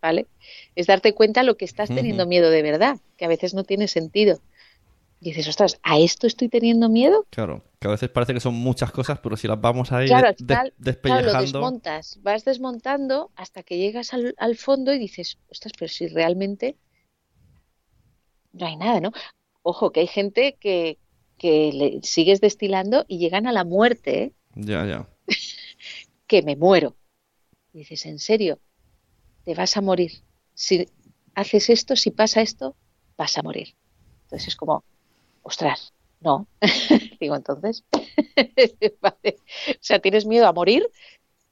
¿Vale? 0.00 0.28
es 0.76 0.86
darte 0.86 1.12
cuenta 1.12 1.42
lo 1.42 1.56
que 1.56 1.64
estás 1.64 1.88
teniendo 1.88 2.24
miedo 2.24 2.50
de 2.50 2.62
verdad, 2.62 2.98
que 3.16 3.24
a 3.24 3.28
veces 3.28 3.52
no 3.52 3.64
tiene 3.64 3.88
sentido. 3.88 4.40
Y 5.20 5.30
dices, 5.30 5.48
ostras, 5.48 5.80
¿a 5.82 5.98
esto 5.98 6.26
estoy 6.26 6.48
teniendo 6.48 6.88
miedo? 6.88 7.26
Claro, 7.30 7.64
que 7.80 7.88
a 7.88 7.90
veces 7.90 8.08
parece 8.08 8.34
que 8.34 8.40
son 8.40 8.54
muchas 8.54 8.92
cosas, 8.92 9.18
pero 9.20 9.36
si 9.36 9.48
las 9.48 9.60
vamos 9.60 9.90
a 9.90 10.02
ir 10.02 10.08
claro, 10.08 10.32
despellejando... 10.78 11.32
lo 11.32 11.40
desmontas, 11.40 12.18
vas 12.22 12.44
desmontando 12.44 13.32
hasta 13.34 13.64
que 13.64 13.78
llegas 13.78 14.12
al, 14.14 14.56
fondo 14.56 14.94
y 14.94 14.98
dices, 14.98 15.38
ostras, 15.50 15.72
pero 15.76 15.88
si 15.88 16.06
realmente 16.06 16.76
no 18.52 18.66
hay 18.66 18.76
nada, 18.76 19.00
¿no? 19.00 19.12
Ojo, 19.62 19.90
que 19.90 20.00
hay 20.00 20.06
gente 20.06 20.56
que, 20.60 20.98
que 21.36 21.72
le 21.72 22.00
sigues 22.02 22.40
destilando 22.40 23.04
y 23.08 23.18
llegan 23.18 23.46
a 23.48 23.52
la 23.52 23.64
muerte, 23.64 24.22
¿eh? 24.22 24.32
Ya, 24.54 24.86
ya. 24.86 25.08
que 26.28 26.42
me 26.42 26.54
muero. 26.54 26.96
Y 27.72 27.78
dices, 27.78 28.06
¿en 28.06 28.20
serio? 28.20 28.60
¿Te 29.44 29.54
vas 29.54 29.76
a 29.76 29.80
morir? 29.80 30.22
si 30.58 30.88
haces 31.36 31.70
esto, 31.70 31.94
si 31.94 32.10
pasa 32.10 32.42
esto, 32.42 32.74
vas 33.16 33.38
a 33.38 33.42
morir. 33.44 33.76
Entonces 34.24 34.48
es 34.48 34.56
como, 34.56 34.84
ostras, 35.42 35.92
no. 36.20 36.46
Digo, 37.20 37.36
entonces, 37.36 37.84
vale. 39.00 39.36
o 39.70 39.78
sea, 39.80 39.98
tienes 40.00 40.26
miedo 40.26 40.46
a 40.46 40.52
morir, 40.52 40.88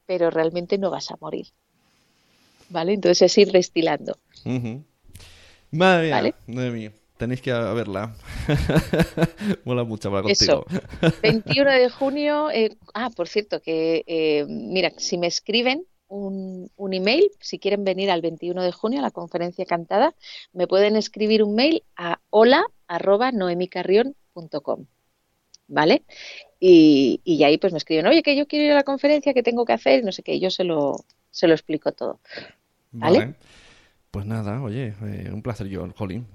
pero 0.06 0.30
realmente 0.30 0.78
no 0.78 0.90
vas 0.90 1.10
a 1.10 1.16
morir. 1.20 1.46
¿Vale? 2.68 2.94
Entonces 2.94 3.22
es 3.22 3.38
ir 3.38 3.52
destilando. 3.52 4.18
Madre 5.70 6.22
mía, 6.22 6.34
madre 6.46 6.70
mía. 6.70 6.92
Tenéis 7.16 7.40
que 7.40 7.50
verla. 7.50 8.14
Mola 9.64 9.84
mucho 9.84 10.10
para 10.10 10.22
contigo. 10.22 10.66
Eso. 10.68 11.12
21 11.22 11.70
de 11.70 11.88
junio. 11.88 12.50
Eh, 12.50 12.76
ah, 12.92 13.10
por 13.10 13.28
cierto, 13.28 13.60
que 13.62 14.04
eh, 14.06 14.44
mira, 14.48 14.92
si 14.98 15.16
me 15.16 15.26
escriben, 15.26 15.86
un, 16.08 16.70
email, 16.92 17.30
si 17.40 17.58
quieren 17.58 17.84
venir 17.84 18.10
al 18.10 18.22
21 18.22 18.62
de 18.62 18.72
junio 18.72 19.00
a 19.00 19.02
la 19.02 19.10
conferencia 19.10 19.64
cantada, 19.64 20.14
me 20.52 20.66
pueden 20.66 20.96
escribir 20.96 21.42
un 21.42 21.54
mail 21.54 21.82
a 21.96 22.20
hola 22.30 22.66
arroba 22.86 23.32
¿Vale? 25.68 26.04
Y, 26.60 27.20
y 27.24 27.42
ahí 27.44 27.58
pues 27.58 27.72
me 27.72 27.78
escriben, 27.78 28.06
oye, 28.06 28.22
que 28.22 28.36
yo 28.36 28.46
quiero 28.46 28.66
ir 28.66 28.72
a 28.72 28.76
la 28.76 28.84
conferencia, 28.84 29.34
que 29.34 29.42
tengo 29.42 29.64
que 29.64 29.72
hacer, 29.72 30.04
no 30.04 30.12
sé 30.12 30.22
qué, 30.22 30.38
yo 30.38 30.50
se 30.50 30.64
lo, 30.64 31.04
se 31.30 31.48
lo 31.48 31.54
explico 31.54 31.92
todo. 31.92 32.20
¿Vale? 32.92 33.34
Pues 34.16 34.24
nada, 34.24 34.62
oye, 34.62 34.94
eh, 35.02 35.30
un 35.30 35.42
placer 35.42 35.66
yo, 35.66 35.86
Jolín. 35.94 36.26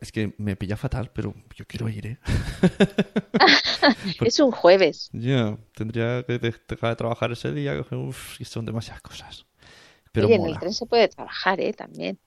Es 0.00 0.10
que 0.10 0.34
me 0.38 0.56
pilla 0.56 0.76
fatal, 0.76 1.12
pero 1.14 1.32
yo 1.54 1.64
quiero 1.68 1.88
ir, 1.88 2.04
¿eh? 2.04 2.18
es 4.26 4.40
un 4.40 4.50
jueves. 4.50 5.08
Ya, 5.12 5.56
tendría 5.72 6.24
que 6.24 6.40
dejar 6.40 6.90
de 6.90 6.96
trabajar 6.96 7.30
ese 7.30 7.52
día. 7.52 7.80
Uf, 7.92 8.40
son 8.42 8.66
demasiadas 8.66 9.02
cosas. 9.02 9.46
Pero 10.10 10.26
oye, 10.26 10.34
en 10.34 10.46
el 10.46 10.58
tren 10.58 10.74
se 10.74 10.84
puede 10.86 11.06
trabajar, 11.06 11.60
¿eh? 11.60 11.72
También. 11.72 12.18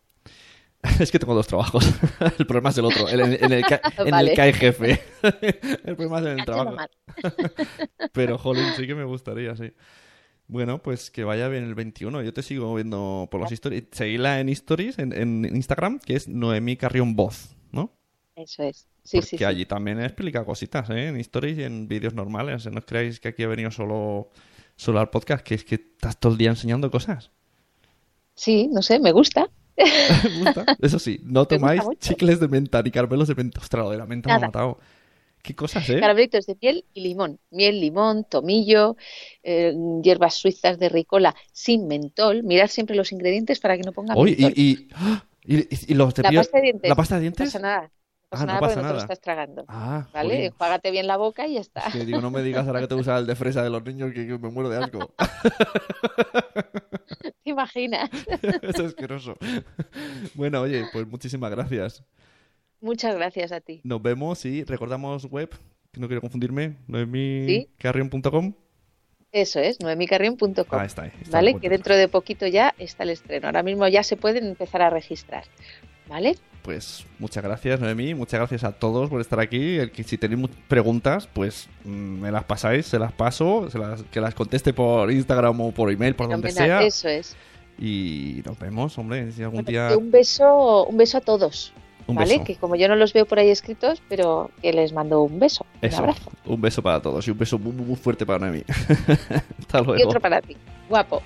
es 1.02 1.12
que 1.12 1.20
tengo 1.20 1.36
dos 1.36 1.48
trabajos. 1.48 1.86
el 2.40 2.48
problema 2.48 2.70
es 2.70 2.78
el 2.78 2.86
otro, 2.86 3.10
en, 3.10 3.20
el, 3.20 3.44
en, 3.44 3.52
el, 3.52 3.66
que, 3.66 4.42
hay 4.42 4.54
jefe. 4.54 5.02
el 5.84 5.98
problema 5.98 6.20
es 6.20 6.26
en 6.26 6.40
el 6.40 6.46
trabajo. 6.46 6.78
pero, 8.14 8.38
Jolín, 8.38 8.64
sí 8.78 8.88
que 8.88 8.96
me 8.96 9.04
gustaría, 9.04 9.58
sí. 9.58 9.74
Bueno, 10.52 10.80
pues 10.84 11.12
que 11.12 11.24
vaya 11.24 11.48
bien 11.48 11.64
el 11.64 11.76
21. 11.76 12.24
Yo 12.24 12.34
te 12.34 12.44
sigo 12.44 12.76
viendo 12.76 13.30
por 13.32 13.40
las 13.40 13.54
historias. 13.54 13.86
Seguíla 13.94 14.42
en 14.42 14.50
stories, 14.50 15.00
en, 15.00 15.46
Instagram, 15.46 16.00
que 16.00 16.18
es 16.18 16.28
Noemí 16.28 16.76
Carrión 16.76 17.16
Voz, 17.16 17.56
¿no? 17.72 17.94
Eso 18.36 18.64
es. 18.64 18.86
Sí, 19.02 19.22
Porque 19.22 19.38
sí, 19.38 19.44
allí 19.46 19.66
también 19.66 20.02
explica 20.02 20.44
cositas, 20.44 20.90
¿eh? 20.90 21.08
En 21.08 21.16
stories 21.16 21.58
y 21.58 21.64
en 21.64 21.88
vídeos 21.88 22.14
normales. 22.16 22.66
No 22.66 22.80
os 22.80 22.86
creáis 22.86 23.22
que 23.22 23.30
aquí 23.30 23.44
he 23.44 23.48
venido 23.48 23.72
solo, 23.72 24.28
solo 24.76 25.00
al 25.00 25.10
podcast, 25.10 25.42
que 25.42 25.56
es 25.56 25.64
que 25.64 25.76
estás 25.76 26.20
todo 26.20 26.34
el 26.34 26.38
día 26.38 26.50
enseñando 26.50 26.92
cosas. 26.92 27.32
Sí, 28.36 28.68
no 28.68 28.82
sé, 28.82 29.00
me 29.00 29.14
gusta. 29.14 29.50
¿Me 29.78 30.44
gusta? 30.44 30.66
Eso 30.82 31.00
sí, 31.00 31.22
no 31.24 31.46
tomáis 31.48 31.82
chicles 32.00 32.42
de 32.42 32.50
menta 32.50 32.84
ni 32.84 32.92
caramelos 32.92 33.30
de 33.30 33.36
menta. 33.36 33.62
Ostras, 33.62 33.90
de 33.90 33.98
la 33.98 34.06
menta 34.06 34.28
me 34.28 34.36
ha 34.36 34.48
matado. 34.48 34.80
¿Qué 35.42 35.56
cosas, 35.56 35.90
eh? 35.90 36.00
Caramelitos 36.00 36.46
de 36.46 36.58
miel 36.62 36.86
y 36.94 37.02
limón. 37.02 37.40
Miel, 37.50 37.80
limón, 37.80 38.24
tomillo, 38.24 38.96
eh, 39.44 39.74
hierbas 40.04 40.36
suizas 40.36 40.80
de 40.80 40.90
ricola 40.90 41.36
sin 41.52 41.88
mentol. 41.88 42.44
Mirad 42.44 42.68
siempre 42.68 42.96
los 42.96 43.12
ingredientes 43.12 43.60
para 43.60 43.78
que 43.78 43.84
no 43.84 43.92
pongan 43.92 44.18
mentol. 44.18 44.54
Y, 44.56 44.88
y, 45.44 45.94
los 45.94 46.18
la 46.18 46.32
pasta 46.32 46.58
de 46.58 46.64
dientes. 46.64 46.90
¿La 46.90 46.96
pasta 46.96 47.16
de 47.16 47.22
dientes? 47.22 47.48
No 47.48 47.52
pasa 47.52 47.60
nada. 47.60 47.82
No 47.82 47.90
pasa 48.30 48.44
ah, 48.44 48.46
nada 48.46 48.60
porque 48.60 48.76
no 48.76 48.88
te 48.88 48.94
lo 48.94 49.00
estás 49.00 49.20
tragando. 49.20 49.66
Ah, 49.68 50.08
¿Vale? 50.14 50.52
Juágate 50.52 50.92
bien 50.92 51.08
la 51.08 51.18
boca 51.18 51.48
y 51.48 51.56
ya 51.56 51.60
está. 51.60 51.82
Es 51.82 51.94
que 51.94 52.06
digo, 52.06 52.22
no 52.22 52.32
me 52.32 52.44
digas 52.44 52.66
ahora 52.66 52.80
que 52.80 52.88
te 52.88 52.96
gusta 52.96 53.18
el 53.18 53.28
de 53.28 53.36
fresa 53.36 53.64
de 53.64 53.70
los 53.70 53.84
niños 53.84 54.14
que, 54.14 54.24
me 54.24 54.50
muero 54.50 54.70
de 54.70 54.78
asco. 54.78 55.14
¿Te 57.44 57.50
imaginas? 57.50 58.10
es 58.62 58.80
asqueroso. 58.80 59.36
Bueno, 60.36 60.62
oye, 60.62 60.86
pues 60.94 61.06
muchísimas 61.08 61.52
gracias. 61.52 62.06
Muchas 62.82 63.16
gracias 63.16 63.52
a 63.52 63.62
ti. 63.62 63.80
Nos 63.84 64.02
vemos 64.02 64.44
y 64.44 64.64
recordamos 64.64 65.26
web, 65.26 65.50
que 65.92 66.02
no 66.02 66.08
quiero 66.08 66.20
confundirme, 66.20 66.78
noemicarrion.com. 66.88 68.54
Eso 69.32 69.60
es, 69.60 69.80
noemicarrion.com. 69.80 70.66
Ah, 70.72 70.86
está, 70.86 71.04
ahí, 71.04 71.12
¿Vale? 71.30 71.60
Que 71.60 71.70
dentro 71.70 71.96
de 71.96 72.08
poquito 72.08 72.48
ya 72.48 72.74
está 72.80 73.04
el 73.04 73.12
estreno. 73.12 73.48
Ahora 73.48 73.64
mismo 73.64 73.88
ya 73.88 74.04
se 74.04 74.18
pueden 74.18 74.46
empezar 74.48 74.82
a 74.82 74.90
registrar. 74.90 75.46
¿Vale? 76.10 76.36
Pues 76.64 77.06
muchas 77.20 77.44
gracias, 77.44 77.80
Noemi. 77.80 78.14
Muchas 78.14 78.40
gracias 78.40 78.64
a 78.64 78.74
todos 78.74 79.10
por 79.10 79.22
estar 79.22 79.40
aquí. 79.40 79.78
El 79.78 79.92
que 79.92 80.04
si 80.04 80.18
tenéis 80.18 80.50
preguntas, 80.68 81.28
pues 81.32 81.70
mm, 81.86 81.90
me 81.90 82.32
las 82.32 82.44
pasáis, 82.44 82.88
se 82.88 83.00
las 83.00 83.14
paso, 83.14 83.68
que 84.12 84.20
las 84.20 84.36
conteste 84.36 84.74
por 84.74 85.12
Instagram 85.12 85.62
o 85.62 85.72
por 85.72 85.92
email, 85.92 86.16
por 86.16 86.28
donde 86.30 86.52
sea. 86.52 86.82
Eso 86.82 87.08
es. 87.08 87.38
Y 87.80 88.42
nos 88.46 88.60
vemos, 88.60 88.98
hombre. 88.98 89.32
Si 89.32 89.42
algún 89.42 89.64
día... 89.64 89.96
Un 89.98 90.12
beso, 90.12 90.86
un 90.86 90.98
beso 90.98 91.20
a 91.20 91.22
todos. 91.22 91.74
¿Vale? 92.08 92.44
Que 92.44 92.56
como 92.56 92.76
yo 92.76 92.88
no 92.88 92.96
los 92.96 93.14
veo 93.14 93.26
por 93.26 93.40
ahí 93.40 93.50
escritos, 93.50 94.02
pero 94.10 94.52
que 94.62 94.74
les 94.74 94.94
mando 94.94 95.22
un 95.22 95.40
beso. 95.40 95.66
un 95.82 95.94
abrazo. 95.94 96.32
Un 96.46 96.62
beso 96.62 96.82
para 96.82 97.02
todos 97.02 97.28
y 97.28 97.32
un 97.32 97.38
beso 97.38 97.58
muy, 97.60 97.74
muy 97.74 97.96
fuerte 97.96 98.26
para 98.26 98.48
mí. 98.52 98.64
Hasta 99.60 99.82
luego. 99.82 99.98
Y 99.98 100.04
otro 100.04 100.20
para 100.20 100.42
ti. 100.42 100.58
Guapo. 100.90 101.22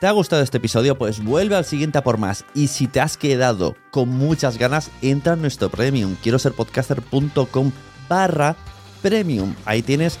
¿Te 0.00 0.06
ha 0.06 0.12
gustado 0.12 0.42
este 0.42 0.58
episodio? 0.58 0.96
Pues 0.96 1.24
vuelve 1.24 1.56
al 1.56 1.64
siguiente 1.64 1.98
a 1.98 2.04
por 2.04 2.18
más. 2.18 2.44
Y 2.54 2.68
si 2.68 2.86
te 2.86 3.00
has 3.00 3.16
quedado 3.16 3.74
con 3.90 4.08
muchas 4.08 4.56
ganas, 4.56 4.92
entra 5.02 5.32
en 5.32 5.40
nuestro 5.40 5.70
premium. 5.70 6.14
Quiero 6.22 6.38
ser 6.38 6.52
podcaster.com 6.52 7.72
barra 8.08 8.54
premium. 9.02 9.56
Ahí 9.64 9.82
tienes 9.82 10.20